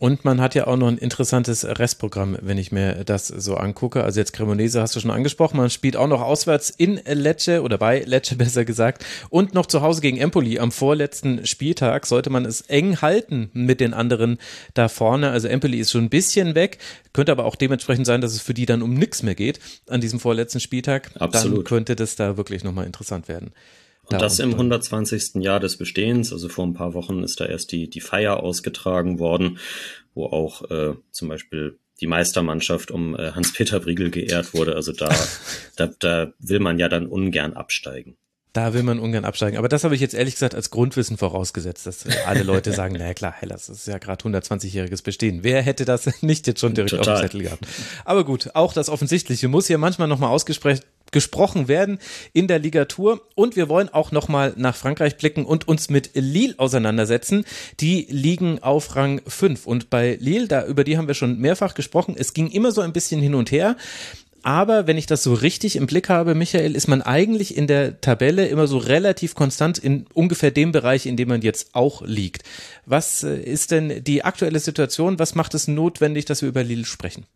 Und 0.00 0.24
man 0.24 0.40
hat 0.40 0.54
ja 0.54 0.66
auch 0.66 0.78
noch 0.78 0.88
ein 0.88 0.96
interessantes 0.96 1.62
Restprogramm, 1.62 2.38
wenn 2.40 2.56
ich 2.56 2.72
mir 2.72 3.04
das 3.04 3.28
so 3.28 3.56
angucke. 3.56 4.02
Also 4.02 4.18
jetzt 4.18 4.32
Cremonese 4.32 4.80
hast 4.80 4.96
du 4.96 5.00
schon 5.00 5.10
angesprochen. 5.10 5.58
Man 5.58 5.68
spielt 5.68 5.94
auch 5.94 6.06
noch 6.06 6.22
auswärts 6.22 6.70
in 6.70 6.98
Lecce 7.04 7.60
oder 7.60 7.76
bei 7.76 8.00
Lecce 8.00 8.34
besser 8.38 8.64
gesagt 8.64 9.04
und 9.28 9.52
noch 9.52 9.66
zu 9.66 9.82
Hause 9.82 10.00
gegen 10.00 10.16
Empoli 10.16 10.58
am 10.58 10.72
vorletzten 10.72 11.44
Spieltag. 11.46 12.06
Sollte 12.06 12.30
man 12.30 12.46
es 12.46 12.62
eng 12.62 13.02
halten 13.02 13.50
mit 13.52 13.80
den 13.80 13.92
anderen 13.92 14.38
da 14.72 14.88
vorne. 14.88 15.32
Also 15.32 15.48
Empoli 15.48 15.78
ist 15.78 15.90
schon 15.90 16.04
ein 16.04 16.10
bisschen 16.10 16.54
weg. 16.54 16.78
Könnte 17.12 17.32
aber 17.32 17.44
auch 17.44 17.56
dementsprechend 17.56 18.06
sein, 18.06 18.22
dass 18.22 18.32
es 18.32 18.40
für 18.40 18.54
die 18.54 18.64
dann 18.64 18.80
um 18.80 18.94
nichts 18.94 19.22
mehr 19.22 19.34
geht 19.34 19.60
an 19.86 20.00
diesem 20.00 20.18
vorletzten 20.18 20.60
Spieltag. 20.60 21.10
Absolut. 21.18 21.58
Dann 21.58 21.64
könnte 21.64 21.94
das 21.94 22.16
da 22.16 22.38
wirklich 22.38 22.64
nochmal 22.64 22.86
interessant 22.86 23.28
werden. 23.28 23.52
Und 24.12 24.22
das 24.22 24.38
im 24.38 24.52
120. 24.52 25.36
Jahr 25.36 25.60
des 25.60 25.76
Bestehens, 25.76 26.32
also 26.32 26.48
vor 26.48 26.66
ein 26.66 26.74
paar 26.74 26.94
Wochen 26.94 27.22
ist 27.22 27.40
da 27.40 27.46
erst 27.46 27.72
die, 27.72 27.88
die 27.88 28.00
Feier 28.00 28.42
ausgetragen 28.42 29.18
worden, 29.18 29.58
wo 30.14 30.26
auch 30.26 30.68
äh, 30.70 30.94
zum 31.10 31.28
Beispiel 31.28 31.78
die 32.00 32.06
Meistermannschaft 32.06 32.90
um 32.90 33.14
äh, 33.14 33.32
Hans-Peter 33.32 33.78
Briegel 33.80 34.10
geehrt 34.10 34.54
wurde. 34.54 34.74
Also 34.74 34.92
da, 34.92 35.14
da, 35.76 35.90
da 35.98 36.32
will 36.38 36.60
man 36.60 36.78
ja 36.78 36.88
dann 36.88 37.06
ungern 37.06 37.52
absteigen. 37.52 38.16
Da 38.52 38.74
will 38.74 38.82
man 38.82 38.98
ungern 38.98 39.24
absteigen. 39.24 39.58
Aber 39.58 39.68
das 39.68 39.84
habe 39.84 39.94
ich 39.94 40.00
jetzt 40.00 40.12
ehrlich 40.14 40.34
gesagt 40.34 40.56
als 40.56 40.70
Grundwissen 40.70 41.16
vorausgesetzt, 41.16 41.86
dass 41.86 42.04
alle 42.26 42.42
Leute 42.42 42.72
sagen, 42.72 42.96
naja 42.96 43.14
klar, 43.14 43.32
Hellas, 43.32 43.66
das 43.66 43.78
ist 43.78 43.86
ja 43.86 43.98
gerade 43.98 44.24
120-jähriges 44.24 45.04
Bestehen. 45.04 45.44
Wer 45.44 45.62
hätte 45.62 45.84
das 45.84 46.08
nicht 46.22 46.48
jetzt 46.48 46.58
schon 46.58 46.74
direkt 46.74 46.90
Total. 46.90 47.14
auf 47.14 47.20
dem 47.20 47.26
Zettel 47.26 47.42
gehabt? 47.42 47.64
Aber 48.04 48.24
gut, 48.24 48.50
auch 48.54 48.72
das 48.72 48.88
Offensichtliche 48.88 49.46
muss 49.46 49.68
hier 49.68 49.78
manchmal 49.78 50.08
nochmal 50.08 50.30
ausgesprochen 50.30 50.80
werden 51.68 51.98
in 52.32 52.46
der 52.48 52.58
Ligatur. 52.58 53.22
Und 53.34 53.56
wir 53.56 53.68
wollen 53.68 53.88
auch 53.88 54.12
nochmal 54.12 54.54
nach 54.56 54.76
Frankreich 54.76 55.16
blicken 55.16 55.44
und 55.44 55.68
uns 55.68 55.90
mit 55.90 56.10
Lille 56.14 56.54
auseinandersetzen. 56.58 57.44
Die 57.80 58.06
liegen 58.10 58.62
auf 58.62 58.96
Rang 58.96 59.20
5. 59.26 59.66
Und 59.66 59.90
bei 59.90 60.16
Lille, 60.20 60.48
da, 60.48 60.66
über 60.66 60.84
die 60.84 60.96
haben 60.96 61.08
wir 61.08 61.14
schon 61.14 61.38
mehrfach 61.38 61.74
gesprochen, 61.74 62.14
es 62.18 62.34
ging 62.34 62.50
immer 62.50 62.72
so 62.72 62.80
ein 62.80 62.92
bisschen 62.92 63.20
hin 63.20 63.34
und 63.34 63.50
her. 63.50 63.76
Aber 64.42 64.86
wenn 64.86 64.96
ich 64.96 65.06
das 65.06 65.22
so 65.22 65.34
richtig 65.34 65.76
im 65.76 65.86
Blick 65.86 66.08
habe, 66.08 66.34
Michael, 66.34 66.74
ist 66.74 66.88
man 66.88 67.02
eigentlich 67.02 67.56
in 67.56 67.66
der 67.66 68.00
Tabelle 68.00 68.46
immer 68.46 68.66
so 68.66 68.78
relativ 68.78 69.34
konstant 69.34 69.76
in 69.78 70.06
ungefähr 70.14 70.50
dem 70.50 70.72
Bereich, 70.72 71.06
in 71.06 71.16
dem 71.16 71.28
man 71.28 71.42
jetzt 71.42 71.74
auch 71.74 72.02
liegt. 72.02 72.42
Was 72.86 73.22
äh, 73.22 73.36
ist 73.36 73.70
denn 73.70 74.02
die 74.02 74.24
aktuelle 74.24 74.60
Situation? 74.60 75.18
Was 75.18 75.34
macht 75.34 75.54
es 75.54 75.68
notwendig, 75.68 76.24
dass 76.24 76.42
wir 76.42 76.48
über 76.48 76.64
Lille 76.64 76.86
sprechen? 76.86 77.26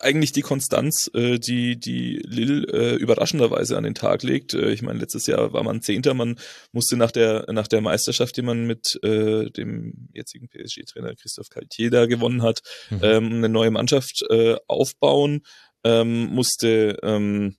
Eigentlich 0.00 0.32
die 0.32 0.42
Konstanz, 0.42 1.10
äh, 1.14 1.38
die 1.38 1.78
die 1.78 2.22
Lille 2.24 2.66
äh, 2.72 2.94
überraschenderweise 2.96 3.76
an 3.76 3.84
den 3.84 3.94
Tag 3.94 4.22
legt. 4.22 4.54
Äh, 4.54 4.70
ich 4.70 4.82
meine, 4.82 4.98
letztes 4.98 5.26
Jahr 5.26 5.52
war 5.52 5.62
man 5.62 5.82
Zehnter, 5.82 6.14
man 6.14 6.38
musste 6.72 6.96
nach 6.96 7.10
der 7.10 7.46
nach 7.52 7.68
der 7.68 7.80
Meisterschaft, 7.80 8.36
die 8.36 8.42
man 8.42 8.66
mit 8.66 8.98
äh, 9.02 9.50
dem 9.50 10.08
jetzigen 10.12 10.48
PSG-Trainer 10.48 11.14
Christophe 11.16 11.50
Caltier 11.50 11.90
da 11.90 12.06
gewonnen 12.06 12.42
hat, 12.42 12.60
mhm. 12.90 13.00
ähm, 13.02 13.32
eine 13.32 13.48
neue 13.48 13.70
Mannschaft 13.70 14.24
äh, 14.30 14.56
aufbauen 14.66 15.42
ähm, 15.84 16.26
musste 16.26 16.98
ähm, 17.02 17.56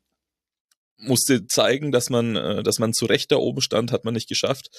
musste 0.98 1.48
zeigen, 1.48 1.92
dass 1.92 2.10
man, 2.10 2.36
äh, 2.36 2.64
dass 2.64 2.80
man 2.80 2.94
zu 2.94 3.06
Recht 3.06 3.32
da 3.32 3.38
oben 3.38 3.62
stand, 3.62 3.92
hat 3.92 4.06
man 4.06 4.14
nicht 4.14 4.28
geschafft 4.28 4.70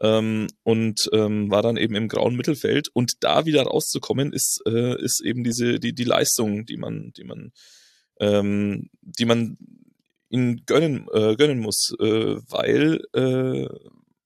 ähm, 0.00 0.48
und 0.62 1.08
ähm, 1.12 1.50
war 1.50 1.62
dann 1.62 1.76
eben 1.76 1.94
im 1.94 2.08
grauen 2.08 2.36
Mittelfeld 2.36 2.88
und 2.92 3.24
da 3.24 3.46
wieder 3.46 3.62
rauszukommen 3.62 4.32
ist 4.32 4.62
äh, 4.66 5.00
ist 5.02 5.20
eben 5.20 5.44
diese 5.44 5.80
die 5.80 5.94
die 5.94 6.04
Leistung, 6.04 6.66
die 6.66 6.76
man 6.76 7.12
die 7.16 7.24
man 7.24 7.52
ähm, 8.20 8.90
die 9.02 9.24
man 9.24 9.58
ihnen 10.28 10.62
gönnen 10.66 11.06
äh, 11.12 11.36
gönnen 11.36 11.60
muss, 11.60 11.94
äh, 12.00 12.36
weil 12.48 13.00
äh, 13.14 13.68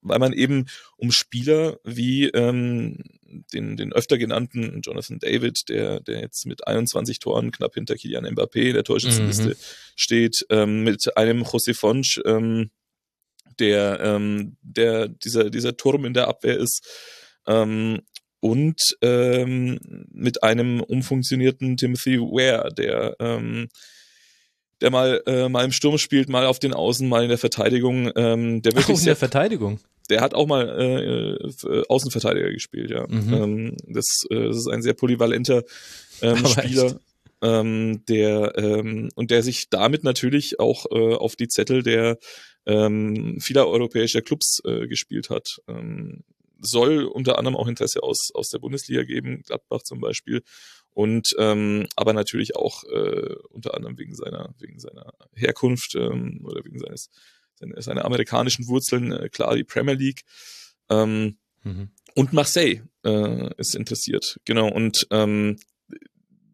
weil 0.02 0.18
man 0.18 0.32
eben 0.32 0.66
um 0.96 1.12
Spieler 1.12 1.78
wie 1.84 2.28
ähm, 2.28 2.98
den, 3.52 3.76
den 3.76 3.92
öfter 3.92 4.18
genannten 4.18 4.80
Jonathan 4.82 5.18
David, 5.18 5.68
der, 5.68 6.00
der 6.00 6.20
jetzt 6.20 6.46
mit 6.46 6.66
21 6.66 7.18
Toren 7.18 7.52
knapp 7.52 7.74
hinter 7.74 7.96
Kilian 7.96 8.26
Mbappé 8.26 8.68
in 8.68 8.74
der 8.74 8.84
Torschützenliste 8.84 9.50
mhm. 9.50 9.54
steht, 9.94 10.46
ähm, 10.50 10.84
mit 10.84 11.16
einem 11.16 11.42
José 11.42 11.74
Fonch, 11.74 12.20
ähm, 12.24 12.70
der, 13.60 14.00
ähm, 14.00 14.56
der 14.62 15.08
dieser, 15.08 15.50
dieser 15.50 15.76
Turm 15.76 16.04
in 16.04 16.14
der 16.14 16.28
Abwehr 16.28 16.58
ist. 16.58 16.86
Ähm, 17.46 18.00
und 18.40 18.80
ähm, 19.02 19.78
mit 20.10 20.42
einem 20.42 20.80
umfunktionierten 20.80 21.76
Timothy 21.76 22.18
Ware, 22.18 22.72
der 22.72 23.16
der 24.80 24.90
mal 24.90 25.22
äh, 25.26 25.48
mal 25.48 25.64
im 25.64 25.72
Sturm 25.72 25.98
spielt, 25.98 26.28
mal 26.28 26.46
auf 26.46 26.58
den 26.58 26.72
Außen, 26.72 27.08
mal 27.08 27.22
in 27.22 27.28
der 27.28 27.38
Verteidigung. 27.38 28.10
Ähm, 28.16 28.62
der 28.62 28.74
wirklich 28.74 28.96
Auch 28.96 29.00
in 29.00 29.06
der 29.06 29.16
Verteidigung. 29.16 29.80
Der 30.08 30.20
hat 30.22 30.34
auch 30.34 30.46
mal 30.46 30.68
äh, 30.68 31.68
äh, 31.68 31.82
Außenverteidiger 31.88 32.50
gespielt, 32.50 32.90
ja. 32.90 33.06
Mhm. 33.06 33.34
Ähm, 33.34 33.76
das, 33.86 34.24
äh, 34.30 34.46
das 34.46 34.56
ist 34.56 34.68
ein 34.68 34.82
sehr 34.82 34.94
polyvalenter 34.94 35.62
ähm, 36.22 36.46
Spieler. 36.46 36.98
Ähm, 37.42 38.02
der 38.06 38.52
ähm, 38.56 39.08
und 39.14 39.30
der 39.30 39.42
sich 39.42 39.70
damit 39.70 40.04
natürlich 40.04 40.60
auch 40.60 40.84
äh, 40.90 41.14
auf 41.14 41.36
die 41.36 41.48
Zettel 41.48 41.82
der 41.82 42.18
ähm, 42.66 43.40
vieler 43.40 43.68
europäischer 43.68 44.22
Clubs 44.22 44.60
äh, 44.64 44.86
gespielt 44.86 45.30
hat. 45.30 45.60
Ähm, 45.68 46.24
soll 46.62 47.04
unter 47.04 47.38
anderem 47.38 47.56
auch 47.56 47.68
Interesse 47.68 48.02
aus, 48.02 48.30
aus 48.34 48.50
der 48.50 48.58
Bundesliga 48.58 49.02
geben, 49.04 49.42
Gladbach 49.42 49.82
zum 49.82 50.00
Beispiel. 50.00 50.42
Und 50.92 51.34
ähm, 51.38 51.86
aber 51.96 52.12
natürlich 52.12 52.56
auch 52.56 52.84
äh, 52.84 53.34
unter 53.48 53.74
anderem 53.74 53.96
wegen 53.98 54.14
seiner, 54.14 54.54
wegen 54.58 54.78
seiner 54.78 55.14
Herkunft 55.34 55.94
ähm, 55.94 56.40
oder 56.44 56.64
wegen 56.64 56.78
seines 56.78 57.08
seine, 57.60 57.80
seine 57.82 58.04
amerikanischen 58.04 58.66
Wurzeln, 58.66 59.12
äh, 59.12 59.28
klar 59.28 59.54
die 59.54 59.64
Premier 59.64 59.94
League. 59.94 60.22
Ähm, 60.88 61.38
mhm. 61.62 61.90
Und 62.14 62.32
Marseille 62.32 62.82
äh, 63.04 63.54
ist 63.56 63.74
interessiert, 63.74 64.40
genau. 64.44 64.68
Und 64.68 65.06
ähm, 65.10 65.58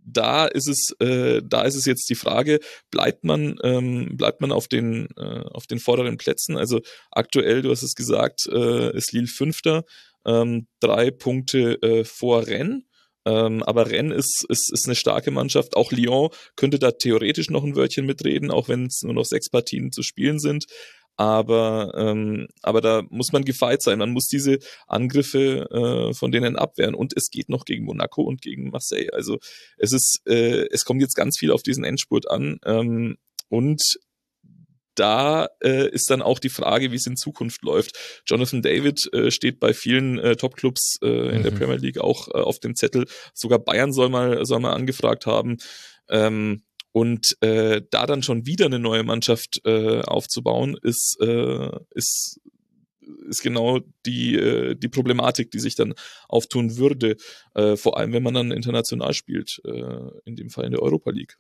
da 0.06 0.46
ist 0.46 0.68
es, 0.68 0.94
äh, 1.00 1.42
da 1.44 1.62
ist 1.62 1.74
es 1.74 1.84
jetzt 1.84 2.08
die 2.08 2.14
Frage, 2.14 2.60
bleibt 2.90 3.24
man, 3.24 3.56
ähm, 3.62 4.16
bleibt 4.16 4.40
man 4.40 4.52
auf 4.52 4.68
den, 4.68 5.08
äh, 5.16 5.42
auf 5.50 5.66
den 5.66 5.80
vorderen 5.80 6.16
Plätzen? 6.16 6.56
Also 6.56 6.80
aktuell, 7.10 7.62
du 7.62 7.70
hast 7.70 7.82
es 7.82 7.94
gesagt, 7.94 8.46
äh, 8.46 8.96
ist 8.96 9.12
Lille 9.12 9.26
Fünfter, 9.26 9.84
ähm, 10.24 10.68
drei 10.80 11.10
Punkte 11.10 11.82
äh, 11.82 12.04
vor 12.04 12.46
Rennes. 12.46 12.82
Ähm, 13.26 13.64
aber 13.64 13.90
Rennes 13.90 14.18
ist, 14.18 14.46
ist, 14.48 14.72
ist 14.72 14.86
eine 14.86 14.94
starke 14.94 15.32
Mannschaft. 15.32 15.76
Auch 15.76 15.90
Lyon 15.90 16.30
könnte 16.54 16.78
da 16.78 16.92
theoretisch 16.92 17.50
noch 17.50 17.64
ein 17.64 17.74
Wörtchen 17.74 18.06
mitreden, 18.06 18.52
auch 18.52 18.68
wenn 18.68 18.86
es 18.86 19.02
nur 19.02 19.14
noch 19.14 19.24
sechs 19.24 19.50
Partien 19.50 19.90
zu 19.90 20.02
spielen 20.02 20.38
sind 20.38 20.66
aber 21.16 21.92
ähm, 21.96 22.46
aber 22.62 22.80
da 22.80 23.02
muss 23.10 23.32
man 23.32 23.44
gefeit 23.44 23.82
sein. 23.82 23.98
Man 23.98 24.12
muss 24.12 24.26
diese 24.26 24.58
Angriffe 24.86 25.66
äh, 25.70 26.14
von 26.14 26.30
denen 26.30 26.56
abwehren 26.56 26.94
und 26.94 27.14
es 27.16 27.30
geht 27.30 27.48
noch 27.48 27.64
gegen 27.64 27.84
Monaco 27.84 28.22
und 28.22 28.42
gegen 28.42 28.70
Marseille. 28.70 29.10
Also 29.12 29.38
es 29.78 29.92
ist 29.92 30.20
äh, 30.26 30.66
es 30.70 30.84
kommt 30.84 31.00
jetzt 31.00 31.14
ganz 31.14 31.38
viel 31.38 31.50
auf 31.52 31.62
diesen 31.62 31.84
Endspurt 31.84 32.30
an 32.30 32.58
ähm, 32.64 33.16
und 33.48 33.82
da 34.94 35.48
äh, 35.62 35.88
ist 35.90 36.10
dann 36.10 36.22
auch 36.22 36.38
die 36.38 36.48
Frage, 36.48 36.90
wie 36.90 36.96
es 36.96 37.06
in 37.06 37.16
Zukunft 37.16 37.62
läuft. 37.62 38.22
Jonathan 38.26 38.62
David 38.62 39.12
äh, 39.12 39.30
steht 39.30 39.60
bei 39.60 39.74
vielen 39.74 40.18
äh, 40.18 40.36
Topclubs 40.36 40.98
äh, 41.02 41.06
in 41.06 41.38
mhm. 41.38 41.42
der 41.42 41.50
Premier 41.50 41.76
League 41.76 41.98
auch 41.98 42.28
äh, 42.28 42.38
auf 42.38 42.58
dem 42.60 42.74
Zettel. 42.74 43.06
Sogar 43.34 43.58
Bayern 43.58 43.92
soll 43.92 44.08
mal 44.08 44.44
soll 44.46 44.60
mal 44.60 44.72
angefragt 44.72 45.26
haben. 45.26 45.58
Ähm, 46.08 46.62
und 46.96 47.36
äh, 47.42 47.82
da 47.90 48.06
dann 48.06 48.22
schon 48.22 48.46
wieder 48.46 48.64
eine 48.64 48.78
neue 48.78 49.02
Mannschaft 49.02 49.60
äh, 49.66 50.00
aufzubauen, 50.00 50.78
ist, 50.80 51.18
äh, 51.20 51.70
ist, 51.90 52.40
ist 53.28 53.42
genau 53.42 53.80
die, 54.06 54.34
äh, 54.36 54.74
die 54.74 54.88
Problematik, 54.88 55.50
die 55.50 55.58
sich 55.58 55.74
dann 55.74 55.92
auftun 56.26 56.78
würde. 56.78 57.16
Äh, 57.52 57.76
vor 57.76 57.98
allem, 57.98 58.14
wenn 58.14 58.22
man 58.22 58.32
dann 58.32 58.50
international 58.50 59.12
spielt, 59.12 59.60
äh, 59.66 60.08
in 60.24 60.36
dem 60.36 60.48
Fall 60.48 60.64
in 60.64 60.70
der 60.70 60.80
Europa 60.80 61.10
League. 61.10 61.36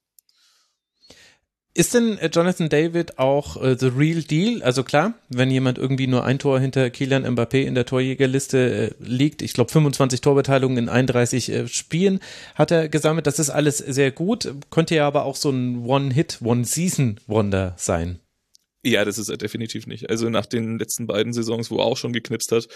Ist 1.76 1.92
denn 1.92 2.16
äh, 2.16 2.30
Jonathan 2.32 2.70
David 2.70 3.18
auch 3.18 3.62
äh, 3.62 3.76
the 3.78 3.88
real 3.88 4.22
deal? 4.22 4.62
Also 4.62 4.82
klar, 4.82 5.12
wenn 5.28 5.50
jemand 5.50 5.76
irgendwie 5.76 6.06
nur 6.06 6.24
ein 6.24 6.38
Tor 6.38 6.58
hinter 6.58 6.88
Kylian 6.88 7.26
Mbappé 7.26 7.64
in 7.64 7.74
der 7.74 7.84
Torjägerliste 7.84 8.94
äh, 8.98 9.04
liegt, 9.04 9.42
ich 9.42 9.52
glaube 9.52 9.70
25 9.70 10.22
Torbeteiligungen 10.22 10.84
in 10.84 10.88
31 10.88 11.50
äh, 11.50 11.68
Spielen 11.68 12.20
hat 12.54 12.70
er 12.70 12.88
gesammelt, 12.88 13.26
das 13.26 13.38
ist 13.38 13.50
alles 13.50 13.76
sehr 13.76 14.10
gut, 14.10 14.54
könnte 14.70 14.94
ja 14.94 15.06
aber 15.06 15.26
auch 15.26 15.36
so 15.36 15.50
ein 15.50 15.84
One-Hit, 15.84 16.38
One-Season-Wonder 16.42 17.74
sein. 17.76 18.20
Ja, 18.82 19.04
das 19.04 19.18
ist 19.18 19.28
er 19.28 19.36
definitiv 19.36 19.86
nicht. 19.86 20.08
Also 20.08 20.30
nach 20.30 20.46
den 20.46 20.78
letzten 20.78 21.06
beiden 21.06 21.34
Saisons, 21.34 21.70
wo 21.70 21.76
er 21.76 21.84
auch 21.84 21.98
schon 21.98 22.14
geknipst 22.14 22.52
hat, 22.52 22.68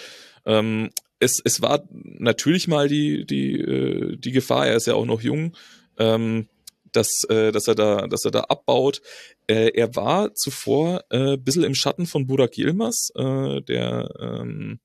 ähm, 0.45 0.91
es, 1.21 1.41
es 1.43 1.63
war 1.63 1.85
natürlich 1.91 2.69
mal 2.69 2.87
die, 2.87 3.25
die, 3.25 3.59
äh, 3.61 4.17
die 4.19 4.33
Gefahr, 4.33 4.67
er 4.67 4.77
ist 4.77 4.89
ja 4.89 4.93
auch 4.93 5.07
noch 5.07 5.23
jung, 5.23 5.57
ähm, 5.99 6.49
dass, 6.93 7.25
äh, 7.29 7.53
dass 7.53 7.69
er 7.69 7.75
da, 7.75 8.07
dass 8.07 8.25
er 8.25 8.31
da 8.31 8.41
abbaut. 8.41 9.01
Äh, 9.47 9.71
er 9.75 9.95
war 9.97 10.35
zuvor 10.35 11.05
äh, 11.11 11.37
bisschen 11.37 11.65
im 11.65 11.75
Schatten 11.75 12.07
von 12.07 12.27
Burak 12.27 12.57
Yilmaz, 12.57 13.11
äh, 13.15 13.61
der 13.63 14.09
ähm, 14.21 14.81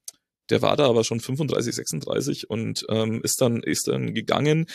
der 0.49 0.62
war 0.62 0.78
da 0.78 0.88
aber 0.88 1.03
schon 1.03 1.20
35, 1.20 1.76
36 1.76 2.49
und 2.49 2.86
ähm, 2.89 3.22
ist 3.24 3.41
dann 3.41 3.64
ist 3.64 3.88
dann 3.88 4.14
gegangen 4.14 4.68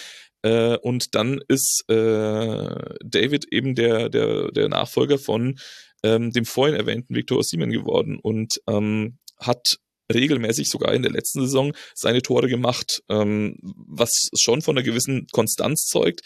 äh, 0.42 0.76
und 0.76 1.14
dann 1.14 1.40
ist 1.48 1.84
äh, 1.88 2.94
David 3.04 3.46
eben 3.52 3.74
der 3.74 4.08
der 4.08 4.50
der 4.50 4.68
Nachfolger 4.68 5.18
von 5.18 5.58
ähm, 6.02 6.32
dem 6.32 6.44
vorhin 6.44 6.74
erwähnten 6.74 7.14
Victor 7.14 7.38
Osimhen 7.38 7.70
geworden 7.70 8.18
und 8.20 8.60
ähm, 8.66 9.18
hat 9.38 9.78
regelmäßig 10.12 10.68
sogar 10.68 10.92
in 10.92 11.02
der 11.02 11.12
letzten 11.12 11.42
Saison 11.42 11.72
seine 11.94 12.22
Tore 12.22 12.48
gemacht, 12.48 13.02
ähm, 13.08 13.56
was 13.62 14.10
schon 14.36 14.60
von 14.60 14.76
einer 14.76 14.84
gewissen 14.84 15.26
Konstanz 15.30 15.86
zeugt 15.86 16.22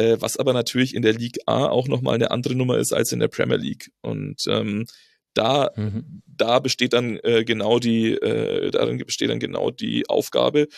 äh, 0.00 0.16
was 0.20 0.38
aber 0.38 0.54
natürlich 0.54 0.94
in 0.94 1.02
der 1.02 1.12
League 1.12 1.38
A 1.46 1.66
auch 1.66 1.86
nochmal 1.86 2.14
eine 2.14 2.30
andere 2.30 2.54
Nummer 2.54 2.78
ist 2.78 2.92
als 2.92 3.12
in 3.12 3.20
der 3.20 3.28
Premier 3.28 3.58
League. 3.58 3.90
Und 4.00 4.44
ähm, 4.48 4.86
da, 5.34 5.70
mhm. 5.76 6.22
da 6.26 6.58
besteht 6.58 6.94
dann 6.94 7.18
äh, 7.22 7.44
genau 7.44 7.78
die, 7.78 8.12
äh, 8.12 8.70
darin 8.70 8.98
besteht 8.98 9.28
dann 9.28 9.40
genau 9.40 9.70
die 9.70 10.08
Aufgabe, 10.08 10.68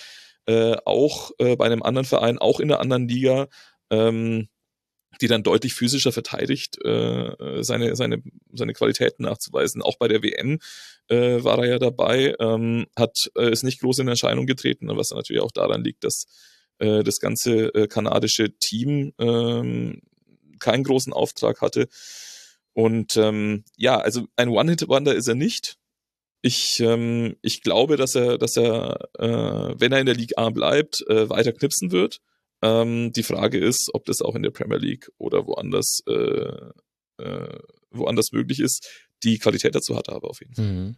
äh, 0.46 0.76
auch 0.84 1.30
äh, 1.38 1.54
bei 1.54 1.66
einem 1.66 1.84
anderen 1.84 2.04
Verein, 2.04 2.38
auch 2.38 2.58
in 2.58 2.70
einer 2.70 2.80
anderen 2.80 3.06
Liga, 3.06 3.46
ähm, 3.90 4.48
die 5.20 5.28
dann 5.28 5.44
deutlich 5.44 5.74
physischer 5.74 6.10
verteidigt, 6.10 6.84
äh, 6.84 7.62
seine, 7.62 7.94
seine, 7.94 8.22
seine 8.52 8.72
Qualitäten 8.72 9.22
nachzuweisen. 9.22 9.82
Auch 9.82 9.98
bei 9.98 10.08
der 10.08 10.22
WM 10.22 10.58
äh, 11.08 11.44
war 11.44 11.58
er 11.58 11.66
ja 11.66 11.78
dabei, 11.78 12.34
ähm, 12.40 12.86
hat, 12.96 13.30
äh, 13.36 13.52
ist 13.52 13.62
nicht 13.62 13.80
groß 13.80 14.00
in 14.00 14.08
Erscheinung 14.08 14.46
getreten, 14.46 14.88
was 14.88 15.10
natürlich 15.10 15.42
auch 15.42 15.52
daran 15.52 15.84
liegt, 15.84 16.02
dass 16.02 16.26
äh, 16.78 17.02
das 17.02 17.18
ganze 17.18 17.74
äh, 17.74 17.86
kanadische 17.86 18.56
Team 18.58 19.12
ähm, 19.18 20.02
keinen 20.58 20.84
großen 20.84 21.12
Auftrag 21.12 21.60
hatte. 21.60 21.88
Und 22.72 23.16
ähm, 23.16 23.64
ja, 23.76 23.98
also 23.98 24.26
ein 24.36 24.48
One-Hit-Wonder 24.48 25.14
ist 25.14 25.28
er 25.28 25.34
nicht. 25.34 25.76
Ich, 26.40 26.80
ähm, 26.80 27.36
ich 27.42 27.62
glaube, 27.62 27.96
dass 27.96 28.14
er, 28.14 28.38
dass 28.38 28.56
er, 28.56 29.08
äh, 29.18 29.74
wenn 29.78 29.92
er 29.92 30.00
in 30.00 30.06
der 30.06 30.16
League 30.16 30.36
A 30.36 30.50
bleibt, 30.50 31.04
äh, 31.08 31.28
weiter 31.28 31.52
knipsen 31.52 31.92
wird. 31.92 32.18
Ähm, 32.62 33.12
die 33.12 33.22
Frage 33.22 33.58
ist, 33.58 33.90
ob 33.92 34.04
das 34.06 34.22
auch 34.22 34.34
in 34.34 34.42
der 34.42 34.50
Premier 34.50 34.78
League 34.78 35.10
oder 35.18 35.46
woanders, 35.46 36.00
äh, 36.08 37.22
äh, 37.22 37.58
woanders 37.90 38.32
möglich 38.32 38.60
ist. 38.60 38.88
Die 39.22 39.38
Qualität 39.38 39.74
dazu 39.74 39.96
hat 39.96 40.08
er 40.08 40.14
aber 40.14 40.30
auf 40.30 40.40
jeden 40.40 40.54
Fall. 40.54 40.64
Mhm. 40.64 40.96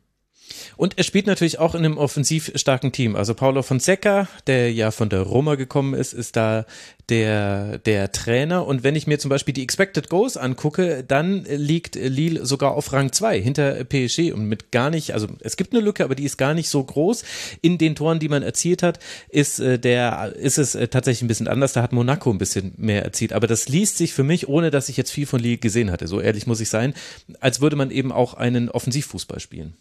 Und 0.76 0.98
er 0.98 1.04
spielt 1.04 1.26
natürlich 1.26 1.58
auch 1.58 1.74
in 1.74 1.84
einem 1.84 1.98
offensiv 1.98 2.52
starken 2.54 2.92
Team. 2.92 3.16
Also 3.16 3.34
Paulo 3.34 3.62
Fonseca, 3.62 4.28
der 4.46 4.72
ja 4.72 4.90
von 4.90 5.08
der 5.08 5.20
Roma 5.20 5.54
gekommen 5.54 5.94
ist, 5.94 6.12
ist 6.12 6.36
da 6.36 6.66
der, 7.08 7.78
der 7.78 8.12
Trainer. 8.12 8.66
Und 8.66 8.82
wenn 8.82 8.96
ich 8.96 9.06
mir 9.06 9.18
zum 9.18 9.28
Beispiel 9.28 9.54
die 9.54 9.62
Expected 9.62 10.08
Goals 10.08 10.36
angucke, 10.36 11.04
dann 11.04 11.44
liegt 11.44 11.96
Lille 11.96 12.44
sogar 12.46 12.72
auf 12.72 12.92
Rang 12.92 13.12
2 13.12 13.40
hinter 13.40 13.84
PSG 13.84 14.32
und 14.32 14.46
mit 14.46 14.72
gar 14.72 14.90
nicht, 14.90 15.12
also 15.12 15.28
es 15.40 15.56
gibt 15.56 15.74
eine 15.74 15.82
Lücke, 15.82 16.04
aber 16.04 16.14
die 16.14 16.24
ist 16.24 16.38
gar 16.38 16.54
nicht 16.54 16.68
so 16.68 16.82
groß. 16.82 17.24
In 17.60 17.78
den 17.78 17.94
Toren, 17.94 18.18
die 18.18 18.28
man 18.28 18.42
erzielt 18.42 18.82
hat, 18.82 18.98
ist 19.28 19.60
äh, 19.60 19.78
der, 19.78 20.34
ist 20.36 20.58
es 20.58 20.74
äh, 20.74 20.88
tatsächlich 20.88 21.22
ein 21.22 21.28
bisschen 21.28 21.48
anders. 21.48 21.72
Da 21.72 21.82
hat 21.82 21.92
Monaco 21.92 22.30
ein 22.30 22.38
bisschen 22.38 22.72
mehr 22.76 23.04
erzielt. 23.04 23.32
Aber 23.32 23.46
das 23.46 23.68
liest 23.68 23.98
sich 23.98 24.12
für 24.12 24.24
mich, 24.24 24.48
ohne 24.48 24.70
dass 24.70 24.88
ich 24.88 24.96
jetzt 24.96 25.10
viel 25.10 25.26
von 25.26 25.40
Lille 25.40 25.58
gesehen 25.58 25.90
hatte, 25.90 26.08
so 26.08 26.20
ehrlich 26.20 26.46
muss 26.46 26.60
ich 26.60 26.68
sein, 26.68 26.94
als 27.40 27.60
würde 27.60 27.76
man 27.76 27.90
eben 27.90 28.12
auch 28.12 28.34
einen 28.34 28.70
Offensivfußball 28.70 29.40
spielen. 29.40 29.74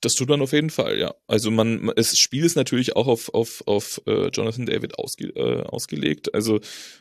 Das 0.00 0.14
tut 0.14 0.28
man 0.28 0.42
auf 0.42 0.52
jeden 0.52 0.70
Fall, 0.70 0.98
ja. 0.98 1.14
Also 1.26 1.50
man, 1.50 1.90
das 1.96 2.18
Spiel 2.18 2.44
ist 2.44 2.56
natürlich 2.56 2.94
auch 2.94 3.06
auf, 3.06 3.32
auf, 3.32 3.62
auf 3.66 4.02
äh, 4.06 4.28
Jonathan 4.28 4.66
David 4.66 4.98
ausge, 4.98 5.28
äh, 5.28 5.62
ausgelegt. 5.62 6.34
Also 6.34 6.60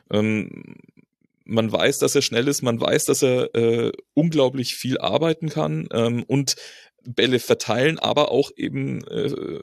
ähm, 0.09 0.77
man 1.43 1.69
weiß, 1.69 1.99
dass 1.99 2.15
er 2.15 2.21
schnell 2.21 2.47
ist, 2.47 2.61
man 2.61 2.79
weiß, 2.79 3.03
dass 3.03 3.21
er 3.21 3.53
äh, 3.55 3.91
unglaublich 4.13 4.75
viel 4.75 4.97
arbeiten 4.97 5.49
kann 5.49 5.89
ähm, 5.91 6.23
und 6.23 6.55
Bälle 7.03 7.39
verteilen, 7.39 7.99
aber 7.99 8.31
auch 8.31 8.51
eben 8.55 9.05
äh, 9.07 9.61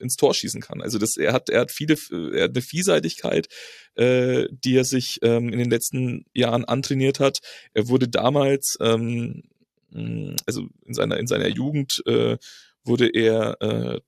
ins 0.00 0.16
Tor 0.16 0.34
schießen 0.34 0.60
kann. 0.60 0.80
Also 0.80 0.98
das, 0.98 1.16
er 1.16 1.32
hat, 1.32 1.48
er 1.48 1.60
hat 1.60 1.70
viele, 1.70 1.94
er 2.34 2.44
hat 2.44 2.50
eine 2.50 2.62
Vielseitigkeit, 2.62 3.48
äh, 3.94 4.48
die 4.50 4.74
er 4.74 4.84
sich 4.84 5.18
ähm, 5.22 5.50
in 5.50 5.58
den 5.58 5.70
letzten 5.70 6.24
Jahren 6.34 6.64
antrainiert 6.64 7.20
hat. 7.20 7.38
Er 7.74 7.88
wurde 7.88 8.08
damals 8.08 8.76
ähm, 8.80 9.44
also 10.46 10.68
in 10.84 10.94
seiner, 10.94 11.18
in 11.18 11.26
seiner 11.26 11.48
Jugend 11.48 12.02
äh, 12.06 12.36
wurde 12.84 13.08
er 13.08 13.60
äh, 13.60 14.00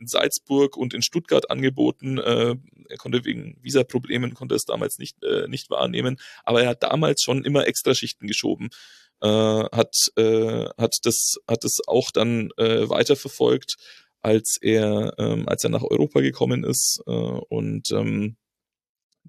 in 0.00 0.06
Salzburg 0.06 0.76
und 0.76 0.94
in 0.94 1.02
Stuttgart 1.02 1.50
angeboten. 1.50 2.18
Äh, 2.18 2.56
er 2.88 2.96
konnte 2.98 3.24
wegen 3.24 3.56
Visaproblemen 3.62 4.34
konnte 4.34 4.54
es 4.54 4.64
damals 4.64 4.98
nicht, 4.98 5.22
äh, 5.22 5.48
nicht 5.48 5.70
wahrnehmen, 5.70 6.18
aber 6.44 6.62
er 6.62 6.70
hat 6.70 6.82
damals 6.82 7.22
schon 7.22 7.44
immer 7.44 7.66
Extraschichten 7.66 8.26
geschoben. 8.26 8.70
äh, 9.20 9.28
hat, 9.72 9.94
äh, 10.16 10.68
hat 10.76 10.96
das, 11.04 11.36
hat 11.48 11.64
das 11.64 11.78
auch 11.86 12.10
dann 12.10 12.50
äh, 12.56 12.88
weiterverfolgt, 12.88 13.76
als 14.22 14.58
er, 14.60 15.14
ähm, 15.18 15.48
als 15.48 15.64
er 15.64 15.70
nach 15.70 15.82
Europa 15.82 16.20
gekommen 16.20 16.64
ist 16.64 17.02
äh, 17.06 17.10
und 17.10 17.90
ähm, 17.92 18.36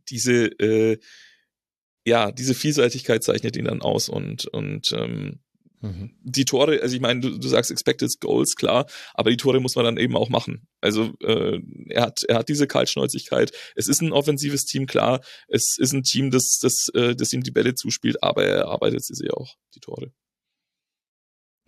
diese, 0.10 0.46
äh, 0.60 0.98
ja, 2.06 2.32
diese 2.32 2.54
Vielseitigkeit 2.56 3.24
zeichnet 3.24 3.58
ihn 3.58 3.66
dann 3.66 3.82
aus 3.82 4.10
und, 4.10 4.48
und 4.48 4.92
ähm, 4.94 5.40
Die 6.22 6.46
Tore, 6.46 6.82
also 6.82 6.96
ich 6.96 7.02
meine, 7.02 7.20
du, 7.20 7.38
du 7.38 7.48
sagst 7.48 7.72
Expected 7.72 8.12
Goals, 8.20 8.56
klar, 8.56 8.86
aber 9.14 9.30
die 9.30 9.38
Tore 9.38 9.60
muss 9.60 9.76
man 9.76 9.86
dann 9.86 9.98
eben 9.98 10.16
auch 10.16 10.30
machen. 10.30 10.68
Also 10.82 11.14
äh, 11.22 11.60
er 11.90 12.02
hat 12.04 12.24
er 12.28 12.38
hat 12.38 12.50
diese 12.50 12.68
Kaltschnäuzigkeit. 12.68 13.52
Es 13.76 13.88
ist 13.88 14.02
ein 14.02 14.12
offensives 14.12 14.66
Team, 14.66 14.88
klar. 14.88 15.22
Es 15.48 15.78
ist 15.78 15.94
ein 15.94 16.04
Team, 16.04 16.32
das 16.32 16.60
das 16.62 16.88
äh, 16.94 17.16
das 17.16 17.34
ihm 17.34 17.44
die 17.44 17.52
Bälle 17.52 17.76
zuspielt, 17.76 18.24
aber 18.24 18.46
er 18.46 18.68
arbeitet 18.68 19.04
sie 19.06 19.30
auch 19.32 19.56
die 19.76 19.80
Tore. 19.80 20.12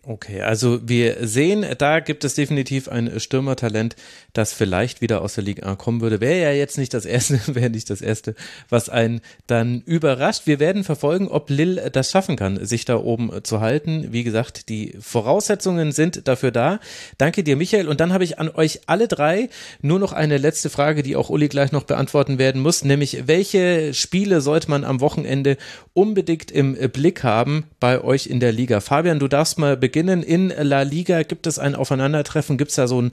Okay, 0.06 0.42
also 0.42 0.78
wir 0.88 1.26
sehen, 1.26 1.66
da 1.76 1.98
gibt 1.98 2.24
es 2.24 2.34
definitiv 2.34 2.88
ein 2.88 3.18
Stürmertalent, 3.18 3.96
das 4.32 4.52
vielleicht 4.52 5.00
wieder 5.00 5.22
aus 5.22 5.34
der 5.34 5.42
Liga 5.42 5.74
kommen 5.74 6.00
würde. 6.00 6.20
Wäre 6.20 6.40
ja 6.40 6.52
jetzt 6.52 6.78
nicht 6.78 6.94
das 6.94 7.04
erste, 7.04 7.40
wäre 7.54 7.68
nicht 7.68 7.90
das 7.90 8.00
erste, 8.00 8.36
was 8.70 8.88
einen 8.88 9.20
dann 9.48 9.82
überrascht. 9.84 10.46
Wir 10.46 10.60
werden 10.60 10.84
verfolgen, 10.84 11.26
ob 11.28 11.50
Lil 11.50 11.90
das 11.92 12.12
schaffen 12.12 12.36
kann, 12.36 12.64
sich 12.64 12.84
da 12.84 12.96
oben 12.96 13.42
zu 13.42 13.60
halten. 13.60 14.06
Wie 14.12 14.22
gesagt, 14.22 14.68
die 14.68 14.96
Voraussetzungen 15.00 15.90
sind 15.90 16.28
dafür 16.28 16.52
da. 16.52 16.78
Danke 17.18 17.42
dir, 17.42 17.56
Michael. 17.56 17.88
Und 17.88 18.00
dann 18.00 18.12
habe 18.12 18.22
ich 18.22 18.38
an 18.38 18.48
euch 18.48 18.82
alle 18.86 19.08
drei 19.08 19.50
nur 19.82 19.98
noch 19.98 20.12
eine 20.12 20.38
letzte 20.38 20.70
Frage, 20.70 21.02
die 21.02 21.16
auch 21.16 21.28
Uli 21.28 21.48
gleich 21.48 21.72
noch 21.72 21.84
beantworten 21.84 22.38
werden 22.38 22.62
muss, 22.62 22.84
nämlich 22.84 23.26
welche 23.26 23.92
Spiele 23.92 24.40
sollte 24.42 24.70
man 24.70 24.84
am 24.84 25.00
Wochenende 25.00 25.56
unbedingt 25.92 26.52
im 26.52 26.74
Blick 26.92 27.24
haben 27.24 27.64
bei 27.80 28.00
euch 28.00 28.28
in 28.28 28.38
der 28.38 28.52
Liga? 28.52 28.80
Fabian, 28.80 29.18
du 29.18 29.26
darfst 29.26 29.58
mal 29.58 29.76
beginnen 29.76 29.97
beginnen. 29.98 30.22
In 30.22 30.52
La 30.56 30.82
Liga 30.82 31.22
gibt 31.22 31.46
es 31.46 31.58
ein 31.58 31.74
Aufeinandertreffen, 31.74 32.56
gibt 32.56 32.70
es 32.70 32.76
da 32.76 32.86
so 32.86 33.02
ein 33.02 33.12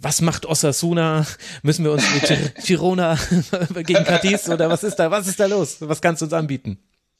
was 0.00 0.20
macht 0.20 0.46
Osasuna? 0.46 1.26
Müssen 1.64 1.84
wir 1.84 1.90
uns 1.90 2.04
mit 2.14 2.54
Girona 2.64 3.18
gegen 3.84 4.04
Cadiz 4.04 4.48
oder 4.48 4.70
was 4.70 4.84
ist 4.84 4.94
da? 4.94 5.10
Was 5.10 5.26
ist 5.26 5.40
da 5.40 5.46
los? 5.46 5.78
Was 5.80 6.00
kannst 6.00 6.22
du 6.22 6.26
uns 6.26 6.32
anbieten? 6.32 6.78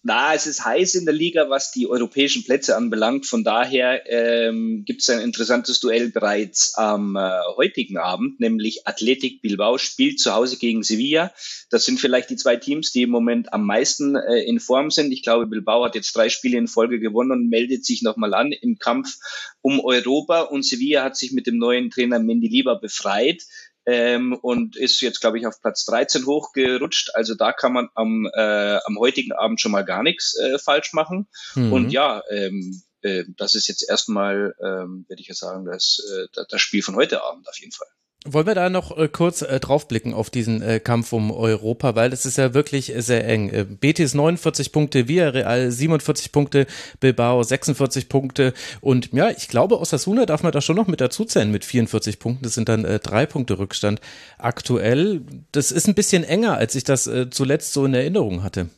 Na, 0.08 0.34
es 0.34 0.46
ist 0.46 0.64
heiß 0.64 0.94
in 0.94 1.04
der 1.04 1.14
Liga, 1.14 1.50
was 1.50 1.72
die 1.72 1.88
europäischen 1.88 2.44
Plätze 2.44 2.76
anbelangt. 2.76 3.26
Von 3.26 3.42
daher 3.42 4.08
ähm, 4.08 4.84
gibt 4.86 5.02
es 5.02 5.10
ein 5.10 5.18
interessantes 5.18 5.80
Duell 5.80 6.10
bereits 6.10 6.74
am 6.76 7.16
äh, 7.16 7.28
heutigen 7.56 7.98
Abend, 7.98 8.38
nämlich 8.38 8.86
Athletic 8.86 9.42
Bilbao 9.42 9.78
spielt 9.78 10.20
zu 10.20 10.32
Hause 10.32 10.58
gegen 10.58 10.84
Sevilla. 10.84 11.32
Das 11.70 11.84
sind 11.84 11.98
vielleicht 11.98 12.30
die 12.30 12.36
zwei 12.36 12.54
Teams, 12.54 12.92
die 12.92 13.02
im 13.02 13.10
Moment 13.10 13.52
am 13.52 13.66
meisten 13.66 14.14
äh, 14.14 14.44
in 14.44 14.60
Form 14.60 14.92
sind. 14.92 15.10
Ich 15.10 15.24
glaube, 15.24 15.48
Bilbao 15.48 15.84
hat 15.84 15.96
jetzt 15.96 16.14
drei 16.14 16.28
Spiele 16.28 16.56
in 16.56 16.68
Folge 16.68 17.00
gewonnen 17.00 17.32
und 17.32 17.48
meldet 17.48 17.84
sich 17.84 18.02
nochmal 18.02 18.32
an 18.34 18.52
im 18.52 18.78
Kampf 18.78 19.16
um 19.60 19.80
Europa. 19.80 20.42
Und 20.42 20.64
Sevilla 20.64 21.02
hat 21.02 21.16
sich 21.16 21.32
mit 21.32 21.48
dem 21.48 21.58
neuen 21.58 21.90
Trainer 21.90 22.20
Mendilibar 22.20 22.80
befreit 22.80 23.42
ähm, 23.86 24.34
und 24.34 24.76
ist 24.76 25.00
jetzt, 25.00 25.20
glaube 25.20 25.38
ich, 25.38 25.46
auf 25.46 25.60
Platz 25.60 25.84
13 25.86 26.26
hochgerutscht. 26.26 27.14
Also 27.14 27.34
da 27.34 27.52
kann 27.52 27.72
man 27.72 27.88
am, 27.94 28.28
äh, 28.34 28.78
am 28.84 28.98
heutigen 28.98 29.32
Abend 29.32 29.60
schon 29.60 29.72
mal 29.72 29.84
gar 29.84 30.02
nichts 30.02 30.36
äh, 30.36 30.58
falsch 30.58 30.92
machen. 30.92 31.28
Mhm. 31.54 31.72
Und 31.72 31.90
ja, 31.90 32.22
ähm, 32.30 32.82
äh, 33.02 33.24
das 33.36 33.54
ist 33.54 33.68
jetzt 33.68 33.88
erstmal, 33.88 34.54
ähm, 34.60 35.06
würde 35.08 35.22
ich 35.22 35.28
ja 35.28 35.34
sagen, 35.34 35.64
das, 35.64 36.00
äh, 36.12 36.44
das 36.48 36.60
Spiel 36.60 36.82
von 36.82 36.96
heute 36.96 37.22
Abend 37.22 37.48
auf 37.48 37.58
jeden 37.58 37.72
Fall. 37.72 37.88
Wollen 38.26 38.46
wir 38.46 38.54
da 38.54 38.68
noch 38.70 38.96
äh, 38.96 39.08
kurz 39.08 39.42
äh, 39.42 39.60
draufblicken 39.60 40.14
auf 40.14 40.30
diesen 40.30 40.62
äh, 40.62 40.80
Kampf 40.80 41.12
um 41.12 41.30
Europa, 41.30 41.94
weil 41.94 42.12
es 42.12 42.26
ist 42.26 42.38
ja 42.38 42.54
wirklich 42.54 42.92
sehr 42.96 43.26
eng. 43.26 43.50
Äh, 43.50 43.64
Betis 43.64 44.14
49 44.14 44.72
Punkte, 44.72 45.08
Villarreal 45.08 45.70
47 45.70 46.32
Punkte, 46.32 46.66
Bilbao 47.00 47.42
46 47.42 48.08
Punkte 48.08 48.52
und 48.80 49.12
ja, 49.12 49.30
ich 49.30 49.48
glaube, 49.48 49.80
Osasuna 49.80 50.26
darf 50.26 50.42
man 50.42 50.52
da 50.52 50.60
schon 50.60 50.76
noch 50.76 50.86
mit 50.86 51.00
dazu 51.00 51.24
zählen 51.24 51.50
mit 51.50 51.64
44 51.64 52.18
Punkten. 52.18 52.44
Das 52.44 52.54
sind 52.54 52.68
dann 52.68 52.84
äh, 52.84 52.98
drei 52.98 53.26
Punkte 53.26 53.58
Rückstand 53.58 54.00
aktuell. 54.38 55.22
Das 55.52 55.70
ist 55.70 55.88
ein 55.88 55.94
bisschen 55.94 56.24
enger, 56.24 56.56
als 56.56 56.74
ich 56.74 56.84
das 56.84 57.06
äh, 57.06 57.30
zuletzt 57.30 57.72
so 57.72 57.84
in 57.84 57.94
Erinnerung 57.94 58.42
hatte. 58.42 58.68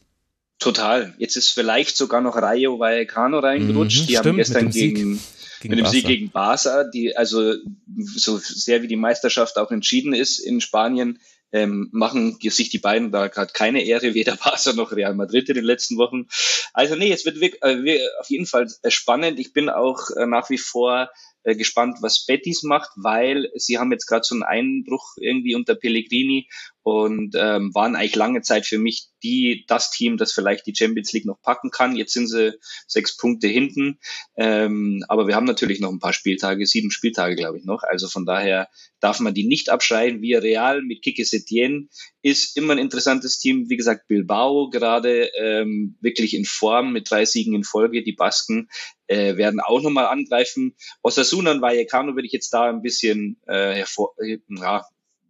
Total. 0.58 1.14
Jetzt 1.18 1.36
ist 1.36 1.50
vielleicht 1.50 1.96
sogar 1.96 2.20
noch 2.20 2.36
Rayo 2.36 2.78
Vallecano 2.80 3.38
reingerutscht. 3.38 4.02
Mhm, 4.02 4.06
die 4.06 4.12
stimmt, 4.14 4.26
haben 4.26 4.36
gestern 4.36 4.70
gegen 4.70 5.14
Sieg 5.14 5.20
gegen 5.60 5.74
mit 5.74 5.84
dem 5.84 5.90
Sieg 5.90 6.06
gegen 6.06 6.30
Barca, 6.30 6.84
die 6.84 7.16
also 7.16 7.54
so 7.96 8.38
sehr 8.38 8.82
wie 8.82 8.88
die 8.88 8.96
Meisterschaft 8.96 9.56
auch 9.58 9.70
entschieden 9.70 10.14
ist 10.14 10.38
in 10.38 10.60
Spanien, 10.60 11.18
ähm, 11.50 11.88
machen 11.92 12.38
sich 12.40 12.68
die 12.68 12.78
beiden 12.78 13.10
da 13.10 13.28
gerade 13.28 13.52
keine 13.52 13.82
Ehre, 13.82 14.14
weder 14.14 14.36
Barca 14.36 14.72
noch 14.72 14.92
Real 14.92 15.14
Madrid 15.14 15.48
in 15.48 15.54
den 15.54 15.64
letzten 15.64 15.96
Wochen. 15.96 16.26
Also 16.72 16.94
nee, 16.94 17.10
es 17.10 17.24
wird 17.24 17.40
wirklich, 17.40 17.62
äh, 17.62 18.00
auf 18.20 18.28
jeden 18.28 18.46
Fall 18.46 18.68
äh, 18.82 18.90
spannend. 18.90 19.38
Ich 19.38 19.52
bin 19.52 19.68
auch 19.68 20.10
äh, 20.16 20.26
nach 20.26 20.50
wie 20.50 20.58
vor 20.58 21.10
äh, 21.44 21.54
gespannt, 21.54 21.98
was 22.00 22.26
Betis 22.26 22.62
macht, 22.62 22.90
weil 22.96 23.50
sie 23.54 23.78
haben 23.78 23.92
jetzt 23.92 24.06
gerade 24.06 24.24
so 24.24 24.34
einen 24.34 24.42
Einbruch 24.42 25.16
irgendwie 25.16 25.54
unter 25.54 25.74
Pellegrini 25.74 26.48
und 26.88 27.34
ähm, 27.36 27.74
waren 27.74 27.96
eigentlich 27.96 28.16
lange 28.16 28.42
Zeit 28.42 28.66
für 28.66 28.78
mich 28.78 29.08
die 29.22 29.64
das 29.66 29.90
Team, 29.90 30.16
das 30.16 30.32
vielleicht 30.32 30.66
die 30.66 30.74
Champions 30.74 31.12
League 31.12 31.26
noch 31.26 31.40
packen 31.40 31.70
kann. 31.70 31.96
Jetzt 31.96 32.12
sind 32.12 32.28
sie 32.28 32.58
sechs 32.86 33.16
Punkte 33.16 33.48
hinten, 33.48 33.98
ähm, 34.36 35.04
aber 35.08 35.26
wir 35.26 35.34
haben 35.34 35.46
natürlich 35.46 35.80
noch 35.80 35.90
ein 35.90 35.98
paar 35.98 36.12
Spieltage, 36.12 36.66
sieben 36.66 36.90
Spieltage 36.90 37.36
glaube 37.36 37.58
ich 37.58 37.64
noch. 37.64 37.82
Also 37.82 38.08
von 38.08 38.24
daher 38.24 38.68
darf 39.00 39.20
man 39.20 39.34
die 39.34 39.46
nicht 39.46 39.70
abschreiben. 39.70 40.22
Via 40.22 40.40
Real 40.40 40.82
mit 40.82 41.02
Kike 41.02 41.24
Setien 41.24 41.90
ist 42.22 42.56
immer 42.56 42.72
ein 42.72 42.78
interessantes 42.78 43.38
Team. 43.38 43.68
Wie 43.68 43.76
gesagt, 43.76 44.08
Bilbao 44.08 44.70
gerade 44.70 45.30
ähm, 45.38 45.96
wirklich 46.00 46.34
in 46.34 46.44
Form 46.44 46.92
mit 46.92 47.10
drei 47.10 47.24
Siegen 47.24 47.54
in 47.54 47.64
Folge. 47.64 48.02
Die 48.02 48.12
Basken 48.12 48.68
äh, 49.06 49.36
werden 49.36 49.60
auch 49.60 49.82
nochmal 49.82 50.06
angreifen. 50.06 50.74
Osasuna 51.02 51.52
und 51.52 51.62
Vallecano 51.62 52.14
würde 52.14 52.26
ich 52.26 52.32
jetzt 52.32 52.50
da 52.50 52.68
ein 52.68 52.82
bisschen 52.82 53.40
äh, 53.46 53.74
hervor, 53.74 54.14
äh, 54.18 54.38
ja, 54.48 54.84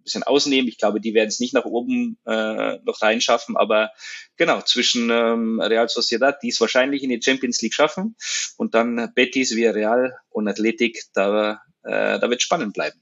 bisschen 0.09 0.23
ausnehmen. 0.23 0.69
Ich 0.69 0.79
glaube, 0.79 1.01
die 1.01 1.15
werden 1.15 1.29
es 1.29 1.41
nicht 1.41 1.55
nach 1.55 1.65
oben 1.65 2.19
äh, 2.27 2.79
noch 2.85 3.01
reinschaffen, 3.03 3.57
aber 3.57 3.91
genau, 4.37 4.61
zwischen 4.63 5.11
ähm, 5.11 5.61
Real 5.61 5.89
Sociedad, 5.89 6.43
die 6.43 6.49
es 6.49 6.61
wahrscheinlich 6.61 7.03
in 7.03 7.11
die 7.11 7.21
Champions 7.23 7.61
League 7.63 7.75
schaffen, 7.75 8.17
und 8.57 8.75
dann 8.75 9.13
Betis, 9.15 9.55
Villarreal 9.55 10.17
und 10.31 10.49
Athletic, 10.49 11.05
da, 11.15 11.61
äh, 11.85 12.19
da 12.19 12.31
wird 12.31 12.43
spannend 12.43 12.75
bleiben. 12.75 13.01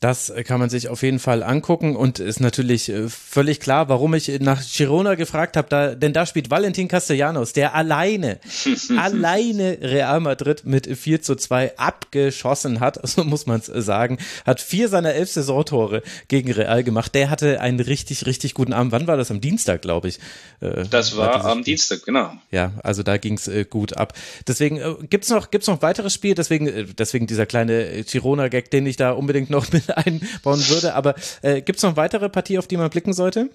Das 0.00 0.30
kann 0.44 0.60
man 0.60 0.68
sich 0.68 0.88
auf 0.88 1.02
jeden 1.02 1.18
Fall 1.18 1.42
angucken 1.42 1.96
und 1.96 2.18
ist 2.18 2.40
natürlich 2.40 2.90
äh, 2.90 3.08
völlig 3.08 3.58
klar, 3.58 3.88
warum 3.88 4.12
ich 4.12 4.28
nach 4.40 4.62
Girona 4.62 5.14
gefragt 5.14 5.56
habe, 5.56 5.68
da, 5.70 5.94
denn 5.94 6.12
da 6.12 6.26
spielt 6.26 6.50
Valentin 6.50 6.88
Castellanos, 6.88 7.54
der 7.54 7.74
alleine, 7.74 8.38
alleine 8.98 9.78
Real 9.80 10.20
Madrid 10.20 10.66
mit 10.66 10.86
4 10.86 11.22
zu 11.22 11.36
2 11.36 11.78
abgeschossen 11.78 12.80
hat, 12.80 13.00
so 13.08 13.24
muss 13.24 13.46
man 13.46 13.60
es 13.60 13.66
sagen, 13.66 14.18
hat 14.44 14.60
vier 14.60 14.88
seiner 14.88 15.14
elf 15.14 15.30
Saisontore 15.30 16.02
gegen 16.28 16.52
Real 16.52 16.84
gemacht. 16.84 17.14
Der 17.14 17.30
hatte 17.30 17.60
einen 17.60 17.80
richtig, 17.80 18.26
richtig 18.26 18.52
guten 18.52 18.74
Abend. 18.74 18.92
Wann 18.92 19.06
war 19.06 19.16
das? 19.16 19.30
Am 19.30 19.40
Dienstag, 19.40 19.80
glaube 19.80 20.08
ich. 20.08 20.18
Äh, 20.60 20.84
das 20.90 21.16
war 21.16 21.46
am 21.46 21.64
Dienstag, 21.64 22.04
genau. 22.04 22.32
Ja, 22.50 22.72
also 22.82 23.02
da 23.02 23.16
ging 23.16 23.34
es 23.34 23.48
äh, 23.48 23.64
gut 23.64 23.96
ab. 23.96 24.12
Deswegen 24.46 24.76
äh, 24.76 24.94
gibt's 25.08 25.30
noch, 25.30 25.50
gibt's 25.50 25.66
noch 25.66 25.80
weiteres 25.80 26.12
Spiel, 26.12 26.34
deswegen, 26.34 26.66
äh, 26.66 26.84
deswegen 26.84 27.26
dieser 27.26 27.46
kleine 27.46 28.04
Girona-Gag, 28.04 28.70
den 28.70 28.84
ich 28.84 28.96
da 28.96 29.12
unbedingt 29.12 29.48
noch 29.48 29.72
mit 29.72 29.93
einbauen 29.96 30.68
würde. 30.68 30.94
Aber 30.94 31.14
äh, 31.42 31.62
gibt 31.62 31.78
es 31.78 31.82
noch 31.82 31.96
weitere 31.96 32.28
Partie, 32.28 32.58
auf 32.58 32.66
die 32.66 32.76
man 32.76 32.90
blicken 32.90 33.12
sollte? 33.12 33.50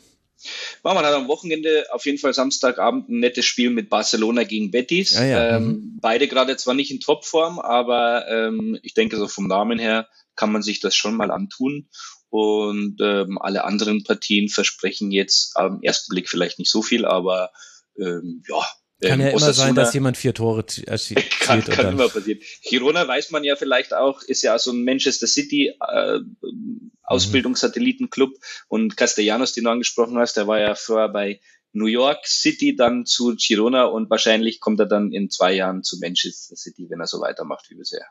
Man 0.84 0.98
hat 0.98 1.14
am 1.14 1.28
Wochenende 1.28 1.86
auf 1.92 2.06
jeden 2.06 2.18
Fall 2.18 2.34
Samstagabend 2.34 3.10
ein 3.10 3.20
nettes 3.20 3.46
Spiel 3.46 3.70
mit 3.70 3.90
Barcelona 3.90 4.44
gegen 4.44 4.72
Betis. 4.72 5.18
Ah, 5.18 5.26
ja. 5.26 5.58
ähm, 5.58 5.66
mhm. 5.66 6.00
Beide 6.02 6.28
gerade 6.28 6.56
zwar 6.56 6.74
nicht 6.74 6.92
in 6.92 7.00
Topform, 7.00 7.60
aber 7.60 8.28
ähm, 8.30 8.80
ich 8.82 8.94
denke 8.94 9.18
so 9.18 9.28
vom 9.28 9.48
Namen 9.48 9.80
her 9.80 10.08
kann 10.36 10.52
man 10.52 10.62
sich 10.62 10.80
das 10.80 10.96
schon 10.96 11.16
mal 11.16 11.32
antun. 11.32 11.90
Und 12.30 12.98
ähm, 13.02 13.38
alle 13.40 13.64
anderen 13.64 14.04
Partien 14.04 14.50
versprechen 14.50 15.12
jetzt 15.12 15.58
am 15.58 15.82
ersten 15.82 16.12
Blick 16.12 16.30
vielleicht 16.30 16.60
nicht 16.60 16.72
so 16.72 16.82
viel, 16.82 17.06
aber 17.06 17.52
ähm, 18.00 18.44
ja, 18.48 18.64
kann 19.02 19.20
ähm, 19.20 19.28
ja 19.28 19.32
immer 19.32 19.54
sein, 19.54 19.76
dass 19.76 19.94
jemand 19.94 20.18
vier 20.18 20.34
Tore 20.34 20.66
erzielt. 20.86 21.30
Kann, 21.40 21.64
kann 21.64 21.94
immer 21.94 22.10
passieren. 22.10 22.42
Girona 22.64 23.08
weiß 23.08 23.32
man 23.32 23.44
ja 23.44 23.56
vielleicht 23.56 23.94
auch, 23.94 24.22
ist 24.22 24.44
ja 24.44 24.60
so 24.60 24.72
ein 24.72 24.84
Manchester 24.84 25.26
City 25.26 25.74
äh, 25.80 26.20
Ausbildungssatellitenclub 27.04 28.34
und 28.68 28.98
Castellanos, 28.98 29.54
den 29.54 29.64
du 29.64 29.72
angesprochen 29.72 30.18
hast, 30.18 30.38
der 30.38 30.48
war 30.48 30.60
ja 30.60 30.76
vorher 30.76 31.10
bei 31.10 31.40
New 31.72 31.86
York 31.86 32.28
City, 32.28 32.76
dann 32.76 33.06
zu 33.06 33.36
Girona 33.36 33.86
und 33.86 34.10
wahrscheinlich 34.10 34.60
kommt 34.60 34.80
er 34.80 34.86
dann 34.86 35.12
in 35.12 35.30
zwei 35.30 35.54
Jahren 35.54 35.84
zu 35.84 35.98
Manchester 36.00 36.56
City, 36.56 36.88
wenn 36.90 37.00
er 37.00 37.08
so 37.08 37.20
weitermacht 37.22 37.70
wie 37.70 37.76
bisher. 37.76 38.06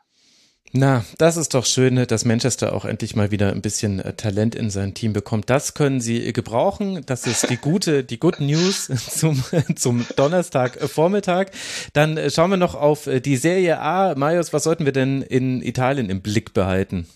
Na, 0.71 1.03
das 1.17 1.35
ist 1.35 1.55
doch 1.55 1.65
schön, 1.65 1.95
dass 2.07 2.25
Manchester 2.25 2.73
auch 2.73 2.85
endlich 2.85 3.15
mal 3.15 3.31
wieder 3.31 3.51
ein 3.51 3.61
bisschen 3.61 3.99
äh, 3.99 4.13
Talent 4.13 4.53
in 4.53 4.69
sein 4.69 4.93
Team 4.93 5.13
bekommt. 5.13 5.49
Das 5.49 5.73
können 5.73 5.99
sie 5.99 6.31
gebrauchen. 6.31 7.01
Das 7.07 7.25
ist 7.25 7.49
die 7.49 7.57
gute, 7.57 8.03
die 8.03 8.19
Good 8.19 8.39
News 8.39 8.85
zum, 9.09 9.43
zum 9.75 10.05
Donnerstagvormittag. 10.15 11.47
Äh, 11.47 11.51
Dann 11.93 12.17
äh, 12.17 12.29
schauen 12.29 12.51
wir 12.51 12.57
noch 12.57 12.75
auf 12.75 13.09
die 13.25 13.37
Serie 13.37 13.79
A. 13.79 14.13
Marius, 14.15 14.53
was 14.53 14.63
sollten 14.63 14.85
wir 14.85 14.91
denn 14.91 15.23
in 15.23 15.63
Italien 15.63 16.09
im 16.09 16.21
Blick 16.21 16.53
behalten? 16.53 17.07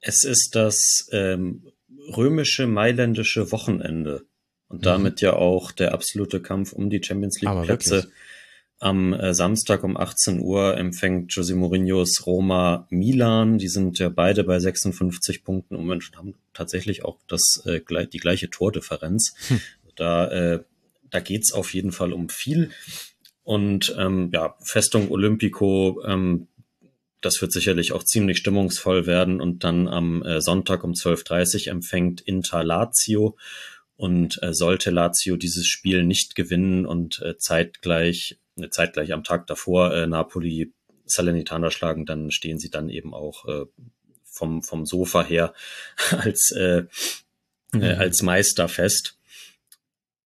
Es 0.00 0.24
ist 0.24 0.54
das 0.54 1.08
ähm, 1.10 1.72
römische 2.16 2.66
mailändische 2.66 3.50
Wochenende 3.50 4.26
und 4.68 4.84
damit 4.84 5.22
mhm. 5.22 5.26
ja 5.26 5.32
auch 5.34 5.72
der 5.72 5.94
absolute 5.94 6.40
Kampf 6.40 6.72
um 6.72 6.90
die 6.90 7.02
Champions 7.02 7.40
League 7.40 7.62
Plätze. 7.64 8.10
Am 8.80 9.12
äh, 9.12 9.34
Samstag 9.34 9.82
um 9.82 9.96
18 9.96 10.38
Uhr 10.40 10.76
empfängt 10.76 11.32
José 11.32 11.56
Mourinhos 11.56 12.26
Roma 12.26 12.86
Milan. 12.90 13.58
Die 13.58 13.68
sind 13.68 13.98
ja 13.98 14.08
beide 14.08 14.44
bei 14.44 14.60
56 14.60 15.42
Punkten 15.42 15.74
und 15.74 16.16
haben 16.16 16.34
tatsächlich 16.54 17.04
auch 17.04 17.18
das, 17.26 17.62
äh, 17.66 17.80
die 18.06 18.18
gleiche 18.18 18.50
Tordifferenz. 18.50 19.34
Hm. 19.48 19.60
Da, 19.96 20.28
äh, 20.28 20.64
da 21.10 21.18
geht's 21.18 21.52
auf 21.52 21.74
jeden 21.74 21.90
Fall 21.90 22.12
um 22.12 22.28
viel. 22.28 22.70
Und 23.42 23.96
ähm, 23.98 24.30
ja, 24.32 24.54
Festung 24.62 25.10
Olympico, 25.10 26.00
ähm, 26.04 26.46
das 27.20 27.40
wird 27.40 27.50
sicherlich 27.50 27.92
auch 27.92 28.04
ziemlich 28.04 28.38
stimmungsvoll 28.38 29.06
werden. 29.06 29.40
Und 29.40 29.64
dann 29.64 29.88
am 29.88 30.22
äh, 30.22 30.40
Sonntag 30.40 30.84
um 30.84 30.92
12.30 30.92 31.66
Uhr 31.66 31.72
empfängt 31.72 32.20
Inter 32.20 32.62
Lazio. 32.62 33.36
Und 33.96 34.40
äh, 34.40 34.54
sollte 34.54 34.90
Lazio 34.90 35.36
dieses 35.36 35.66
Spiel 35.66 36.04
nicht 36.04 36.36
gewinnen 36.36 36.86
und 36.86 37.20
äh, 37.22 37.36
zeitgleich 37.38 38.38
zeitgleich 38.70 39.12
am 39.12 39.24
Tag 39.24 39.46
davor 39.46 39.94
äh, 39.94 40.06
Napoli 40.06 40.72
Salernitana 41.06 41.70
schlagen, 41.70 42.06
dann 42.06 42.30
stehen 42.30 42.58
sie 42.58 42.70
dann 42.70 42.88
eben 42.90 43.14
auch 43.14 43.46
äh, 43.46 43.64
vom, 44.24 44.62
vom 44.62 44.86
Sofa 44.86 45.24
her 45.24 45.54
als, 46.10 46.52
äh, 46.56 46.78
äh 46.78 46.86
mhm. 47.72 47.82
äh, 47.82 47.94
als 47.94 48.22
Meister 48.22 48.68
fest. 48.68 49.16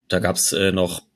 Da 0.08 0.20
gab's 0.20 0.52
äh, 0.52 0.72
noch 0.72 1.07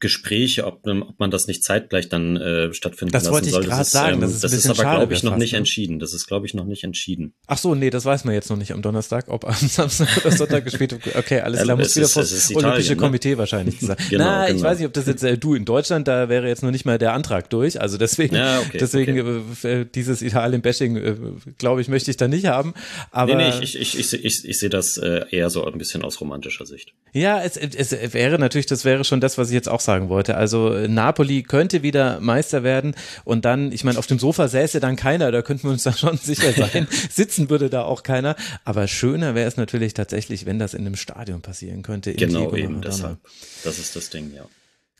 Gespräche, 0.00 0.66
ob, 0.66 0.86
ob 0.86 1.20
man 1.20 1.30
das 1.30 1.46
nicht 1.46 1.62
zeitgleich 1.62 2.08
dann 2.08 2.36
äh, 2.36 2.72
stattfinden 2.72 3.12
das 3.12 3.24
lassen 3.24 3.32
wollte 3.34 3.46
ich 3.46 3.52
soll. 3.52 3.66
Das 3.66 3.80
ist, 3.80 3.92
sagen, 3.92 4.14
ähm, 4.14 4.20
das 4.22 4.32
ist, 4.32 4.44
das 4.44 4.52
ist 4.52 4.70
aber, 4.70 4.82
glaube 4.82 5.14
ich, 5.14 5.22
noch 5.22 5.36
nicht 5.36 5.52
ne? 5.52 5.58
entschieden. 5.58 5.98
Das 5.98 6.14
ist, 6.14 6.26
glaube 6.26 6.46
ich, 6.46 6.54
noch 6.54 6.64
nicht 6.64 6.84
entschieden. 6.84 7.34
Ach 7.46 7.58
so, 7.58 7.74
nee, 7.74 7.90
das 7.90 8.06
weiß 8.06 8.24
man 8.24 8.34
jetzt 8.34 8.48
noch 8.48 8.56
nicht 8.56 8.72
am 8.72 8.80
Donnerstag, 8.80 9.28
ob 9.28 9.44
am 9.44 9.54
Samstag 9.68 10.08
oder 10.16 10.34
Sonntag 10.34 10.64
gespielt 10.64 10.92
wird. 10.92 11.16
Okay, 11.16 11.40
alles 11.40 11.62
klar, 11.62 11.76
muss 11.76 11.94
wieder 11.94 12.08
vor 12.08 12.22
das 12.22 12.54
Olympische 12.54 12.92
ne? 12.92 12.96
Komitee 12.96 13.36
wahrscheinlich 13.36 13.78
sagen. 13.80 14.02
genau, 14.10 14.24
Na, 14.24 14.46
genau. 14.46 14.58
ich 14.58 14.62
weiß 14.64 14.78
nicht, 14.78 14.86
ob 14.86 14.94
das 14.94 15.06
jetzt 15.06 15.22
äh, 15.22 15.36
du 15.36 15.54
in 15.54 15.66
Deutschland, 15.66 16.08
da 16.08 16.28
wäre 16.28 16.48
jetzt 16.48 16.62
noch 16.62 16.70
nicht 16.70 16.86
mal 16.86 16.96
der 16.96 17.12
Antrag 17.12 17.50
durch. 17.50 17.80
Also 17.80 17.98
deswegen, 17.98 18.36
ja, 18.36 18.60
okay, 18.60 18.78
deswegen 18.80 19.20
okay. 19.20 19.82
Äh, 19.82 19.86
dieses 19.94 20.22
Italien-Bashing, 20.22 20.96
äh, 20.96 21.16
glaube 21.58 21.82
ich, 21.82 21.88
möchte 21.88 22.10
ich 22.10 22.16
da 22.16 22.26
nicht 22.26 22.46
haben. 22.46 22.72
Aber 23.10 23.34
nee, 23.34 23.50
nee, 23.50 23.58
ich, 23.62 23.78
ich, 23.78 23.98
ich, 23.98 24.12
ich, 24.14 24.24
ich, 24.24 24.48
ich 24.48 24.58
sehe 24.58 24.70
das 24.70 24.96
äh, 24.96 25.24
eher 25.30 25.50
so 25.50 25.66
ein 25.66 25.76
bisschen 25.76 26.02
aus 26.02 26.20
romantischer 26.20 26.64
Sicht. 26.64 26.94
Ja, 27.12 27.42
es, 27.42 27.56
es 27.58 28.14
wäre 28.14 28.38
natürlich, 28.38 28.66
das 28.66 28.84
wäre 28.86 29.04
schon 29.04 29.20
das, 29.20 29.36
was 29.36 29.48
ich 29.48 29.54
jetzt 29.54 29.68
auch 29.68 29.80
sagen 29.90 30.08
wollte. 30.08 30.36
Also 30.36 30.70
Napoli 30.86 31.42
könnte 31.42 31.82
wieder 31.82 32.20
Meister 32.20 32.62
werden 32.62 32.94
und 33.24 33.44
dann, 33.44 33.72
ich 33.72 33.82
meine, 33.82 33.98
auf 33.98 34.06
dem 34.06 34.20
Sofa 34.20 34.46
säße 34.46 34.78
dann 34.78 34.94
keiner, 34.94 35.32
da 35.32 35.42
könnten 35.42 35.64
wir 35.64 35.72
uns 35.72 35.82
da 35.82 35.92
schon 35.92 36.16
sicher 36.22 36.52
sein. 36.52 36.86
Sitzen 37.10 37.50
würde 37.50 37.70
da 37.70 37.82
auch 37.82 38.04
keiner. 38.04 38.36
Aber 38.64 38.86
schöner 38.86 39.34
wäre 39.34 39.48
es 39.48 39.56
natürlich 39.56 39.94
tatsächlich, 39.94 40.46
wenn 40.46 40.60
das 40.60 40.74
in 40.74 40.86
einem 40.86 40.94
Stadion 40.96 41.42
passieren 41.42 41.82
könnte. 41.82 42.14
Genau, 42.14 42.54
eben 42.54 42.82
deshalb. 42.82 43.18
Das 43.64 43.78
ist 43.80 43.96
das 43.96 44.10
Ding, 44.10 44.32
ja. 44.34 44.44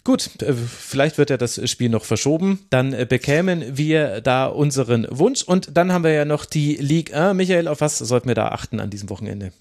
Gut, 0.03 0.43
äh, 0.43 0.55
vielleicht 0.55 1.19
wird 1.19 1.31
ja 1.31 1.37
das 1.37 1.61
Spiel 1.71 1.89
noch 1.89 2.05
verschoben. 2.05 2.67
Dann 2.71 2.93
äh, 2.93 3.07
bekämen 3.09 3.77
wir 3.77 4.21
da 4.23 4.47
unseren 4.47 5.07
Wunsch. 5.11 5.43
Und 5.43 5.77
dann 5.77 5.93
haben 5.93 6.05
wir 6.05 6.13
ja 6.13 6.25
noch 6.25 6.47
die 6.47 6.77
Ligue 6.77 7.15
1. 7.15 7.37
Michael, 7.37 7.69
auf 7.69 7.81
was 7.81 7.99
sollten 7.99 8.27
wir 8.27 8.35
da 8.35 8.49
achten 8.49 8.81
an 8.81 8.91
diesem 8.91 9.09
Wochenende? 9.11 9.53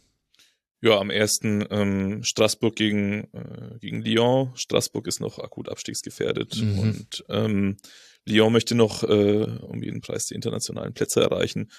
Ja, 0.81 0.97
am 0.97 1.09
ersten 1.09 1.65
ähm, 1.69 2.23
Straßburg 2.23 2.75
gegen, 2.75 3.25
äh, 3.33 3.77
gegen 3.79 4.01
Lyon. 4.01 4.51
Straßburg 4.55 5.07
ist 5.07 5.19
noch 5.19 5.39
akut 5.39 5.67
abstiegsgefährdet 5.67 6.61
mhm. 6.61 6.79
und 6.79 7.25
ähm, 7.27 7.77
Lyon 8.25 8.53
möchte 8.53 8.75
noch 8.75 9.03
äh, 9.03 9.43
um 9.61 9.83
jeden 9.83 10.01
Preis 10.01 10.27
die 10.27 10.35
internationalen 10.35 10.93
Plätze 10.93 11.21
erreichen. 11.21 11.69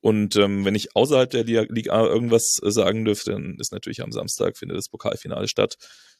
Und 0.00 0.36
ähm, 0.36 0.64
wenn 0.64 0.74
ich 0.74 0.96
außerhalb 0.96 1.30
der 1.30 1.44
Liga 1.44 2.04
irgendwas 2.04 2.58
äh, 2.62 2.70
sagen 2.70 3.04
dürfte, 3.04 3.32
dann 3.32 3.56
ist 3.58 3.72
natürlich 3.72 4.02
am 4.02 4.12
Samstag 4.12 4.56
findet 4.56 4.78
das 4.78 4.88
Pokalfinale 4.88 5.46
statt 5.46 5.76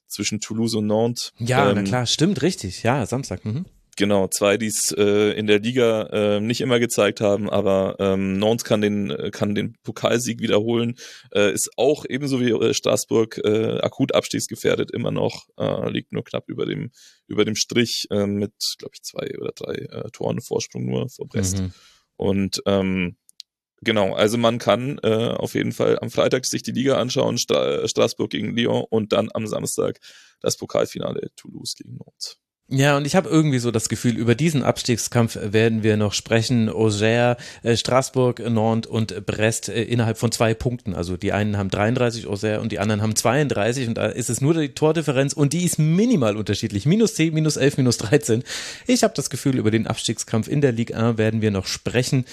zwischen 0.07 0.41
Toulouse 0.41 0.75
und 0.75 0.87
Nantes. 0.87 1.33
Ja, 1.39 1.71
ähm, 1.71 1.77
na 1.77 1.83
klar, 1.83 2.07
stimmt, 2.07 2.43
richtig. 2.43 2.83
Ja, 2.83 3.07
Samstag. 3.07 3.45
Mhm. 3.45 3.67
Genau, 4.01 4.29
zwei, 4.29 4.57
die 4.57 4.69
es 4.69 4.93
äh, 4.97 5.33
in 5.33 5.47
der 5.47 5.59
Liga 5.59 6.05
äh, 6.05 6.41
nicht 6.41 6.63
immer 6.63 6.81
gezeigt 6.81 7.21
haben, 7.21 7.51
aber 7.51 7.97
ähm, 7.99 8.39
Nantes 8.39 8.65
kann 8.65 8.81
den, 8.81 9.11
äh, 9.11 9.31
kann 9.31 9.55
den 9.55 9.77
Pokalsieg 9.83 10.41
wiederholen, 10.41 10.95
äh, 11.35 11.53
ist 11.53 11.69
auch 11.77 12.07
ebenso 12.09 12.41
wie 12.41 12.49
äh, 12.49 12.73
Straßburg 12.73 13.43
äh, 13.45 13.79
akut 13.83 14.15
abstiegsgefährdet 14.15 14.91
immer 14.91 15.11
noch, 15.11 15.49
äh, 15.59 15.91
liegt 15.91 16.13
nur 16.13 16.25
knapp 16.25 16.49
über 16.49 16.65
dem, 16.65 16.93
über 17.27 17.45
dem 17.45 17.57
Strich 17.57 18.07
äh, 18.11 18.25
mit, 18.25 18.55
glaube 18.79 18.93
ich, 18.95 19.03
zwei 19.03 19.39
oder 19.39 19.53
drei 19.55 19.75
äh, 19.75 20.11
Toren 20.13 20.41
Vorsprung 20.41 20.87
nur 20.87 21.11
vor 21.11 21.29
Brest. 21.29 21.61
Mhm. 21.61 21.73
Und 22.17 22.63
ähm, 22.65 23.17
Genau, 23.83 24.13
also 24.13 24.37
man 24.37 24.59
kann 24.59 24.99
äh, 25.03 25.35
auf 25.39 25.55
jeden 25.55 25.73
Fall 25.73 25.99
am 26.01 26.11
Freitag 26.11 26.45
sich 26.45 26.63
die 26.63 26.73
Liga 26.73 26.99
anschauen, 26.99 27.39
Stra 27.39 27.89
Straßburg 27.89 28.29
gegen 28.29 28.55
Lyon 28.55 28.85
und 28.91 29.13
dann 29.13 29.31
am 29.33 29.47
Samstag 29.47 30.01
das 30.41 30.59
Pokalfinale 30.59 31.31
Toulouse 31.35 31.77
gegen 31.77 31.97
Nantes. 31.97 32.39
Ja, 32.73 32.97
und 32.97 33.05
ich 33.05 33.17
habe 33.17 33.29
irgendwie 33.29 33.59
so 33.59 33.73
das 33.73 33.89
Gefühl, 33.89 34.17
über 34.17 34.37
diesen 34.37 34.63
Abstiegskampf 34.63 35.37
werden 35.43 35.83
wir 35.83 35.97
noch 35.97 36.13
sprechen. 36.13 36.69
Auxerre, 36.69 37.37
äh, 37.65 37.77
Straßburg, 37.77 38.39
Nantes 38.49 38.89
und 38.89 39.27
Brest 39.27 39.69
äh, 39.69 39.83
innerhalb 39.83 40.19
von 40.19 40.31
zwei 40.31 40.55
Punkten. 40.55 40.95
Also 40.95 41.17
die 41.17 41.33
einen 41.33 41.57
haben 41.57 41.69
33 41.69 42.29
Auxerre 42.29 42.61
und 42.61 42.71
die 42.71 42.79
anderen 42.79 43.03
haben 43.03 43.17
32 43.17 43.89
und 43.89 43.99
da 43.99 44.07
ist 44.07 44.31
es 44.31 44.41
nur 44.41 44.55
die 44.55 44.69
Tordifferenz 44.69 45.33
und 45.33 45.53
die 45.53 45.65
ist 45.65 45.81
minimal 45.81 46.37
unterschiedlich. 46.37 46.87
Minus 46.87 47.17
10, 47.17 47.35
minus 47.35 47.57
11, 47.57 47.79
minus 47.79 47.99
13. 47.99 48.45
Ich 48.87 49.03
habe 49.03 49.15
das 49.17 49.31
Gefühl, 49.31 49.59
über 49.59 49.73
den 49.73 49.89
Abstiegskampf 49.89 50.47
in 50.47 50.61
der 50.61 50.71
Ligue 50.71 50.97
1 50.97 51.19
werden 51.19 51.43
wir 51.43 51.51
noch 51.51 51.67
sprechen, 51.67 52.25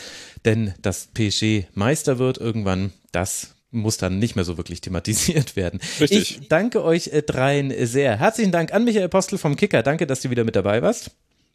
denn 0.46 0.76
dass 0.84 1.08
PSG 1.16 1.64
Meister 1.74 2.20
wird 2.20 2.38
irgendwann, 2.38 2.94
das 3.12 3.57
muss 3.72 3.98
dann 3.98 4.20
nicht 4.20 4.36
mehr 4.36 4.46
so 4.46 4.58
wirklich 4.58 4.82
thematisiert 4.82 5.56
werden. 5.56 5.80
Richtig. 6.00 6.40
Ich 6.40 6.48
danke 6.48 6.84
euch 6.84 7.08
äh, 7.08 7.22
dreien 7.22 7.74
sehr. 7.86 8.18
Herzlichen 8.18 8.52
Dank 8.52 8.74
an 8.74 8.84
Michael 8.84 9.10
Postel 9.10 9.38
vom 9.38 9.56
Kicker. 9.56 9.84
Danke, 9.84 10.08
dass 10.08 10.22
du 10.22 10.30
wieder 10.30 10.44
mit 10.44 10.56
dabei 10.56 10.82
warst. 10.82 11.12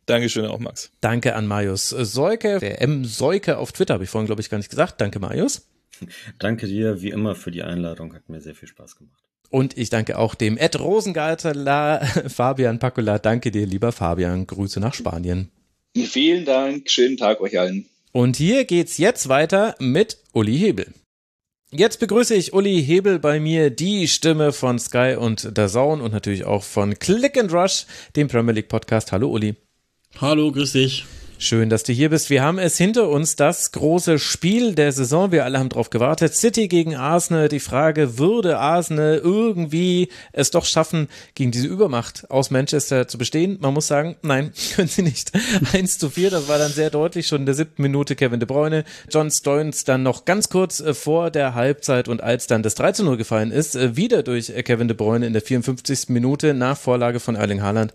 Dankeschön 0.06 0.46
auch, 0.46 0.58
Max. 0.58 0.90
Danke 1.00 1.36
an 1.36 1.46
Marius 1.46 1.88
Seuke, 1.90 2.58
der 2.58 2.82
M. 2.82 3.04
Seuke 3.04 3.58
auf 3.58 3.72
Twitter, 3.72 3.94
habe 3.94 4.04
ich 4.04 4.10
vorhin, 4.10 4.26
glaube 4.26 4.40
ich, 4.40 4.50
gar 4.50 4.58
nicht 4.58 4.70
gesagt. 4.70 5.00
Danke, 5.00 5.20
Marius. 5.20 5.68
Danke 6.38 6.66
dir, 6.66 7.02
wie 7.02 7.10
immer, 7.10 7.34
für 7.34 7.50
die 7.50 7.62
Einladung. 7.62 8.14
Hat 8.14 8.28
mir 8.28 8.40
sehr 8.40 8.54
viel 8.54 8.68
Spaß 8.68 8.96
gemacht. 8.96 9.22
Und 9.50 9.76
ich 9.76 9.90
danke 9.90 10.18
auch 10.18 10.34
dem 10.34 10.56
Ed 10.56 10.80
Rosengartler, 10.80 12.00
Fabian 12.28 12.78
Pacula. 12.78 13.18
Danke 13.18 13.50
dir, 13.50 13.66
lieber 13.66 13.92
Fabian. 13.92 14.46
Grüße 14.46 14.80
nach 14.80 14.94
Spanien. 14.94 15.50
Vielen 15.94 16.46
Dank. 16.46 16.90
Schönen 16.90 17.18
Tag 17.18 17.42
euch 17.42 17.58
allen. 17.58 17.86
Und 18.12 18.36
hier 18.36 18.64
geht's 18.64 18.96
jetzt 18.96 19.28
weiter 19.28 19.74
mit 19.78 20.18
Uli 20.32 20.58
Hebel. 20.58 20.94
Jetzt 21.74 22.00
begrüße 22.00 22.34
ich 22.34 22.52
Uli 22.52 22.84
Hebel 22.84 23.18
bei 23.18 23.40
mir, 23.40 23.70
die 23.70 24.06
Stimme 24.06 24.52
von 24.52 24.78
Sky 24.78 25.16
und 25.18 25.56
der 25.56 25.68
Zone 25.68 26.02
und 26.02 26.12
natürlich 26.12 26.44
auch 26.44 26.62
von 26.62 26.98
Click 26.98 27.38
and 27.38 27.50
Rush, 27.50 27.86
dem 28.14 28.28
Premier 28.28 28.52
League 28.52 28.68
Podcast. 28.68 29.10
Hallo 29.10 29.30
Uli. 29.30 29.56
Hallo, 30.20 30.52
grüß 30.52 30.72
dich. 30.72 31.06
Schön, 31.42 31.70
dass 31.70 31.82
du 31.82 31.92
hier 31.92 32.10
bist. 32.10 32.30
Wir 32.30 32.40
haben 32.40 32.60
es 32.60 32.78
hinter 32.78 33.08
uns, 33.08 33.34
das 33.34 33.72
große 33.72 34.20
Spiel 34.20 34.76
der 34.76 34.92
Saison. 34.92 35.32
Wir 35.32 35.44
alle 35.44 35.58
haben 35.58 35.70
darauf 35.70 35.90
gewartet. 35.90 36.36
City 36.36 36.68
gegen 36.68 36.94
Arsenal. 36.94 37.48
Die 37.48 37.58
Frage, 37.58 38.16
würde 38.16 38.60
Arsenal 38.60 39.20
irgendwie 39.20 40.08
es 40.30 40.52
doch 40.52 40.64
schaffen, 40.64 41.08
gegen 41.34 41.50
diese 41.50 41.66
Übermacht 41.66 42.30
aus 42.30 42.52
Manchester 42.52 43.08
zu 43.08 43.18
bestehen? 43.18 43.58
Man 43.60 43.74
muss 43.74 43.88
sagen, 43.88 44.14
nein, 44.22 44.52
können 44.76 44.86
sie 44.86 45.02
nicht. 45.02 45.32
1 45.72 45.98
zu 45.98 46.10
4, 46.10 46.30
das 46.30 46.46
war 46.46 46.58
dann 46.58 46.70
sehr 46.70 46.90
deutlich 46.90 47.26
schon 47.26 47.40
in 47.40 47.46
der 47.46 47.56
siebten 47.56 47.82
Minute 47.82 48.14
Kevin 48.14 48.38
De 48.38 48.46
Bruyne. 48.46 48.84
John 49.10 49.28
Stones 49.28 49.82
dann 49.82 50.04
noch 50.04 50.24
ganz 50.24 50.48
kurz 50.48 50.78
äh, 50.78 50.94
vor 50.94 51.32
der 51.32 51.56
Halbzeit 51.56 52.06
und 52.06 52.22
als 52.22 52.46
dann 52.46 52.62
das 52.62 52.76
3 52.76 52.92
zu 52.92 53.02
0 53.02 53.16
gefallen 53.16 53.50
ist, 53.50 53.74
äh, 53.74 53.96
wieder 53.96 54.22
durch 54.22 54.50
äh, 54.50 54.62
Kevin 54.62 54.86
De 54.86 54.96
Bruyne 54.96 55.26
in 55.26 55.32
der 55.32 55.42
54. 55.42 56.08
Minute 56.10 56.54
nach 56.54 56.78
Vorlage 56.78 57.18
von 57.18 57.34
Erling 57.34 57.62
Haaland 57.62 57.92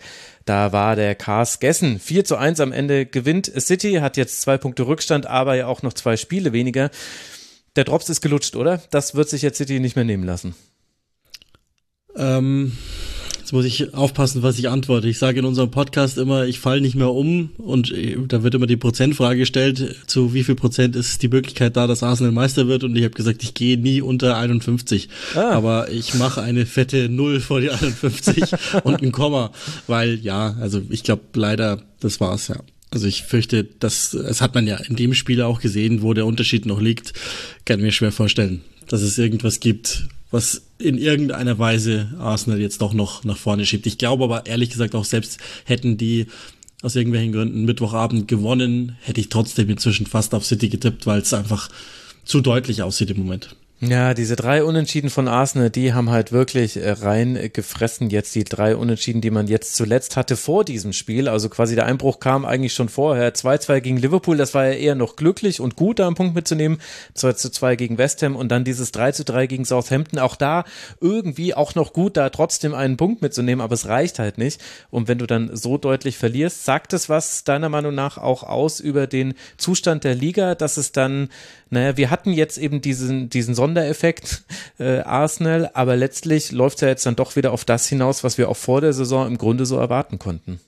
da 0.47 0.71
war 0.71 0.95
der 0.95 1.13
Cars 1.13 1.59
Gessen. 1.59 1.99
4 1.99 2.23
zu 2.25 2.37
1 2.37 2.59
am 2.61 2.71
Ende 2.71 3.05
gewinnt 3.05 3.51
City, 3.59 3.95
hat 3.95 4.17
jetzt 4.17 4.41
zwei 4.41 4.57
Punkte 4.57 4.87
Rückstand, 4.87 5.25
aber 5.25 5.55
ja 5.55 5.67
auch 5.67 5.83
noch 5.83 5.93
zwei 5.93 6.17
Spiele 6.17 6.53
weniger. 6.53 6.89
Der 7.75 7.83
Drops 7.83 8.09
ist 8.09 8.21
gelutscht, 8.21 8.55
oder? 8.55 8.81
Das 8.89 9.13
wird 9.13 9.29
sich 9.29 9.41
jetzt 9.41 9.57
City 9.57 9.79
nicht 9.79 9.95
mehr 9.95 10.05
nehmen 10.05 10.23
lassen. 10.23 10.55
Ähm, 12.15 12.77
Jetzt 13.47 13.53
muss 13.53 13.63
ich 13.63 13.93
aufpassen, 13.93 14.43
was 14.43 14.59
ich 14.59 14.67
antworte. 14.67 15.07
Ich 15.07 15.19
sage 15.19 15.39
in 15.39 15.45
unserem 15.45 15.71
Podcast 15.71 16.17
immer, 16.17 16.47
ich 16.47 16.59
falle 16.59 16.81
nicht 16.81 16.95
mehr 16.95 17.13
um 17.13 17.51
und 17.55 17.93
äh, 17.93 18.17
da 18.27 18.43
wird 18.43 18.55
immer 18.55 18.67
die 18.67 18.75
Prozentfrage 18.75 19.39
gestellt, 19.39 19.95
zu 20.05 20.33
wie 20.33 20.43
viel 20.43 20.55
Prozent 20.55 20.97
ist 20.97 21.23
die 21.23 21.29
Möglichkeit 21.29 21.77
da, 21.77 21.87
dass 21.87 22.03
Arsenal 22.03 22.33
Meister 22.33 22.67
wird 22.67 22.83
und 22.83 22.97
ich 22.97 23.05
habe 23.05 23.13
gesagt, 23.13 23.43
ich 23.43 23.53
gehe 23.53 23.77
nie 23.77 24.01
unter 24.01 24.35
51. 24.35 25.07
Ah. 25.33 25.51
Aber 25.51 25.89
ich 25.89 26.13
mache 26.13 26.41
eine 26.41 26.65
fette 26.65 27.07
Null 27.07 27.39
vor 27.39 27.61
die 27.61 27.71
51 27.71 28.51
und 28.83 29.01
ein 29.01 29.13
Komma, 29.13 29.53
weil 29.87 30.15
ja, 30.15 30.57
also 30.59 30.81
ich 30.89 31.03
glaube 31.03 31.23
leider, 31.35 31.81
das 32.01 32.19
war's 32.19 32.49
ja. 32.49 32.57
Also 32.91 33.07
ich 33.07 33.23
fürchte, 33.23 33.63
das, 33.63 34.09
das 34.11 34.41
hat 34.41 34.55
man 34.55 34.67
ja 34.67 34.75
in 34.75 34.97
dem 34.97 35.13
Spiel 35.13 35.41
auch 35.41 35.61
gesehen, 35.61 36.01
wo 36.01 36.13
der 36.13 36.25
Unterschied 36.25 36.65
noch 36.65 36.81
liegt, 36.81 37.13
kann 37.63 37.79
mir 37.79 37.93
schwer 37.93 38.11
vorstellen, 38.11 38.59
dass 38.89 39.01
es 39.01 39.17
irgendwas 39.17 39.61
gibt, 39.61 40.09
was 40.31 40.63
in 40.77 40.97
irgendeiner 40.97 41.57
Weise 41.57 42.13
Arsenal 42.19 42.59
jetzt 42.59 42.81
doch 42.81 42.93
noch 42.93 43.23
nach 43.23 43.37
vorne 43.37 43.65
schiebt. 43.65 43.85
Ich 43.87 43.97
glaube 43.97 44.23
aber 44.23 44.45
ehrlich 44.45 44.69
gesagt 44.69 44.95
auch 44.95 45.05
selbst 45.05 45.39
hätten 45.65 45.97
die 45.97 46.27
aus 46.81 46.95
irgendwelchen 46.95 47.31
Gründen 47.31 47.65
Mittwochabend 47.65 48.27
gewonnen, 48.27 48.97
hätte 49.01 49.19
ich 49.19 49.29
trotzdem 49.29 49.69
inzwischen 49.69 50.05
fast 50.05 50.35
auf 50.35 50.45
City 50.45 50.69
getippt, 50.69 51.07
weil 51.07 51.21
es 51.21 51.33
einfach 51.33 51.69
zu 52.23 52.41
deutlich 52.41 52.83
aussieht 52.83 53.09
im 53.09 53.17
Moment. 53.17 53.55
Ja, 53.79 54.15
diese 54.15 54.35
drei 54.35 54.63
Unentschieden 54.63 55.11
von 55.11 55.27
Arsenal, 55.27 55.69
die 55.69 55.93
haben 55.93 56.09
halt 56.09 56.31
wirklich 56.31 56.77
äh, 56.77 56.89
rein 56.89 57.51
gefressen 57.53 58.09
jetzt 58.09 58.33
die 58.33 58.43
drei 58.43 58.75
Unentschieden, 58.75 59.21
die 59.21 59.29
man 59.29 59.45
jetzt 59.45 59.75
zuletzt 59.75 60.17
hatte 60.17 60.35
vor 60.35 60.65
diesem 60.65 60.93
Spiel. 60.93 61.27
Also 61.27 61.47
quasi 61.47 61.75
der 61.75 61.85
Einbruch 61.85 62.19
kam 62.19 62.43
eigentlich 62.43 62.73
schon 62.73 62.89
vorher. 62.89 63.35
2-2 63.35 63.81
gegen 63.81 63.97
Liverpool, 63.97 64.35
das 64.35 64.55
war 64.55 64.65
ja 64.65 64.71
eher 64.73 64.95
noch 64.95 65.15
glücklich 65.15 65.59
und 65.59 65.75
gut, 65.75 65.99
da 65.99 66.07
einen 66.07 66.15
Punkt 66.15 66.33
mitzunehmen. 66.33 66.79
2-2 67.15 67.75
gegen 67.75 67.99
West 67.99 68.23
Ham 68.23 68.35
und 68.35 68.49
dann 68.49 68.63
dieses 68.63 68.91
3-3 68.95 69.45
gegen 69.45 69.63
Southampton. 69.63 70.17
Auch 70.17 70.37
da 70.37 70.63
irgendwie 70.99 71.53
auch 71.53 71.75
noch 71.75 71.93
gut, 71.93 72.17
da 72.17 72.31
trotzdem 72.31 72.73
einen 72.73 72.97
Punkt 72.97 73.21
mitzunehmen, 73.21 73.61
aber 73.61 73.75
es 73.75 73.87
reicht 73.87 74.17
halt 74.17 74.39
nicht. 74.39 74.59
Und 74.89 75.07
wenn 75.07 75.19
du 75.19 75.27
dann 75.27 75.55
so 75.55 75.77
deutlich 75.77 76.17
verlierst, 76.17 76.65
sagt 76.65 76.93
es 76.93 77.09
was 77.09 77.43
deiner 77.43 77.69
Meinung 77.69 77.93
nach 77.93 78.17
auch 78.17 78.41
aus 78.41 78.79
über 78.79 79.05
den 79.05 79.35
Zustand 79.57 80.03
der 80.03 80.15
Liga, 80.15 80.55
dass 80.55 80.77
es 80.77 80.93
dann, 80.93 81.29
naja, 81.69 81.95
wir 81.95 82.09
hatten 82.09 82.33
jetzt 82.33 82.57
eben 82.57 82.81
diesen, 82.81 83.29
diesen 83.29 83.53
Sondereffekt 83.67 84.43
äh, 84.79 84.99
Arsenal, 84.99 85.69
aber 85.73 85.97
letztlich 85.97 86.51
läuft 86.51 86.77
es 86.77 86.81
ja 86.81 86.87
jetzt 86.87 87.05
dann 87.05 87.17
doch 87.17 87.35
wieder 87.35 87.51
auf 87.51 87.65
das 87.65 87.87
hinaus, 87.87 88.23
was 88.23 88.37
wir 88.37 88.47
auch 88.49 88.55
vor 88.55 88.79
der 88.79 88.93
Saison 88.93 89.27
im 89.27 89.37
Grunde 89.37 89.65
so 89.65 89.77
erwarten 89.77 90.19
konnten. 90.19 90.61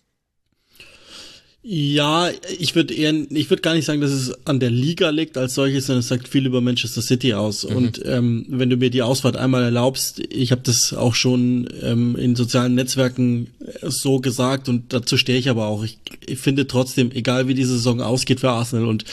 Ja, 1.61 2.29
ich 2.57 2.75
würde 2.75 2.93
eher, 2.93 3.13
ich 3.29 3.49
würde 3.49 3.61
gar 3.61 3.73
nicht 3.73 3.85
sagen, 3.85 4.01
dass 4.01 4.11
es 4.11 4.33
an 4.45 4.59
der 4.59 4.69
Liga 4.69 5.09
liegt 5.11 5.37
als 5.37 5.55
solches, 5.55 5.85
sondern 5.85 5.99
es 5.99 6.07
sagt 6.07 6.27
viel 6.27 6.45
über 6.45 6.61
Manchester 6.61 7.01
City 7.01 7.33
aus. 7.33 7.67
Mhm. 7.69 7.75
Und 7.75 8.01
ähm, 8.05 8.45
wenn 8.49 8.69
du 8.69 8.77
mir 8.77 8.89
die 8.89 9.01
Ausfahrt 9.01 9.37
einmal 9.37 9.63
erlaubst, 9.63 10.19
ich 10.29 10.51
habe 10.51 10.61
das 10.63 10.93
auch 10.93 11.15
schon 11.15 11.69
ähm, 11.81 12.15
in 12.15 12.35
sozialen 12.35 12.75
Netzwerken 12.75 13.47
so 13.81 14.19
gesagt 14.19 14.67
und 14.67 14.93
dazu 14.93 15.17
stehe 15.17 15.37
ich 15.37 15.49
aber 15.49 15.67
auch. 15.67 15.83
Ich, 15.83 15.99
ich 16.25 16.39
finde 16.39 16.65
trotzdem, 16.65 17.11
egal 17.11 17.47
wie 17.47 17.55
die 17.55 17.65
Saison 17.65 18.01
ausgeht 18.01 18.39
für 18.39 18.49
Arsenal 18.49 18.87
und 18.87 19.05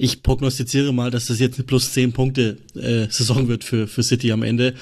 ich 0.00 0.22
prognostiziere 0.22 0.92
mal, 0.92 1.10
dass 1.10 1.26
das 1.26 1.40
jetzt 1.40 1.58
eine 1.58 1.64
plus 1.64 1.92
zehn 1.92 2.12
Punkte 2.12 2.56
äh, 2.74 3.06
Saison 3.10 3.48
wird 3.48 3.64
für, 3.64 3.86
für 3.86 4.02
City 4.02 4.32
am 4.32 4.42
Ende. 4.42 4.74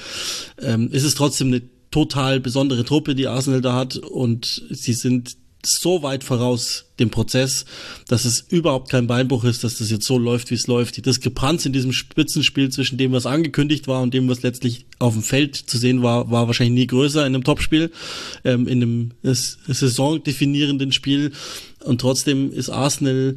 Ähm, 0.60 0.90
ist 0.92 1.02
es 1.02 1.16
trotzdem 1.16 1.48
eine 1.48 1.62
total 1.90 2.38
besondere 2.38 2.84
Truppe, 2.84 3.14
die 3.16 3.26
Arsenal 3.26 3.60
da 3.60 3.74
hat 3.74 3.96
und 3.96 4.62
sie 4.70 4.92
sind 4.92 5.36
so 5.66 6.04
weit 6.04 6.22
voraus 6.22 6.84
dem 7.00 7.10
Prozess, 7.10 7.64
dass 8.06 8.24
es 8.24 8.40
überhaupt 8.40 8.90
kein 8.90 9.08
Beinbruch 9.08 9.44
ist, 9.44 9.64
dass 9.64 9.78
das 9.78 9.90
jetzt 9.90 10.06
so 10.06 10.16
läuft, 10.16 10.50
wie 10.50 10.54
es 10.54 10.68
läuft. 10.68 10.96
Die 10.96 11.02
Diskrepanz 11.02 11.66
in 11.66 11.72
diesem 11.72 11.92
Spitzenspiel 11.92 12.70
zwischen 12.70 12.96
dem, 12.96 13.12
was 13.12 13.26
angekündigt 13.26 13.88
war 13.88 14.02
und 14.02 14.14
dem, 14.14 14.28
was 14.28 14.42
letztlich 14.42 14.86
auf 15.00 15.14
dem 15.14 15.22
Feld 15.22 15.56
zu 15.56 15.76
sehen 15.78 16.02
war, 16.02 16.30
war 16.30 16.46
wahrscheinlich 16.46 16.80
nie 16.80 16.86
größer 16.86 17.26
in 17.26 17.34
einem 17.34 17.44
Topspiel, 17.44 17.90
ähm, 18.44 18.68
in 18.68 18.82
einem 18.82 19.10
saisondefinierenden 19.22 20.92
Spiel. 20.92 21.32
Und 21.84 22.00
trotzdem 22.00 22.52
ist 22.52 22.70
Arsenal 22.70 23.36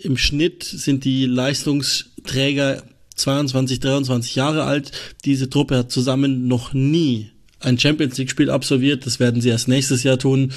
im 0.00 0.16
Schnitt 0.16 0.64
sind 0.64 1.04
die 1.04 1.26
Leistungsträger 1.26 2.82
22, 3.16 3.80
23 3.80 4.34
Jahre 4.34 4.64
alt. 4.64 4.92
Diese 5.24 5.50
Truppe 5.50 5.78
hat 5.78 5.92
zusammen 5.92 6.48
noch 6.48 6.72
nie 6.72 7.30
ein 7.60 7.78
Champions 7.78 8.16
League 8.18 8.30
Spiel 8.30 8.50
absolviert. 8.50 9.06
Das 9.06 9.20
werden 9.20 9.40
sie 9.40 9.48
erst 9.48 9.68
nächstes 9.68 10.02
Jahr 10.02 10.18
tun. 10.18 10.52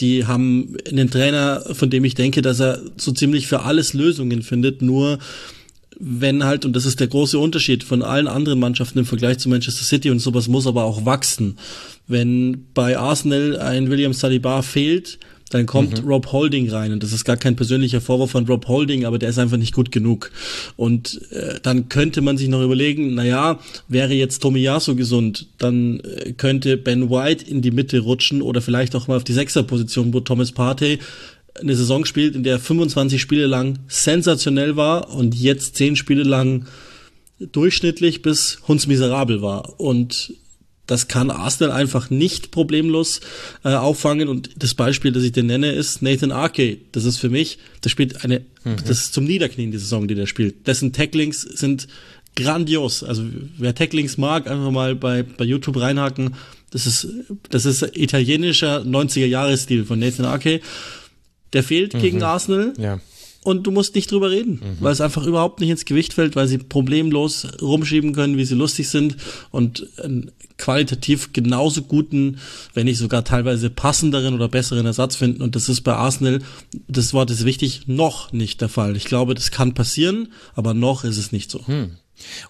Die 0.00 0.26
haben 0.26 0.76
einen 0.90 1.10
Trainer, 1.10 1.64
von 1.72 1.90
dem 1.90 2.04
ich 2.04 2.14
denke, 2.14 2.42
dass 2.42 2.60
er 2.60 2.80
so 2.96 3.12
ziemlich 3.12 3.46
für 3.46 3.62
alles 3.62 3.92
Lösungen 3.92 4.42
findet. 4.42 4.82
Nur 4.82 5.18
wenn 5.98 6.44
halt, 6.44 6.64
und 6.64 6.74
das 6.74 6.86
ist 6.86 6.98
der 6.98 7.06
große 7.06 7.38
Unterschied 7.38 7.84
von 7.84 8.02
allen 8.02 8.26
anderen 8.26 8.58
Mannschaften 8.58 8.98
im 8.98 9.04
Vergleich 9.04 9.38
zu 9.38 9.48
Manchester 9.48 9.84
City 9.84 10.10
und 10.10 10.18
sowas 10.18 10.48
muss 10.48 10.66
aber 10.66 10.84
auch 10.84 11.04
wachsen. 11.04 11.58
Wenn 12.08 12.66
bei 12.74 12.98
Arsenal 12.98 13.58
ein 13.60 13.88
William 13.88 14.12
Saliba 14.12 14.62
fehlt, 14.62 15.18
dann 15.52 15.66
kommt 15.66 16.02
mhm. 16.02 16.08
Rob 16.08 16.32
Holding 16.32 16.70
rein 16.70 16.92
und 16.92 17.02
das 17.02 17.12
ist 17.12 17.24
gar 17.24 17.36
kein 17.36 17.56
persönlicher 17.56 18.00
Vorwurf 18.00 18.30
von 18.30 18.46
Rob 18.46 18.66
Holding, 18.68 19.04
aber 19.04 19.18
der 19.18 19.28
ist 19.28 19.38
einfach 19.38 19.58
nicht 19.58 19.74
gut 19.74 19.92
genug. 19.92 20.30
Und 20.76 21.20
äh, 21.30 21.60
dann 21.62 21.90
könnte 21.90 22.22
man 22.22 22.38
sich 22.38 22.48
noch 22.48 22.62
überlegen, 22.62 23.14
naja, 23.14 23.60
wäre 23.86 24.14
jetzt 24.14 24.40
Tomiyasu 24.40 24.96
gesund, 24.96 25.48
dann 25.58 26.00
äh, 26.00 26.32
könnte 26.32 26.78
Ben 26.78 27.10
White 27.10 27.44
in 27.46 27.60
die 27.60 27.70
Mitte 27.70 27.98
rutschen 27.98 28.40
oder 28.40 28.62
vielleicht 28.62 28.96
auch 28.96 29.08
mal 29.08 29.16
auf 29.16 29.24
die 29.24 29.34
Sechserposition, 29.34 30.14
wo 30.14 30.20
Thomas 30.20 30.52
Partey 30.52 30.98
eine 31.60 31.76
Saison 31.76 32.06
spielt, 32.06 32.34
in 32.34 32.44
der 32.44 32.58
25 32.58 33.20
Spiele 33.20 33.46
lang 33.46 33.78
sensationell 33.88 34.76
war 34.76 35.14
und 35.14 35.34
jetzt 35.34 35.76
10 35.76 35.96
Spiele 35.96 36.22
lang 36.22 36.66
durchschnittlich 37.38 38.22
bis 38.22 38.60
hundsmiserabel 38.66 39.42
war. 39.42 39.78
Und 39.78 40.32
das 40.86 41.08
kann 41.08 41.30
Arsenal 41.30 41.72
einfach 41.72 42.10
nicht 42.10 42.50
problemlos 42.50 43.20
äh, 43.64 43.70
auffangen. 43.70 44.28
Und 44.28 44.50
das 44.56 44.74
Beispiel, 44.74 45.12
das 45.12 45.22
ich 45.22 45.32
dir 45.32 45.44
nenne, 45.44 45.72
ist 45.72 46.02
Nathan 46.02 46.32
Arke. 46.32 46.78
Das 46.92 47.04
ist 47.04 47.18
für 47.18 47.30
mich, 47.30 47.58
das 47.80 47.92
spielt 47.92 48.24
eine, 48.24 48.40
mhm. 48.64 48.76
das 48.86 48.98
ist 48.98 49.14
zum 49.14 49.24
Niederknien 49.24 49.70
die 49.70 49.78
Saison, 49.78 50.08
die 50.08 50.14
der 50.14 50.26
spielt. 50.26 50.66
Dessen 50.66 50.92
Tacklings 50.92 51.42
sind 51.42 51.86
grandios. 52.34 53.04
Also 53.04 53.24
wer 53.58 53.74
Tacklings 53.74 54.18
mag, 54.18 54.50
einfach 54.50 54.70
mal 54.70 54.94
bei, 54.94 55.22
bei 55.22 55.44
YouTube 55.44 55.80
reinhaken. 55.80 56.34
Das 56.70 56.86
ist, 56.86 57.06
das 57.50 57.64
ist 57.64 57.82
italienischer 57.96 58.82
90er-Jahres-Stil 58.82 59.84
von 59.84 59.98
Nathan 59.98 60.24
Arke. 60.26 60.60
Der 61.52 61.62
fehlt 61.62 61.94
mhm. 61.94 62.00
gegen 62.00 62.22
Arsenal. 62.22 62.72
Ja 62.78 62.98
und 63.44 63.66
du 63.66 63.70
musst 63.70 63.94
nicht 63.94 64.10
drüber 64.10 64.30
reden, 64.30 64.60
mhm. 64.62 64.76
weil 64.80 64.92
es 64.92 65.00
einfach 65.00 65.26
überhaupt 65.26 65.60
nicht 65.60 65.70
ins 65.70 65.84
Gewicht 65.84 66.14
fällt, 66.14 66.36
weil 66.36 66.48
sie 66.48 66.58
problemlos 66.58 67.46
rumschieben 67.60 68.12
können, 68.12 68.36
wie 68.36 68.44
sie 68.44 68.54
lustig 68.54 68.88
sind 68.88 69.16
und 69.50 69.86
einen 70.02 70.30
qualitativ 70.58 71.32
genauso 71.32 71.82
guten, 71.82 72.38
wenn 72.74 72.84
nicht 72.84 72.98
sogar 72.98 73.24
teilweise 73.24 73.68
passenderen 73.68 74.34
oder 74.34 74.48
besseren 74.48 74.86
Ersatz 74.86 75.16
finden. 75.16 75.42
Und 75.42 75.56
das 75.56 75.68
ist 75.68 75.80
bei 75.80 75.94
Arsenal, 75.94 76.40
das 76.86 77.12
Wort 77.14 77.30
ist 77.30 77.44
wichtig, 77.44 77.82
noch 77.86 78.32
nicht 78.32 78.60
der 78.60 78.68
Fall. 78.68 78.96
Ich 78.96 79.06
glaube, 79.06 79.34
das 79.34 79.50
kann 79.50 79.74
passieren, 79.74 80.28
aber 80.54 80.72
noch 80.72 81.02
ist 81.02 81.18
es 81.18 81.32
nicht 81.32 81.50
so. 81.50 81.66
Hm. 81.66 81.96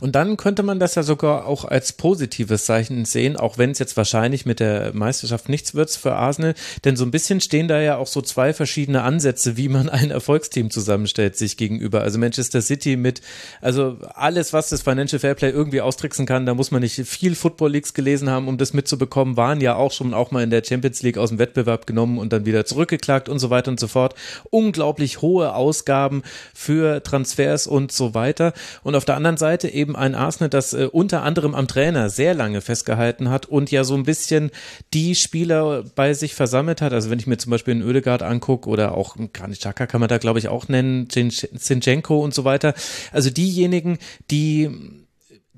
Und 0.00 0.14
dann 0.14 0.36
könnte 0.36 0.62
man 0.62 0.78
das 0.78 0.94
ja 0.94 1.02
sogar 1.02 1.46
auch 1.46 1.64
als 1.64 1.92
positives 1.92 2.64
Zeichen 2.64 3.04
sehen, 3.04 3.36
auch 3.36 3.58
wenn 3.58 3.70
es 3.70 3.78
jetzt 3.78 3.96
wahrscheinlich 3.96 4.46
mit 4.46 4.60
der 4.60 4.94
Meisterschaft 4.94 5.48
nichts 5.48 5.74
wird 5.74 5.90
für 5.90 6.14
Arsenal, 6.14 6.54
denn 6.84 6.96
so 6.96 7.04
ein 7.04 7.10
bisschen 7.10 7.40
stehen 7.40 7.68
da 7.68 7.80
ja 7.80 7.96
auch 7.96 8.06
so 8.06 8.22
zwei 8.22 8.52
verschiedene 8.52 9.02
Ansätze, 9.02 9.56
wie 9.56 9.68
man 9.68 9.88
ein 9.88 10.10
Erfolgsteam 10.10 10.70
zusammenstellt 10.70 11.36
sich 11.36 11.56
gegenüber. 11.56 12.02
Also 12.02 12.18
Manchester 12.18 12.62
City 12.62 12.96
mit, 12.96 13.20
also 13.60 13.96
alles, 14.14 14.52
was 14.52 14.68
das 14.68 14.82
Financial 14.82 15.18
Fairplay 15.18 15.50
irgendwie 15.50 15.80
austricksen 15.80 16.26
kann, 16.26 16.46
da 16.46 16.54
muss 16.54 16.70
man 16.70 16.82
nicht 16.82 17.06
viel 17.06 17.34
Football 17.34 17.72
Leagues 17.72 17.94
gelesen 17.94 18.30
haben, 18.30 18.48
um 18.48 18.58
das 18.58 18.72
mitzubekommen, 18.72 19.36
waren 19.36 19.60
ja 19.60 19.74
auch 19.74 19.92
schon 19.92 20.14
auch 20.14 20.30
mal 20.30 20.42
in 20.42 20.50
der 20.50 20.64
Champions 20.64 21.02
League 21.02 21.18
aus 21.18 21.30
dem 21.30 21.38
Wettbewerb 21.38 21.86
genommen 21.86 22.18
und 22.18 22.32
dann 22.32 22.46
wieder 22.46 22.64
zurückgeklagt 22.64 23.28
und 23.28 23.38
so 23.38 23.50
weiter 23.50 23.70
und 23.70 23.80
so 23.80 23.88
fort. 23.88 24.14
Unglaublich 24.50 25.20
hohe 25.22 25.54
Ausgaben 25.54 26.22
für 26.54 27.02
Transfers 27.02 27.66
und 27.66 27.92
so 27.92 28.14
weiter. 28.14 28.52
Und 28.82 28.94
auf 28.94 29.04
der 29.04 29.16
anderen 29.16 29.36
Seite 29.36 29.61
Seite 29.62 29.74
eben 29.74 29.96
ein 29.96 30.14
Arsenal, 30.14 30.50
das 30.50 30.72
äh, 30.72 30.88
unter 30.90 31.22
anderem 31.22 31.54
am 31.54 31.68
Trainer 31.68 32.10
sehr 32.10 32.34
lange 32.34 32.60
festgehalten 32.60 33.30
hat 33.30 33.46
und 33.46 33.70
ja 33.70 33.84
so 33.84 33.94
ein 33.94 34.02
bisschen 34.02 34.50
die 34.92 35.14
Spieler 35.14 35.84
bei 35.94 36.14
sich 36.14 36.34
versammelt 36.34 36.82
hat. 36.82 36.92
Also 36.92 37.10
wenn 37.10 37.18
ich 37.18 37.26
mir 37.26 37.38
zum 37.38 37.50
Beispiel 37.50 37.72
einen 37.72 37.82
Ödegaard 37.82 38.22
angucke 38.22 38.68
oder 38.68 38.96
auch 38.96 39.16
Granitschaka 39.32 39.86
kann 39.86 40.00
man 40.00 40.08
da 40.08 40.18
glaube 40.18 40.38
ich 40.38 40.48
auch 40.48 40.68
nennen, 40.68 41.08
Zinchenko 41.08 42.18
und 42.20 42.34
so 42.34 42.44
weiter. 42.44 42.74
Also 43.12 43.30
diejenigen, 43.30 43.98
die 44.30 44.70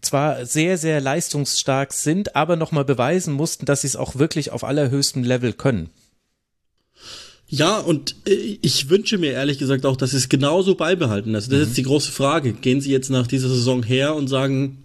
zwar 0.03 0.45
sehr, 0.45 0.77
sehr 0.77 1.01
leistungsstark 1.01 1.93
sind, 1.95 2.37
aber 2.37 2.57
nochmal 2.57 2.85
beweisen 2.85 3.33
mussten, 3.33 3.65
dass 3.65 3.81
sie 3.81 3.87
es 3.87 3.97
auch 3.97 4.17
wirklich 4.17 4.53
auf 4.53 4.65
allerhöchstem 4.65 5.25
Level 5.25 5.55
können. 5.55 5.91
Ja, 7.55 7.79
und 7.79 8.17
äh, 8.27 8.59
ich 8.63 8.91
wünsche 8.91 9.17
mir 9.17 9.31
ehrlich 9.31 9.59
gesagt 9.59 9.87
auch, 9.87 9.97
dass 9.97 10.11
sie 10.11 10.17
es 10.17 10.29
genauso 10.29 10.75
beibehalten. 10.75 11.35
Also 11.37 11.53
das 11.53 11.61
mhm. 11.61 11.67
ist 11.67 11.77
die 11.77 11.85
große 11.85 12.11
Frage. 12.11 12.53
Gehen 12.53 12.81
sie 12.81 12.91
jetzt 12.91 13.11
nach 13.11 13.29
dieser 13.29 13.49
Saison 13.49 13.85
her 13.85 14.17
und 14.17 14.27
sagen, 14.27 14.79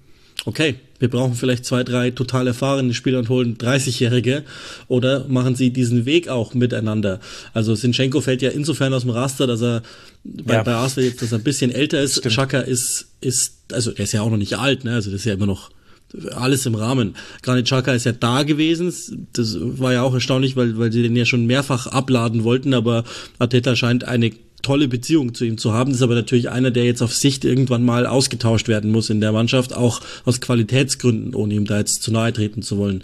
okay, 0.46 0.76
wir 1.00 1.10
brauchen 1.10 1.34
vielleicht 1.34 1.66
zwei, 1.66 1.84
drei 1.84 2.12
total 2.12 2.46
erfahrene 2.46 2.94
Spieler 2.94 3.20
und 3.20 3.30
holen 3.30 3.58
30-Jährige 3.58 4.44
oder 4.88 5.26
machen 5.28 5.56
sie 5.56 5.72
diesen 5.72 6.06
Weg 6.06 6.28
auch 6.28 6.54
miteinander? 6.54 7.20
Also 7.54 7.74
Sinchenko 7.74 8.22
fällt 8.22 8.44
ja 8.44 8.52
insofern 8.52 8.94
aus 8.94 9.02
dem 9.02 9.12
Raster, 9.12 9.48
dass 9.48 9.64
er 9.64 9.82
bei, 10.24 10.56
ja. 10.56 10.64
bei 10.64 10.74
Arsenal 10.74 11.10
jetzt, 11.10 11.24
dass 11.24 11.32
er 11.32 11.40
ein 11.40 11.44
bisschen 11.44 11.72
älter 11.72 12.00
ist. 12.02 12.32
Schaka 12.32 12.60
ist, 12.60 13.08
ist, 13.20 13.56
also 13.72 13.92
er 13.92 14.04
ist 14.04 14.12
ja 14.12 14.22
auch 14.22 14.30
noch 14.30 14.38
nicht 14.38 14.58
alt, 14.58 14.84
ne? 14.84 14.94
Also 14.94 15.10
das 15.10 15.22
ist 15.22 15.26
ja 15.26 15.34
immer 15.34 15.48
noch 15.48 15.72
alles 16.32 16.66
im 16.66 16.76
Rahmen. 16.76 17.16
Granit 17.42 17.66
Xhaka 17.66 17.94
ist 17.94 18.06
ja 18.06 18.12
da 18.12 18.44
gewesen. 18.44 18.92
Das 19.34 19.58
war 19.60 19.94
ja 19.94 20.04
auch 20.04 20.14
erstaunlich, 20.14 20.56
weil, 20.56 20.78
weil 20.78 20.92
sie 20.92 21.04
den 21.04 21.16
ja 21.16 21.26
schon 21.26 21.46
mehrfach 21.46 21.88
abladen 21.88 22.44
wollten, 22.44 22.74
aber 22.74 23.04
Arteta 23.38 23.76
scheint 23.76 24.06
eine 24.06 24.32
tolle 24.62 24.88
Beziehung 24.88 25.34
zu 25.34 25.46
ihm 25.46 25.58
zu 25.58 25.74
haben. 25.74 25.92
Das 25.92 25.98
ist 25.98 26.04
aber 26.04 26.16
natürlich 26.16 26.50
einer, 26.50 26.72
der 26.72 26.84
jetzt 26.84 27.02
auf 27.02 27.14
Sicht 27.14 27.46
irgendwann 27.46 27.84
mal 27.84 28.06
ausgetauscht 28.06 28.68
werden 28.68 28.92
muss 28.92 29.10
in 29.10 29.22
der 29.22 29.32
Mannschaft, 29.32 29.74
auch 29.74 30.02
aus 30.26 30.42
Qualitätsgründen, 30.42 31.34
ohne 31.34 31.54
ihm 31.54 31.66
da 31.66 31.80
jetzt 31.80 32.04
zu 32.04 32.12
nahe 32.12 32.34
treten 32.34 32.62
zu 32.62 32.78
wollen. 32.78 33.04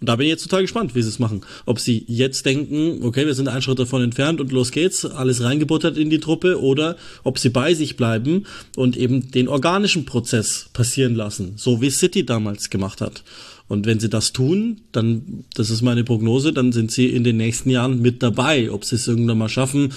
Und 0.00 0.08
da 0.08 0.16
bin 0.16 0.26
ich 0.26 0.30
jetzt 0.30 0.42
total 0.42 0.62
gespannt, 0.62 0.94
wie 0.94 1.02
sie 1.02 1.08
es 1.08 1.18
machen. 1.18 1.42
Ob 1.66 1.78
sie 1.78 2.04
jetzt 2.08 2.46
denken, 2.46 3.02
okay, 3.02 3.26
wir 3.26 3.34
sind 3.34 3.48
einen 3.48 3.62
Schritt 3.62 3.78
davon 3.78 4.02
entfernt 4.02 4.40
und 4.40 4.50
los 4.50 4.70
geht's, 4.70 5.04
alles 5.04 5.42
reingebuttert 5.42 5.98
in 5.98 6.10
die 6.10 6.20
Truppe, 6.20 6.60
oder 6.60 6.96
ob 7.22 7.38
sie 7.38 7.50
bei 7.50 7.74
sich 7.74 7.96
bleiben 7.96 8.46
und 8.76 8.96
eben 8.96 9.30
den 9.30 9.48
organischen 9.48 10.06
Prozess 10.06 10.70
passieren 10.72 11.14
lassen, 11.14 11.52
so 11.56 11.80
wie 11.80 11.90
City 11.90 12.24
damals 12.24 12.70
gemacht 12.70 13.00
hat. 13.00 13.22
Und 13.68 13.86
wenn 13.86 14.00
sie 14.00 14.08
das 14.08 14.32
tun, 14.32 14.80
dann, 14.90 15.44
das 15.54 15.70
ist 15.70 15.82
meine 15.82 16.02
Prognose, 16.02 16.52
dann 16.52 16.72
sind 16.72 16.90
sie 16.90 17.06
in 17.06 17.22
den 17.22 17.36
nächsten 17.36 17.70
Jahren 17.70 18.02
mit 18.02 18.20
dabei. 18.20 18.68
Ob 18.72 18.84
sie 18.84 18.96
es 18.96 19.06
irgendwann 19.06 19.38
mal 19.38 19.48
schaffen, 19.48 19.92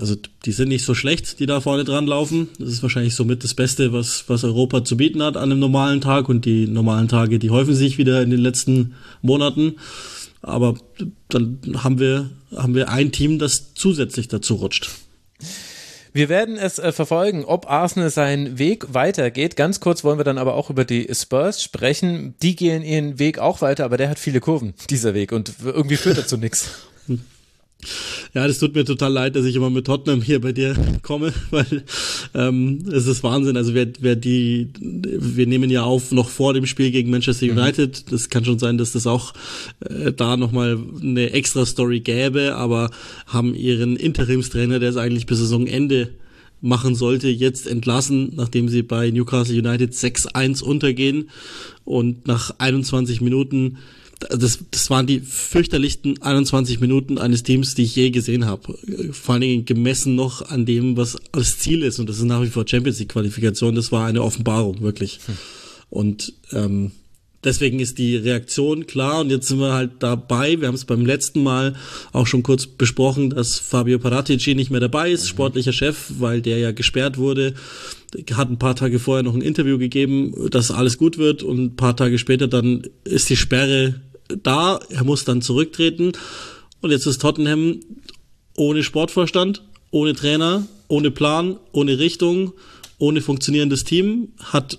also 0.00 0.16
die 0.44 0.52
sind 0.52 0.68
nicht 0.68 0.84
so 0.84 0.94
schlecht, 0.94 1.38
die 1.40 1.46
da 1.46 1.60
vorne 1.60 1.84
dran 1.84 2.06
laufen. 2.06 2.48
Das 2.58 2.68
ist 2.68 2.82
wahrscheinlich 2.82 3.14
somit 3.14 3.44
das 3.44 3.54
Beste, 3.54 3.92
was, 3.92 4.24
was 4.28 4.44
Europa 4.44 4.84
zu 4.84 4.96
bieten 4.96 5.22
hat 5.22 5.36
an 5.36 5.50
einem 5.50 5.60
normalen 5.60 6.00
Tag. 6.00 6.28
Und 6.28 6.44
die 6.44 6.66
normalen 6.66 7.08
Tage, 7.08 7.38
die 7.38 7.50
häufen 7.50 7.74
sich 7.74 7.98
wieder 7.98 8.22
in 8.22 8.30
den 8.30 8.40
letzten 8.40 8.94
Monaten. 9.20 9.76
Aber 10.42 10.74
dann 11.28 11.58
haben 11.76 11.98
wir, 11.98 12.30
haben 12.54 12.74
wir 12.74 12.88
ein 12.88 13.12
Team, 13.12 13.38
das 13.38 13.74
zusätzlich 13.74 14.28
dazu 14.28 14.54
rutscht. 14.54 14.90
Wir 16.14 16.28
werden 16.28 16.58
es 16.58 16.78
äh, 16.78 16.92
verfolgen, 16.92 17.44
ob 17.44 17.70
Arsenal 17.70 18.10
seinen 18.10 18.58
Weg 18.58 18.92
weitergeht. 18.92 19.56
Ganz 19.56 19.80
kurz 19.80 20.04
wollen 20.04 20.18
wir 20.18 20.24
dann 20.24 20.36
aber 20.36 20.54
auch 20.54 20.68
über 20.68 20.84
die 20.84 21.08
Spurs 21.14 21.62
sprechen. 21.62 22.34
Die 22.42 22.54
gehen 22.54 22.82
ihren 22.82 23.18
Weg 23.18 23.38
auch 23.38 23.62
weiter, 23.62 23.86
aber 23.86 23.96
der 23.96 24.10
hat 24.10 24.18
viele 24.18 24.40
Kurven, 24.40 24.74
dieser 24.90 25.14
Weg, 25.14 25.32
und 25.32 25.54
irgendwie 25.64 25.96
führt 25.96 26.18
er 26.18 26.26
zu 26.26 26.36
nichts. 26.36 26.70
Ja, 28.34 28.46
das 28.46 28.58
tut 28.58 28.74
mir 28.74 28.84
total 28.84 29.12
leid, 29.12 29.36
dass 29.36 29.44
ich 29.44 29.56
immer 29.56 29.70
mit 29.70 29.86
Tottenham 29.86 30.22
hier 30.22 30.40
bei 30.40 30.52
dir 30.52 30.76
komme, 31.02 31.32
weil 31.50 31.84
ähm, 32.34 32.84
es 32.90 33.06
ist 33.06 33.22
Wahnsinn. 33.22 33.56
Also 33.56 33.74
wer, 33.74 33.88
wer 34.00 34.16
die, 34.16 34.68
wir 34.80 35.46
nehmen 35.46 35.70
ja 35.70 35.82
auf 35.82 36.12
noch 36.12 36.28
vor 36.28 36.54
dem 36.54 36.66
Spiel 36.66 36.90
gegen 36.90 37.10
Manchester 37.10 37.46
mhm. 37.46 37.58
United. 37.58 38.04
Mhm. 38.06 38.10
Das 38.10 38.30
kann 38.30 38.44
schon 38.44 38.58
sein, 38.58 38.78
dass 38.78 38.92
das 38.92 39.06
auch 39.06 39.34
äh, 39.80 40.12
da 40.12 40.36
nochmal 40.36 40.78
eine 41.00 41.32
extra 41.32 41.66
Story 41.66 42.00
gäbe, 42.00 42.54
aber 42.54 42.90
haben 43.26 43.54
ihren 43.54 43.96
Interimstrainer, 43.96 44.78
der 44.78 44.90
es 44.90 44.96
eigentlich 44.96 45.26
bis 45.26 45.38
Saisonende 45.38 46.10
machen 46.62 46.94
sollte, 46.94 47.28
jetzt 47.28 47.66
entlassen, 47.66 48.32
nachdem 48.36 48.68
sie 48.68 48.82
bei 48.82 49.10
Newcastle 49.10 49.58
United 49.58 49.92
6-1 49.92 50.62
untergehen 50.62 51.28
und 51.84 52.28
nach 52.28 52.54
21 52.58 53.20
Minuten 53.20 53.78
das, 54.30 54.58
das 54.70 54.90
waren 54.90 55.06
die 55.06 55.20
fürchterlichsten 55.20 56.20
21 56.22 56.80
Minuten 56.80 57.18
eines 57.18 57.42
Teams, 57.42 57.74
die 57.74 57.82
ich 57.82 57.96
je 57.96 58.10
gesehen 58.10 58.46
habe. 58.46 58.76
Vor 59.12 59.34
allen 59.34 59.42
Dingen 59.42 59.64
gemessen 59.64 60.14
noch 60.14 60.42
an 60.50 60.66
dem, 60.66 60.96
was 60.96 61.16
das 61.32 61.58
Ziel 61.58 61.82
ist. 61.82 61.98
Und 61.98 62.08
das 62.08 62.18
ist 62.18 62.24
nach 62.24 62.42
wie 62.42 62.48
vor 62.48 62.66
Champions 62.66 62.98
League 62.98 63.10
Qualifikation. 63.10 63.74
Das 63.74 63.92
war 63.92 64.06
eine 64.06 64.22
Offenbarung, 64.22 64.80
wirklich. 64.80 65.20
Hm. 65.26 65.36
Und 65.90 66.32
ähm, 66.52 66.92
deswegen 67.44 67.80
ist 67.80 67.98
die 67.98 68.16
Reaktion 68.16 68.86
klar. 68.86 69.20
Und 69.20 69.30
jetzt 69.30 69.48
sind 69.48 69.58
wir 69.58 69.72
halt 69.72 69.92
dabei. 70.00 70.60
Wir 70.60 70.68
haben 70.68 70.74
es 70.74 70.84
beim 70.84 71.04
letzten 71.06 71.42
Mal 71.42 71.74
auch 72.12 72.26
schon 72.26 72.42
kurz 72.42 72.66
besprochen, 72.66 73.30
dass 73.30 73.58
Fabio 73.58 73.98
Paratici 73.98 74.54
nicht 74.54 74.70
mehr 74.70 74.80
dabei 74.80 75.10
ist, 75.10 75.24
mhm. 75.24 75.28
sportlicher 75.28 75.72
Chef, 75.72 76.10
weil 76.18 76.42
der 76.42 76.58
ja 76.58 76.72
gesperrt 76.72 77.18
wurde 77.18 77.54
hat 78.34 78.50
ein 78.50 78.58
paar 78.58 78.76
Tage 78.76 78.98
vorher 78.98 79.22
noch 79.22 79.34
ein 79.34 79.42
Interview 79.42 79.78
gegeben, 79.78 80.34
dass 80.50 80.70
alles 80.70 80.98
gut 80.98 81.18
wird 81.18 81.42
und 81.42 81.58
ein 81.58 81.76
paar 81.76 81.96
Tage 81.96 82.18
später 82.18 82.48
dann 82.48 82.82
ist 83.04 83.30
die 83.30 83.36
Sperre 83.36 83.94
da, 84.36 84.80
er 84.88 85.04
muss 85.04 85.24
dann 85.24 85.42
zurücktreten. 85.42 86.12
Und 86.80 86.90
jetzt 86.90 87.06
ist 87.06 87.20
Tottenham 87.20 87.80
ohne 88.56 88.82
Sportvorstand, 88.82 89.62
ohne 89.90 90.14
Trainer, 90.14 90.66
ohne 90.88 91.10
Plan, 91.10 91.58
ohne 91.72 91.98
Richtung, 91.98 92.52
ohne 92.98 93.20
funktionierendes 93.20 93.84
Team, 93.84 94.28
hat 94.42 94.78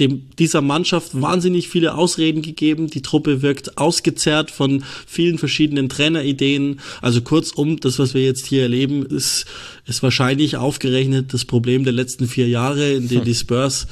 dem, 0.00 0.30
dieser 0.38 0.60
Mannschaft 0.60 1.20
wahnsinnig 1.20 1.68
viele 1.68 1.94
Ausreden 1.94 2.42
gegeben. 2.42 2.88
Die 2.88 3.02
Truppe 3.02 3.42
wirkt 3.42 3.78
ausgezerrt 3.78 4.50
von 4.50 4.84
vielen 5.06 5.38
verschiedenen 5.38 5.88
Trainerideen. 5.88 6.80
Also 7.00 7.20
kurzum, 7.20 7.78
das, 7.78 7.98
was 7.98 8.14
wir 8.14 8.22
jetzt 8.22 8.46
hier 8.46 8.62
erleben, 8.62 9.04
ist, 9.04 9.46
ist 9.86 10.02
wahrscheinlich 10.02 10.56
aufgerechnet 10.56 11.32
das 11.32 11.44
Problem 11.44 11.84
der 11.84 11.92
letzten 11.92 12.26
vier 12.26 12.48
Jahre, 12.48 12.92
in 12.92 13.08
denen 13.08 13.24
die 13.26 13.34
Spurs 13.34 13.86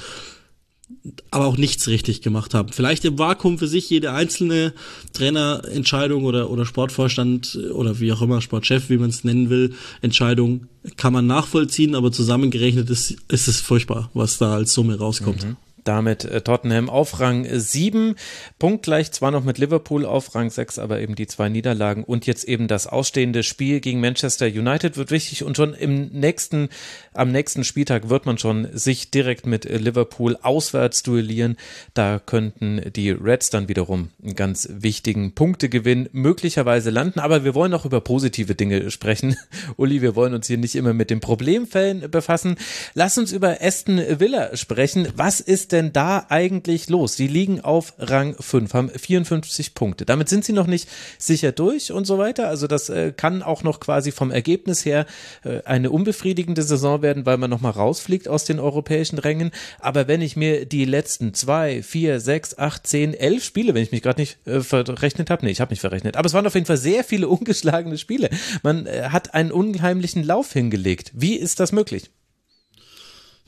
aber 1.31 1.47
auch 1.47 1.57
nichts 1.57 1.89
richtig 1.89 2.21
gemacht 2.21 2.53
haben. 2.53 2.73
Vielleicht 2.73 3.05
im 3.05 3.19
Vakuum 3.19 3.59
für 3.59 3.69
sich 3.69 3.89
jede 3.89 4.13
einzelne 4.13 4.75
Trainerentscheidung 5.13 6.25
oder, 6.25 6.51
oder 6.51 6.67
Sportvorstand 6.67 7.59
oder 7.73 8.01
wie 8.01 8.13
auch 8.13 8.21
immer, 8.21 8.41
Sportchef, 8.43 8.91
wie 8.91 8.99
man 8.99 9.11
es 9.11 9.25
nennen 9.25 9.49
will, 9.49 9.75
Entscheidung 10.03 10.67
kann 10.97 11.13
man 11.13 11.27
nachvollziehen, 11.27 11.95
aber 11.95 12.13
zusammengerechnet 12.13 12.89
ist, 12.91 13.17
ist 13.29 13.49
es 13.49 13.61
furchtbar, 13.61 14.11
was 14.15 14.39
da 14.39 14.55
als 14.55 14.73
Summe 14.73 14.99
rauskommt. 14.99 15.45
Mhm. 15.45 15.57
Damit 15.85 16.25
äh, 16.25 16.41
Tottenham 16.43 16.91
auf 16.91 17.21
Rang 17.21 17.47
7, 17.49 18.15
punktgleich 18.59 19.13
zwar 19.13 19.31
noch 19.31 19.45
mit 19.45 19.59
Liverpool 19.59 20.05
auf 20.05 20.35
Rang 20.35 20.51
6, 20.51 20.79
aber 20.79 21.01
eben 21.01 21.15
die 21.15 21.27
zwei 21.27 21.49
Niederlagen 21.49 22.05
und 22.05 22.27
jetzt 22.27 22.45
eben 22.45 22.69
das 22.69 22.87
ausstehende 22.87 23.43
Spiel 23.43 23.81
gegen 23.81 24.01
Manchester 24.01 24.47
United 24.47 24.97
wird 24.97 25.11
wichtig 25.11 25.45
und 25.45 25.57
schon 25.57 25.75
im 25.75 26.09
nächsten, 26.09 26.69
am 27.15 27.33
nächsten 27.33 27.65
Spieltag 27.65 28.09
wird 28.09 28.27
man 28.27 28.39
schon 28.39 28.69
sich 28.73 29.11
direkt 29.11 29.47
mit 29.47 29.65
Liverpool 29.65 30.37
auswärts 30.43 31.03
duellieren. 31.03 31.57
Da 31.95 32.19
könnten 32.19 32.93
die 32.95 33.11
Reds 33.11 33.51
dann 33.51 33.69
wiederum 33.69 34.11
einen 34.23 34.35
ganz 34.35 34.69
wichtigen 34.71 35.35
Punktegewinn 35.35 36.09
möglicherweise 36.13 36.91
landen, 36.91 37.21
aber 37.21 37.45
wir 37.45 37.55
wollen 37.55 37.75
auch 37.75 37.85
über 37.85 38.01
positive 38.01 38.55
Dinge 38.55 38.91
sprechen. 38.91 39.37
Uli, 39.77 40.03
wir 40.03 40.15
wollen 40.17 40.35
uns 40.35 40.47
hier 40.47 40.59
nicht 40.59 40.75
immer 40.75 40.93
mit 40.93 41.11
den 41.11 41.21
Problemfällen 41.21 42.11
befassen. 42.11 42.57
Lass 42.95 43.19
uns 43.19 43.33
über 43.33 43.59
Aston 43.61 43.99
Villa 44.19 44.57
sprechen. 44.57 45.09
Was 45.17 45.41
ist 45.41 45.70
denn 45.73 45.93
da 45.93 46.27
eigentlich 46.29 46.89
los? 46.89 47.15
Sie 47.17 47.27
liegen 47.27 47.61
auf 47.61 47.95
Rang 47.99 48.35
5, 48.39 48.75
haben 48.75 48.91
54 48.91 49.75
Punkte. 49.75 50.05
Damit 50.05 50.29
sind 50.29 50.45
sie 50.45 50.53
noch 50.53 50.67
nicht 50.67 50.89
sicher 51.19 51.53
durch 51.53 51.93
und 51.93 52.07
so 52.07 52.19
weiter. 52.19 52.49
Also 52.49 52.67
das 52.67 52.89
äh, 52.89 53.13
kann 53.17 53.43
auch 53.43 53.63
noch 53.63 53.81
quasi 53.81 54.13
vom 54.13 54.31
Ergebnis 54.31 54.85
her 54.85 55.07
äh, 55.45 55.63
eine 55.65 55.91
unbefriedigende 55.91 56.63
Saison 56.63 57.03
werden, 57.03 57.27
weil 57.27 57.37
man 57.37 57.51
nochmal 57.51 57.73
rausfliegt 57.73 58.29
aus 58.29 58.45
den 58.45 58.61
europäischen 58.61 59.19
Rängen. 59.19 59.51
Aber 59.79 60.09
wenn 60.09 60.21
ich 60.21 60.37
mir 60.37 60.67
die 60.67 60.85
letzten 60.85 61.35
zwei, 61.35 61.83
vier, 61.83 62.21
sechs, 62.21 62.59
acht, 62.59 62.87
zehn, 62.87 63.15
elf 63.15 63.45
Spiele, 63.45 63.75
wenn 63.75 63.83
ich 63.83 63.93
mich 63.93 64.03
gerade 64.03 64.21
nicht 64.21 64.47
äh, 64.47 64.61
verrechnet 64.61 65.31
habe, 65.31 65.45
nee, 65.45 65.53
ich 65.53 65.61
habe 65.61 65.71
mich 65.71 65.81
verrechnet, 65.81 66.17
aber 66.17 66.27
es 66.27 66.35
waren 66.35 66.47
auf 66.47 66.55
jeden 66.55 66.67
Fall 66.67 66.77
sehr 66.77 67.05
viele 67.05 67.29
ungeschlagene 67.31 67.99
Spiele. 67.99 68.31
Man 68.63 68.87
äh, 68.87 69.09
hat 69.11 69.35
einen 69.35 69.53
unheimlichen 69.53 70.25
Lauf 70.25 70.53
hingelegt. 70.53 71.13
Wie 71.15 71.37
ist 71.37 71.61
das 71.61 71.73
möglich? 71.73 72.11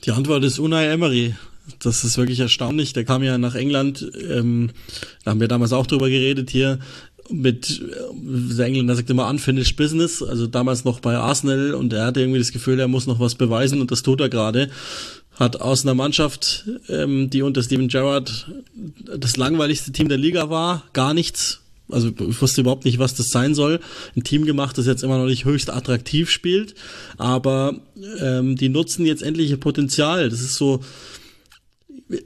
Die 0.05 0.11
Antwort 0.11 0.43
ist 0.43 0.59
Unai 0.59 0.87
Emery. 0.87 1.35
Das 1.79 2.03
ist 2.03 2.17
wirklich 2.17 2.39
erstaunlich. 2.39 2.93
Der 2.93 3.05
kam 3.05 3.23
ja 3.23 3.37
nach 3.37 3.55
England, 3.55 4.05
ähm, 4.29 4.71
da 5.23 5.31
haben 5.31 5.39
wir 5.39 5.47
damals 5.47 5.73
auch 5.73 5.87
drüber 5.87 6.09
geredet 6.09 6.49
hier, 6.49 6.79
mit, 7.29 7.81
äh, 7.81 8.55
der 8.55 8.65
Engländer 8.65 8.95
sagt 8.95 9.09
immer 9.09 9.29
unfinished 9.29 9.77
business, 9.77 10.21
also 10.21 10.47
damals 10.47 10.83
noch 10.83 10.99
bei 10.99 11.15
Arsenal 11.15 11.73
und 11.73 11.93
er 11.93 12.05
hatte 12.05 12.19
irgendwie 12.19 12.39
das 12.39 12.51
Gefühl, 12.51 12.79
er 12.79 12.87
muss 12.87 13.07
noch 13.07 13.19
was 13.19 13.35
beweisen 13.35 13.81
und 13.81 13.91
das 13.91 14.03
tut 14.03 14.21
er 14.21 14.29
gerade. 14.29 14.69
Hat 15.35 15.61
aus 15.61 15.83
einer 15.83 15.95
Mannschaft, 15.95 16.65
ähm, 16.89 17.29
die 17.29 17.41
unter 17.41 17.63
Steven 17.63 17.87
Gerrard 17.87 18.51
das 19.17 19.37
langweiligste 19.37 19.91
Team 19.91 20.09
der 20.09 20.17
Liga 20.17 20.49
war, 20.49 20.83
gar 20.93 21.13
nichts 21.13 21.59
also 21.89 22.07
ich 22.07 22.41
wusste 22.41 22.61
überhaupt 22.61 22.85
nicht, 22.85 22.97
was 22.97 23.13
das 23.13 23.29
sein 23.29 23.53
soll. 23.53 23.79
Ein 24.15 24.23
Team 24.23 24.45
gemacht, 24.45 24.77
das 24.77 24.85
jetzt 24.85 25.03
immer 25.03 25.17
noch 25.17 25.25
nicht 25.25 25.45
höchst 25.45 25.69
attraktiv 25.69 26.29
spielt, 26.29 26.75
aber 27.17 27.75
ähm, 28.19 28.55
die 28.55 28.69
nutzen 28.69 29.05
jetzt 29.05 29.21
endlich 29.21 29.49
ihr 29.49 29.59
Potenzial. 29.59 30.29
Das 30.29 30.41
ist 30.41 30.55
so, 30.55 30.79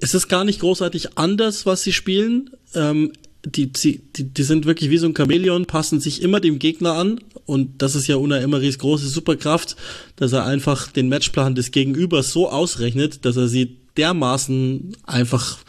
es 0.02 0.14
ist 0.14 0.28
gar 0.28 0.44
nicht 0.44 0.60
großartig 0.60 1.18
anders, 1.18 1.66
was 1.66 1.84
sie 1.84 1.94
spielen. 1.94 2.50
Ähm, 2.74 3.14
die, 3.46 3.72
die, 3.72 4.02
die 4.16 4.44
sind 4.44 4.66
wirklich 4.66 4.90
wie 4.90 4.98
so 4.98 5.08
ein 5.08 5.16
Chamäleon, 5.16 5.66
passen 5.66 6.00
sich 6.00 6.22
immer 6.22 6.40
dem 6.40 6.60
Gegner 6.60 6.94
an. 6.94 7.20
Und 7.46 7.82
das 7.82 7.96
ist 7.96 8.08
ja 8.08 8.18
Una 8.18 8.40
Emerys 8.40 8.80
große 8.80 9.08
Superkraft, 9.08 9.76
dass 10.18 10.34
er 10.34 10.46
einfach 10.46 10.92
den 10.92 11.08
Matchplan 11.08 11.56
des 11.56 11.72
Gegenübers 11.72 12.32
so 12.32 12.50
ausrechnet, 12.50 13.26
dass 13.26 13.38
er 13.38 13.48
sie 13.48 13.78
dermaßen 13.96 14.98
einfach 15.04 15.60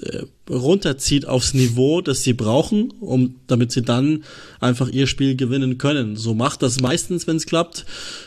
äh, 0.00 0.22
runterzieht 0.48 1.26
aufs 1.26 1.54
Niveau, 1.54 2.00
das 2.00 2.22
sie 2.22 2.32
brauchen, 2.32 2.92
um 3.00 3.36
damit 3.46 3.72
sie 3.72 3.82
dann 3.82 4.24
einfach 4.60 4.88
ihr 4.88 5.06
Spiel 5.06 5.36
gewinnen 5.36 5.78
können. 5.78 6.16
So 6.16 6.34
macht 6.34 6.62
das 6.62 6.80
meistens, 6.80 7.26
wenn 7.26 7.36
es 7.36 7.46
klappt. 7.46 7.86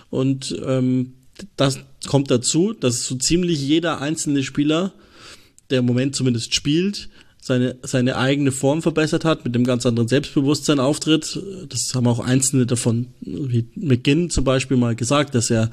Und 0.09 0.59
ähm, 0.65 1.13
das 1.55 1.79
kommt 2.07 2.29
dazu, 2.31 2.73
dass 2.73 3.05
so 3.05 3.15
ziemlich 3.15 3.61
jeder 3.61 4.01
einzelne 4.01 4.43
Spieler 4.43 4.93
der 5.69 5.79
im 5.79 5.85
Moment 5.85 6.15
zumindest 6.15 6.53
spielt, 6.53 7.09
seine, 7.41 7.77
seine 7.83 8.17
eigene 8.17 8.51
Form 8.51 8.81
verbessert 8.81 9.25
hat, 9.25 9.45
mit 9.45 9.55
dem 9.55 9.63
ganz 9.63 9.85
anderen 9.85 10.07
Selbstbewusstsein 10.07 10.79
auftritt. 10.79 11.39
Das 11.69 11.93
haben 11.95 12.07
auch 12.07 12.19
einzelne 12.19 12.65
davon, 12.65 13.07
wie 13.21 13.65
McGinn 13.75 14.29
zum 14.29 14.43
Beispiel 14.43 14.77
mal 14.77 14.95
gesagt, 14.95 15.35
dass 15.35 15.49
er 15.49 15.71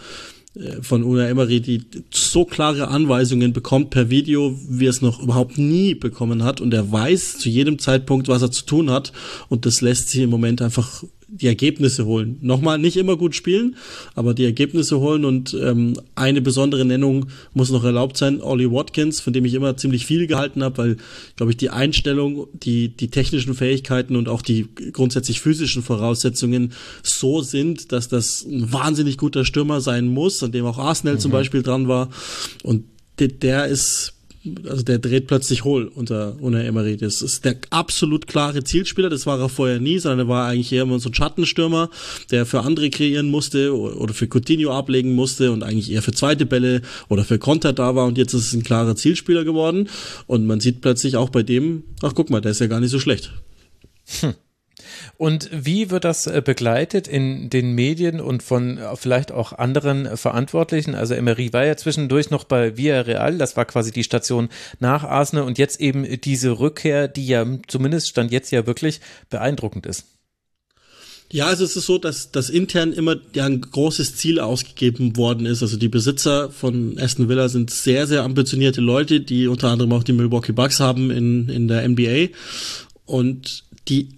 äh, 0.55 0.82
von 0.82 1.03
Una 1.03 1.28
Emery 1.28 1.61
die 1.61 1.82
so 2.11 2.44
klare 2.44 2.88
Anweisungen 2.88 3.53
bekommt 3.53 3.90
per 3.90 4.11
Video, 4.11 4.59
wie 4.68 4.86
er 4.86 4.90
es 4.90 5.03
noch 5.03 5.20
überhaupt 5.20 5.59
nie 5.59 5.94
bekommen 5.94 6.44
hat 6.44 6.61
und 6.61 6.72
er 6.72 6.90
weiß 6.90 7.38
zu 7.38 7.49
jedem 7.49 7.78
Zeitpunkt, 7.78 8.28
was 8.28 8.42
er 8.42 8.51
zu 8.51 8.64
tun 8.64 8.90
hat 8.90 9.12
und 9.49 9.66
das 9.66 9.80
lässt 9.80 10.09
sich 10.11 10.22
im 10.22 10.30
Moment 10.30 10.62
einfach 10.62 11.05
die 11.28 11.48
Ergebnisse 11.48 12.06
holen. 12.06 12.38
Nochmal 12.40 12.78
nicht 12.78 12.96
immer 12.96 13.16
gut 13.16 13.34
spielen, 13.34 13.76
aber 14.14 14.32
die 14.32 14.44
Ergebnisse 14.44 15.00
holen 15.00 15.24
und 15.24 15.54
ähm, 15.60 15.94
eine 16.14 16.40
besondere 16.40 16.84
Nennung 16.84 17.26
muss 17.52 17.70
noch 17.70 17.84
erlaubt 17.84 18.16
sein, 18.16 18.40
Ollie 18.40 18.70
Watkins, 18.70 19.20
von 19.20 19.32
dem 19.32 19.44
ich 19.44 19.54
immer 19.54 19.76
ziemlich 19.76 20.06
viel 20.06 20.28
gehalten 20.28 20.62
habe, 20.62 20.78
weil, 20.78 20.96
glaube 21.34 21.50
ich, 21.50 21.56
die 21.56 21.70
Einstellung, 21.70 22.46
die, 22.52 22.88
die 22.88 23.08
technischen 23.08 23.54
Fähigkeiten 23.54 24.14
und 24.14 24.28
auch 24.28 24.40
die 24.40 24.68
grundsätzlich 24.92 25.40
physischen 25.40 25.82
Voraussetzungen 25.82 26.72
so 27.02 27.42
sind, 27.42 27.90
dass 27.90 28.08
das 28.08 28.44
ein 28.44 28.72
wahnsinnig 28.72 29.18
guter 29.18 29.44
Stürmer 29.44 29.80
sein 29.80 30.06
muss, 30.06 30.42
an 30.42 30.52
dem 30.52 30.64
auch 30.64 30.78
Arsenal 30.78 31.14
mhm. 31.14 31.20
zum 31.20 31.32
Beispiel 31.32 31.62
dran 31.62 31.88
war. 31.88 32.08
Und 32.62 32.84
der, 33.18 33.28
der 33.28 33.66
ist 33.66 34.15
also 34.68 34.82
der 34.82 34.99
dreht 34.99 35.26
plötzlich 35.26 35.64
hohl 35.64 35.86
unter, 35.94 36.36
unter 36.40 36.64
Emery. 36.64 36.97
Das 36.97 37.22
ist 37.22 37.44
der 37.44 37.57
absolut 37.70 38.26
klare 38.26 38.64
Zielspieler, 38.64 39.09
das 39.09 39.26
war 39.26 39.40
er 39.40 39.49
vorher 39.49 39.80
nie, 39.80 39.99
sondern 39.99 40.26
er 40.26 40.28
war 40.28 40.49
eigentlich 40.49 40.72
eher 40.72 40.82
immer 40.82 40.99
so 40.99 41.09
ein 41.09 41.14
Schattenstürmer, 41.14 41.90
der 42.30 42.47
für 42.47 42.61
andere 42.61 42.90
kreieren 42.90 43.30
musste 43.30 43.76
oder 43.76 44.14
für 44.14 44.26
Coutinho 44.26 44.72
ablegen 44.72 45.14
musste 45.14 45.53
und 45.53 45.62
eigentlich 45.62 45.90
eher 45.90 46.03
für 46.03 46.12
zweite 46.12 46.47
Bälle 46.47 46.82
oder 47.09 47.24
für 47.24 47.38
Konter 47.38 47.72
da 47.72 47.94
war 47.94 48.07
und 48.07 48.18
jetzt 48.18 48.34
ist 48.34 48.49
es 48.49 48.53
ein 48.55 48.62
klarer 48.62 48.97
Zielspieler 48.97 49.44
geworden 49.44 49.88
und 50.26 50.47
man 50.47 50.61
sieht 50.61 50.80
plötzlich 50.80 51.16
auch 51.16 51.30
bei 51.30 51.42
dem, 51.42 51.84
ach 52.03 52.14
guck 52.14 52.30
mal, 52.30 52.40
der 52.40 52.53
ist 52.53 52.61
ja 52.61 52.66
gar 52.66 52.80
nicht 52.80 52.90
so 52.90 52.99
schlecht. 52.99 53.32
Hm. 54.20 54.34
Und 55.16 55.49
wie 55.53 55.90
wird 55.90 56.05
das 56.05 56.26
äh, 56.26 56.42
begleitet 56.44 57.09
in 57.09 57.51
den 57.51 57.72
Medien 57.72 58.20
und 58.20 58.42
von 58.42 58.78
äh, 58.78 58.97
vielleicht 58.97 59.32
auch 59.32 59.53
anderen 59.53 60.16
Verantwortlichen? 60.16 60.94
Also 60.94 61.14
Emery 61.14 61.53
war 61.53 61.64
ja 61.64 61.76
zwischendurch 61.76 62.30
noch 62.30 62.44
bei 62.44 62.76
Villarreal, 62.76 63.38
das 63.38 63.57
war 63.57 63.64
quasi 63.64 63.92
die 63.92 64.05
Station 64.05 64.49
nach 64.80 65.05
Arsenal 65.05 65.44
und 65.44 65.59
jetzt 65.59 65.80
eben 65.80 66.20
diese 66.20 66.59
Rückkehr, 66.59 67.09
die 67.09 67.26
ja 67.26 67.47
zumindest 67.66 68.09
stand 68.09 68.32
jetzt 68.32 68.51
ja 68.53 68.66
wirklich 68.66 69.01
beeindruckend 69.30 69.86
ist. 69.86 70.07
Ja, 71.32 71.47
also 71.47 71.64
es 71.64 71.76
ist 71.76 71.86
so, 71.86 71.99
dass, 71.99 72.30
dass 72.30 72.51
intern 72.51 72.92
immer 72.92 73.16
ja 73.34 73.47
ein 73.47 73.61
großes 73.61 74.16
Ziel 74.16 74.38
ausgegeben 74.38 75.16
worden 75.16 75.44
ist. 75.44 75.61
Also 75.61 75.76
die 75.76 75.88
Besitzer 75.88 76.51
von 76.51 76.99
Aston 76.99 77.28
Villa 77.28 77.49
sind 77.49 77.70
sehr, 77.70 78.07
sehr 78.07 78.22
ambitionierte 78.22 78.80
Leute, 78.80 79.20
die 79.20 79.49
unter 79.49 79.68
anderem 79.68 79.92
auch 79.92 80.05
die 80.05 80.12
Milwaukee 80.12 80.53
Bucks 80.53 80.78
haben 80.78 81.11
in, 81.11 81.49
in 81.49 81.66
der 81.66 81.88
NBA. 81.88 82.28
Und 83.07 83.64
die 83.88 84.09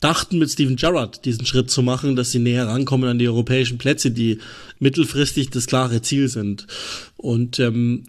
dachten 0.00 0.38
mit 0.38 0.50
Steven 0.50 0.76
Gerrard 0.76 1.24
diesen 1.24 1.46
Schritt 1.46 1.70
zu 1.70 1.82
machen, 1.82 2.16
dass 2.16 2.32
sie 2.32 2.38
näher 2.38 2.66
rankommen 2.66 3.08
an 3.08 3.18
die 3.18 3.28
europäischen 3.28 3.78
Plätze, 3.78 4.10
die 4.10 4.38
mittelfristig 4.78 5.50
das 5.50 5.66
klare 5.66 6.02
Ziel 6.02 6.28
sind. 6.28 6.66
Und 7.16 7.58
ähm, 7.58 8.04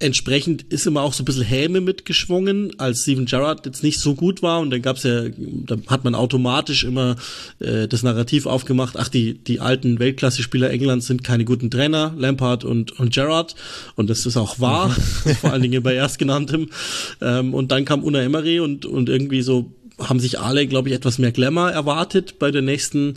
entsprechend 0.00 0.64
ist 0.64 0.86
immer 0.86 1.02
auch 1.02 1.12
so 1.12 1.22
ein 1.22 1.24
bisschen 1.24 1.44
Häme 1.44 1.80
mitgeschwungen, 1.80 2.78
als 2.78 3.02
Steven 3.02 3.26
Gerrard 3.26 3.64
jetzt 3.64 3.82
nicht 3.82 4.00
so 4.00 4.14
gut 4.14 4.42
war. 4.42 4.60
Und 4.60 4.70
dann 4.70 4.82
gab's 4.82 5.04
ja, 5.04 5.24
da 5.36 5.76
hat 5.86 6.04
man 6.04 6.14
automatisch 6.14 6.84
immer 6.84 7.16
äh, 7.60 7.86
das 7.86 8.02
Narrativ 8.02 8.46
aufgemacht, 8.46 8.96
ach, 8.98 9.08
die, 9.08 9.34
die 9.34 9.60
alten 9.60 9.98
Weltklasse-Spieler 9.98 10.70
Englands 10.70 11.06
sind 11.06 11.24
keine 11.24 11.44
guten 11.44 11.70
Trainer, 11.70 12.12
Lampard 12.18 12.64
und, 12.64 12.92
und 12.98 13.14
Gerrard. 13.14 13.54
Und 13.94 14.10
das 14.10 14.26
ist 14.26 14.36
auch 14.36 14.60
wahr, 14.60 14.90
vor 15.40 15.52
allen 15.52 15.62
Dingen 15.62 15.82
bei 15.82 15.94
Erstgenanntem. 15.94 16.68
Ähm, 17.20 17.54
und 17.54 17.70
dann 17.70 17.84
kam 17.84 18.02
Una 18.02 18.20
Emery 18.20 18.60
und, 18.60 18.86
und 18.86 19.08
irgendwie 19.08 19.42
so 19.42 19.72
haben 19.98 20.20
sich 20.20 20.40
alle, 20.40 20.66
glaube 20.66 20.88
ich, 20.88 20.94
etwas 20.94 21.18
mehr 21.18 21.32
Glamour 21.32 21.70
erwartet 21.70 22.38
bei 22.38 22.50
der 22.50 22.62
nächsten 22.62 23.14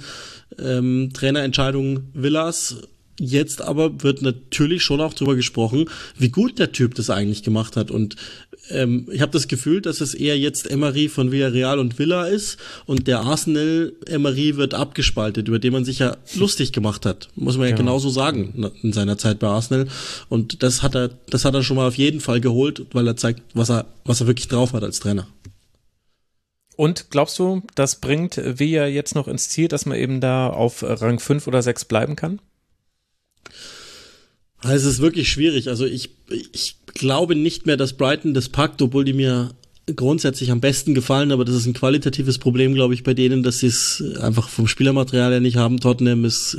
ähm, 0.59 1.11
Trainerentscheidung 1.13 2.01
Villas. 2.13 2.77
Jetzt 3.19 3.63
aber 3.63 4.03
wird 4.03 4.21
natürlich 4.21 4.83
schon 4.83 5.01
auch 5.01 5.15
drüber 5.15 5.35
gesprochen, 5.35 5.89
wie 6.19 6.29
gut 6.29 6.59
der 6.59 6.71
Typ 6.71 6.93
das 6.93 7.09
eigentlich 7.09 7.41
gemacht 7.41 7.75
hat. 7.75 7.89
Und 7.89 8.15
ähm, 8.69 9.07
ich 9.11 9.21
habe 9.21 9.31
das 9.31 9.47
Gefühl, 9.47 9.81
dass 9.81 10.01
es 10.01 10.13
eher 10.13 10.37
jetzt 10.37 10.69
Emery 10.69 11.09
von 11.09 11.31
Villarreal 11.31 11.79
und 11.79 11.97
Villa 11.97 12.27
ist 12.27 12.57
und 12.85 13.07
der 13.07 13.21
Arsenal 13.21 13.93
Emery 14.05 14.57
wird 14.57 14.75
abgespaltet, 14.75 15.47
über 15.47 15.57
den 15.57 15.73
man 15.73 15.83
sich 15.83 15.97
ja 15.99 16.17
lustig 16.35 16.73
gemacht 16.73 17.07
hat, 17.07 17.29
muss 17.35 17.57
man 17.57 17.65
ja, 17.65 17.71
ja 17.71 17.75
genau. 17.75 17.93
genauso 17.93 18.09
sagen 18.09 18.71
in 18.83 18.93
seiner 18.93 19.17
Zeit 19.17 19.39
bei 19.39 19.47
Arsenal. 19.47 19.87
Und 20.29 20.61
das 20.61 20.83
hat 20.83 20.95
er, 20.95 21.09
das 21.29 21.43
hat 21.43 21.55
er 21.55 21.63
schon 21.63 21.77
mal 21.77 21.87
auf 21.87 21.97
jeden 21.97 22.19
Fall 22.19 22.39
geholt, 22.39 22.85
weil 22.91 23.07
er 23.07 23.17
zeigt, 23.17 23.41
was 23.55 23.71
er, 23.71 23.85
was 24.05 24.21
er 24.21 24.27
wirklich 24.27 24.47
drauf 24.47 24.73
hat 24.73 24.83
als 24.83 24.99
Trainer. 24.99 25.25
Und 26.77 27.09
glaubst 27.09 27.39
du, 27.39 27.63
das 27.73 27.99
bringt 27.99 28.39
Via 28.59 28.85
jetzt 28.85 29.15
noch 29.15 29.27
ins 29.27 29.49
Ziel, 29.49 29.67
dass 29.67 29.87
man 29.87 29.97
eben 29.97 30.21
da 30.21 30.47
auf 30.47 30.83
Rang 30.83 31.19
5 31.19 31.47
oder 31.47 31.61
6 31.63 31.85
bleiben 31.85 32.15
kann? 32.15 32.39
Es 34.61 34.85
ist 34.85 35.01
wirklich 35.01 35.27
schwierig. 35.29 35.69
Also 35.69 35.85
ich, 35.85 36.11
ich 36.29 36.75
glaube 36.85 37.35
nicht 37.35 37.65
mehr, 37.65 37.77
dass 37.77 37.93
Brighton 37.93 38.35
das 38.35 38.49
packt, 38.49 38.81
obwohl 38.83 39.05
die 39.05 39.13
mir 39.13 39.55
grundsätzlich 39.95 40.51
am 40.51 40.61
besten 40.61 40.93
gefallen, 40.93 41.31
aber 41.31 41.45
das 41.45 41.55
ist 41.55 41.65
ein 41.65 41.73
qualitatives 41.73 42.37
Problem, 42.37 42.75
glaube 42.75 42.93
ich, 42.93 43.03
bei 43.03 43.15
denen, 43.15 43.41
dass 43.41 43.59
sie 43.59 43.67
es 43.67 44.03
einfach 44.19 44.47
vom 44.47 44.67
Spielermaterial 44.67 45.31
her 45.31 45.39
nicht 45.39 45.57
haben. 45.57 45.79
Tottenham 45.79 46.25
ist, 46.25 46.57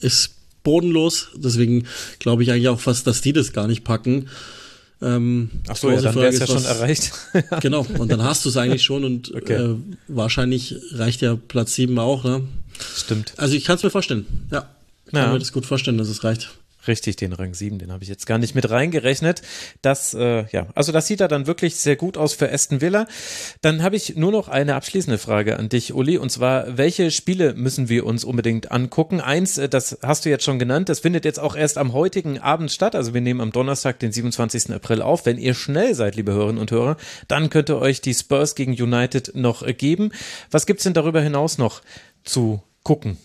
ist 0.00 0.34
bodenlos, 0.64 1.28
deswegen 1.36 1.86
glaube 2.18 2.42
ich 2.42 2.50
eigentlich 2.50 2.68
auch 2.68 2.80
fast, 2.80 3.06
dass 3.06 3.20
die 3.20 3.32
das 3.32 3.52
gar 3.52 3.68
nicht 3.68 3.84
packen. 3.84 4.28
Ähm, 5.04 5.50
Ach 5.68 5.76
so, 5.76 5.90
ja, 5.90 6.00
dann 6.00 6.14
wäre 6.14 6.28
es 6.28 6.38
ja 6.38 6.46
schon 6.46 6.64
erreicht. 6.64 7.12
genau, 7.60 7.86
und 7.98 8.10
dann 8.10 8.22
hast 8.22 8.44
du 8.44 8.48
es 8.48 8.56
eigentlich 8.56 8.82
schon 8.82 9.04
und 9.04 9.34
okay. 9.34 9.54
äh, 9.54 9.76
wahrscheinlich 10.08 10.76
reicht 10.92 11.20
ja 11.20 11.36
Platz 11.36 11.74
7 11.74 11.98
auch. 11.98 12.24
Ne? 12.24 12.42
Stimmt. 12.96 13.34
Also 13.36 13.54
ich 13.54 13.64
kann 13.64 13.76
es 13.76 13.82
mir 13.82 13.90
vorstellen, 13.90 14.26
ja. 14.50 14.68
Ich 15.06 15.12
kann 15.12 15.26
ja. 15.26 15.32
mir 15.32 15.38
das 15.38 15.52
gut 15.52 15.66
vorstellen, 15.66 15.98
dass 15.98 16.08
es 16.08 16.24
reicht. 16.24 16.50
Richtig, 16.86 17.16
den 17.16 17.32
Rang 17.32 17.54
7, 17.54 17.78
den 17.78 17.92
habe 17.92 18.02
ich 18.02 18.10
jetzt 18.10 18.26
gar 18.26 18.38
nicht 18.38 18.54
mit 18.54 18.68
reingerechnet. 18.68 19.42
Das, 19.80 20.12
äh, 20.14 20.44
ja, 20.50 20.66
also 20.74 20.92
das 20.92 21.06
sieht 21.06 21.20
da 21.20 21.28
dann 21.28 21.46
wirklich 21.46 21.76
sehr 21.76 21.96
gut 21.96 22.16
aus 22.18 22.34
für 22.34 22.52
Aston 22.52 22.80
Villa. 22.80 23.06
Dann 23.62 23.82
habe 23.82 23.96
ich 23.96 24.16
nur 24.16 24.32
noch 24.32 24.48
eine 24.48 24.74
abschließende 24.74 25.18
Frage 25.18 25.58
an 25.58 25.68
dich, 25.68 25.94
Uli, 25.94 26.18
und 26.18 26.30
zwar, 26.30 26.76
welche 26.76 27.10
Spiele 27.10 27.54
müssen 27.54 27.88
wir 27.88 28.04
uns 28.04 28.24
unbedingt 28.24 28.70
angucken? 28.70 29.20
Eins, 29.20 29.58
äh, 29.58 29.68
das 29.68 29.98
hast 30.02 30.24
du 30.24 30.30
jetzt 30.30 30.44
schon 30.44 30.58
genannt, 30.58 30.88
das 30.88 31.00
findet 31.00 31.24
jetzt 31.24 31.40
auch 31.40 31.56
erst 31.56 31.78
am 31.78 31.92
heutigen 31.92 32.38
Abend 32.38 32.70
statt. 32.70 32.94
Also 32.94 33.14
wir 33.14 33.20
nehmen 33.20 33.40
am 33.40 33.52
Donnerstag, 33.52 33.98
den 33.98 34.12
27. 34.12 34.72
April 34.72 35.00
auf. 35.00 35.26
Wenn 35.26 35.38
ihr 35.38 35.54
schnell 35.54 35.94
seid, 35.94 36.16
liebe 36.16 36.32
Hörerinnen 36.32 36.60
und 36.60 36.70
Hörer, 36.70 36.96
dann 37.28 37.50
könnt 37.50 37.70
ihr 37.70 37.78
euch 37.78 38.00
die 38.00 38.14
Spurs 38.14 38.54
gegen 38.54 38.72
United 38.72 39.34
noch 39.34 39.62
äh, 39.62 39.72
geben. 39.72 40.12
Was 40.50 40.66
gibt's 40.66 40.84
denn 40.84 40.94
darüber 40.94 41.20
hinaus 41.20 41.58
noch 41.58 41.80
zu 42.24 42.62
gucken? 42.82 43.16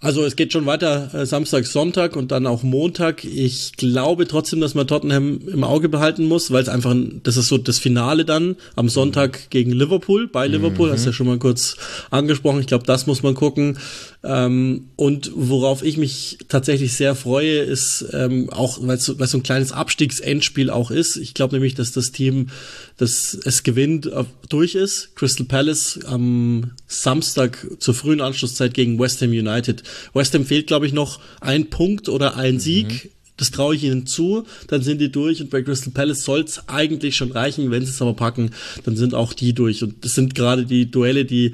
Also 0.00 0.24
es 0.24 0.36
geht 0.36 0.52
schon 0.52 0.64
weiter 0.64 1.12
äh, 1.12 1.26
Samstag, 1.26 1.66
Sonntag 1.66 2.14
und 2.14 2.30
dann 2.30 2.46
auch 2.46 2.62
Montag. 2.62 3.24
Ich 3.24 3.72
glaube 3.72 4.28
trotzdem, 4.28 4.60
dass 4.60 4.76
man 4.76 4.86
Tottenham 4.86 5.40
im 5.48 5.64
Auge 5.64 5.88
behalten 5.88 6.24
muss, 6.24 6.52
weil 6.52 6.62
es 6.62 6.68
einfach, 6.68 6.94
das 7.24 7.36
ist 7.36 7.48
so 7.48 7.58
das 7.58 7.80
Finale 7.80 8.24
dann 8.24 8.54
am 8.76 8.88
Sonntag 8.88 9.50
gegen 9.50 9.72
Liverpool, 9.72 10.28
bei 10.28 10.46
Liverpool, 10.46 10.88
mhm. 10.88 10.92
hast 10.92 11.04
du 11.04 11.10
ja 11.10 11.12
schon 11.12 11.26
mal 11.26 11.38
kurz 11.38 11.76
angesprochen. 12.10 12.60
Ich 12.60 12.68
glaube, 12.68 12.86
das 12.86 13.08
muss 13.08 13.24
man 13.24 13.34
gucken. 13.34 13.76
Ähm, 14.22 14.90
und 14.96 15.32
worauf 15.34 15.84
ich 15.84 15.96
mich 15.96 16.38
tatsächlich 16.48 16.92
sehr 16.92 17.14
freue, 17.14 17.58
ist 17.58 18.04
ähm, 18.12 18.50
auch, 18.50 18.78
weil 18.82 18.96
es 18.96 19.04
so, 19.04 19.14
so 19.18 19.38
ein 19.38 19.42
kleines 19.42 19.72
Abstiegsendspiel 19.72 20.70
auch 20.70 20.90
ist. 20.90 21.16
Ich 21.16 21.34
glaube 21.34 21.54
nämlich, 21.54 21.74
dass 21.74 21.92
das 21.92 22.12
Team, 22.12 22.48
das 22.96 23.38
es 23.44 23.62
gewinnt, 23.62 24.06
äh, 24.06 24.24
durch 24.48 24.74
ist. 24.74 25.14
Crystal 25.16 25.46
Palace 25.46 26.00
am 26.04 26.72
Samstag 26.86 27.66
zur 27.78 27.94
frühen 27.94 28.20
Anschlusszeit 28.20 28.74
gegen 28.74 28.98
West 28.98 29.22
Ham 29.22 29.30
United. 29.30 29.84
West 30.14 30.34
Ham 30.34 30.44
fehlt, 30.44 30.66
glaube 30.66 30.86
ich, 30.86 30.92
noch 30.92 31.20
ein 31.40 31.70
Punkt 31.70 32.08
oder 32.08 32.36
ein 32.36 32.54
mhm. 32.54 32.60
Sieg. 32.60 33.10
Das 33.36 33.52
traue 33.52 33.76
ich 33.76 33.84
ihnen 33.84 34.04
zu, 34.04 34.44
dann 34.66 34.82
sind 34.82 35.00
die 35.00 35.12
durch 35.12 35.40
und 35.40 35.50
bei 35.50 35.62
Crystal 35.62 35.92
Palace 35.92 36.24
soll 36.24 36.40
es 36.40 36.68
eigentlich 36.68 37.14
schon 37.14 37.30
reichen. 37.30 37.70
Wenn 37.70 37.84
sie 37.84 37.92
es 37.92 38.02
aber 38.02 38.14
packen, 38.14 38.50
dann 38.84 38.96
sind 38.96 39.14
auch 39.14 39.32
die 39.32 39.52
durch. 39.52 39.84
Und 39.84 40.04
das 40.04 40.16
sind 40.16 40.34
gerade 40.34 40.66
die 40.66 40.90
Duelle, 40.90 41.24
die 41.24 41.52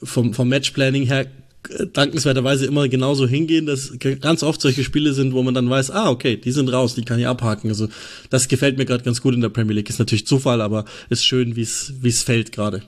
vom, 0.00 0.32
vom 0.32 0.48
Matchplanning 0.48 1.06
her 1.06 1.26
dankenswerterweise 1.92 2.66
immer 2.66 2.88
genauso 2.88 3.26
hingehen, 3.26 3.66
dass 3.66 3.92
ganz 4.20 4.42
oft 4.42 4.60
solche 4.60 4.84
Spiele 4.84 5.12
sind, 5.12 5.32
wo 5.32 5.42
man 5.42 5.54
dann 5.54 5.70
weiß, 5.70 5.90
ah, 5.90 6.10
okay, 6.10 6.36
die 6.36 6.52
sind 6.52 6.68
raus, 6.68 6.94
die 6.94 7.04
kann 7.04 7.18
ich 7.18 7.26
abhaken. 7.26 7.70
Also 7.70 7.88
das 8.30 8.48
gefällt 8.48 8.78
mir 8.78 8.84
gerade 8.84 9.04
ganz 9.04 9.20
gut 9.20 9.34
in 9.34 9.40
der 9.40 9.48
Premier 9.48 9.74
League. 9.74 9.88
Ist 9.88 9.98
natürlich 9.98 10.26
Zufall, 10.26 10.60
aber 10.60 10.84
ist 11.08 11.24
schön, 11.24 11.56
wie 11.56 11.62
es 11.62 11.94
wie 12.00 12.08
es 12.08 12.22
fällt 12.22 12.52
gerade. 12.52 12.82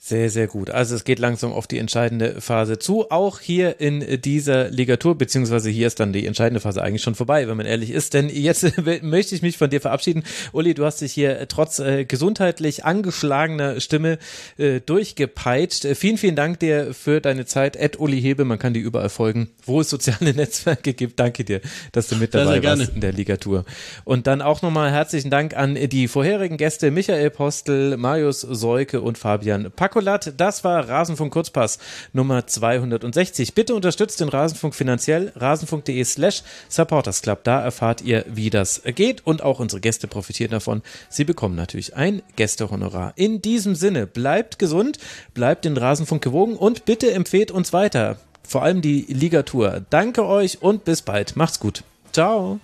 Sehr, 0.00 0.30
sehr 0.30 0.46
gut. 0.46 0.70
Also 0.70 0.94
es 0.94 1.02
geht 1.02 1.18
langsam 1.18 1.52
auf 1.52 1.66
die 1.66 1.76
entscheidende 1.76 2.40
Phase 2.40 2.78
zu, 2.78 3.10
auch 3.10 3.40
hier 3.40 3.80
in 3.80 4.22
dieser 4.22 4.70
Ligatur, 4.70 5.18
beziehungsweise 5.18 5.70
hier 5.70 5.88
ist 5.88 5.98
dann 5.98 6.12
die 6.12 6.24
entscheidende 6.24 6.60
Phase 6.60 6.84
eigentlich 6.84 7.02
schon 7.02 7.16
vorbei, 7.16 7.48
wenn 7.48 7.56
man 7.56 7.66
ehrlich 7.66 7.90
ist. 7.90 8.14
Denn 8.14 8.28
jetzt 8.28 8.78
möchte 9.02 9.34
ich 9.34 9.42
mich 9.42 9.58
von 9.58 9.70
dir 9.70 9.80
verabschieden. 9.80 10.22
Uli, 10.52 10.74
du 10.74 10.84
hast 10.84 11.00
dich 11.00 11.12
hier 11.12 11.48
trotz 11.48 11.80
äh, 11.80 12.04
gesundheitlich 12.04 12.84
angeschlagener 12.84 13.80
Stimme 13.80 14.18
äh, 14.56 14.80
durchgepeitscht. 14.80 15.84
Vielen, 15.96 16.16
vielen 16.16 16.36
Dank 16.36 16.60
dir 16.60 16.94
für 16.94 17.20
deine 17.20 17.44
Zeit. 17.44 17.74
Ed 17.74 17.98
Uli 17.98 18.22
Hebe, 18.22 18.44
man 18.44 18.60
kann 18.60 18.74
dir 18.74 18.82
überall 18.82 19.08
folgen, 19.08 19.50
wo 19.66 19.80
es 19.80 19.90
soziale 19.90 20.32
Netzwerke 20.32 20.94
gibt. 20.94 21.18
Danke 21.18 21.42
dir, 21.42 21.60
dass 21.90 22.06
du 22.06 22.14
mit 22.14 22.34
dabei 22.34 22.62
warst 22.62 22.94
in 22.94 23.00
der 23.00 23.12
Ligatur. 23.12 23.64
Und 24.04 24.28
dann 24.28 24.42
auch 24.42 24.62
nochmal 24.62 24.92
herzlichen 24.92 25.30
Dank 25.30 25.56
an 25.56 25.74
die 25.74 26.06
vorherigen 26.06 26.56
Gäste 26.56 26.92
Michael 26.92 27.30
Postel, 27.30 27.96
Marius 27.96 28.42
Seuke 28.42 29.00
und 29.00 29.18
Fabian 29.18 29.72
Packo. 29.74 29.87
Nicolat. 29.88 30.34
Das 30.36 30.64
war 30.64 30.88
Rasenfunk 30.88 31.32
Kurzpass 31.32 31.78
Nummer 32.12 32.46
260. 32.46 33.54
Bitte 33.54 33.74
unterstützt 33.74 34.20
den 34.20 34.28
Rasenfunk 34.28 34.74
finanziell. 34.74 35.32
Rasenfunk.de 35.34 36.04
slash 36.04 36.42
Supporters 36.68 37.22
Club. 37.22 37.42
Da 37.44 37.60
erfahrt 37.60 38.02
ihr, 38.02 38.24
wie 38.28 38.50
das 38.50 38.82
geht 38.84 39.26
und 39.26 39.42
auch 39.42 39.60
unsere 39.60 39.80
Gäste 39.80 40.06
profitieren 40.06 40.50
davon. 40.50 40.82
Sie 41.08 41.24
bekommen 41.24 41.56
natürlich 41.56 41.96
ein 41.96 42.22
Gästehonorar. 42.36 43.14
In 43.16 43.40
diesem 43.40 43.74
Sinne, 43.74 44.06
bleibt 44.06 44.58
gesund, 44.58 44.98
bleibt 45.34 45.64
den 45.64 45.76
Rasenfunk 45.76 46.22
gewogen 46.22 46.56
und 46.56 46.84
bitte 46.84 47.10
empfehlt 47.10 47.50
uns 47.50 47.72
weiter. 47.72 48.18
Vor 48.46 48.62
allem 48.62 48.82
die 48.82 49.06
Ligatur. 49.08 49.84
Danke 49.90 50.26
euch 50.26 50.62
und 50.62 50.84
bis 50.84 51.02
bald. 51.02 51.36
Macht's 51.36 51.60
gut. 51.60 51.82
Ciao. 52.12 52.60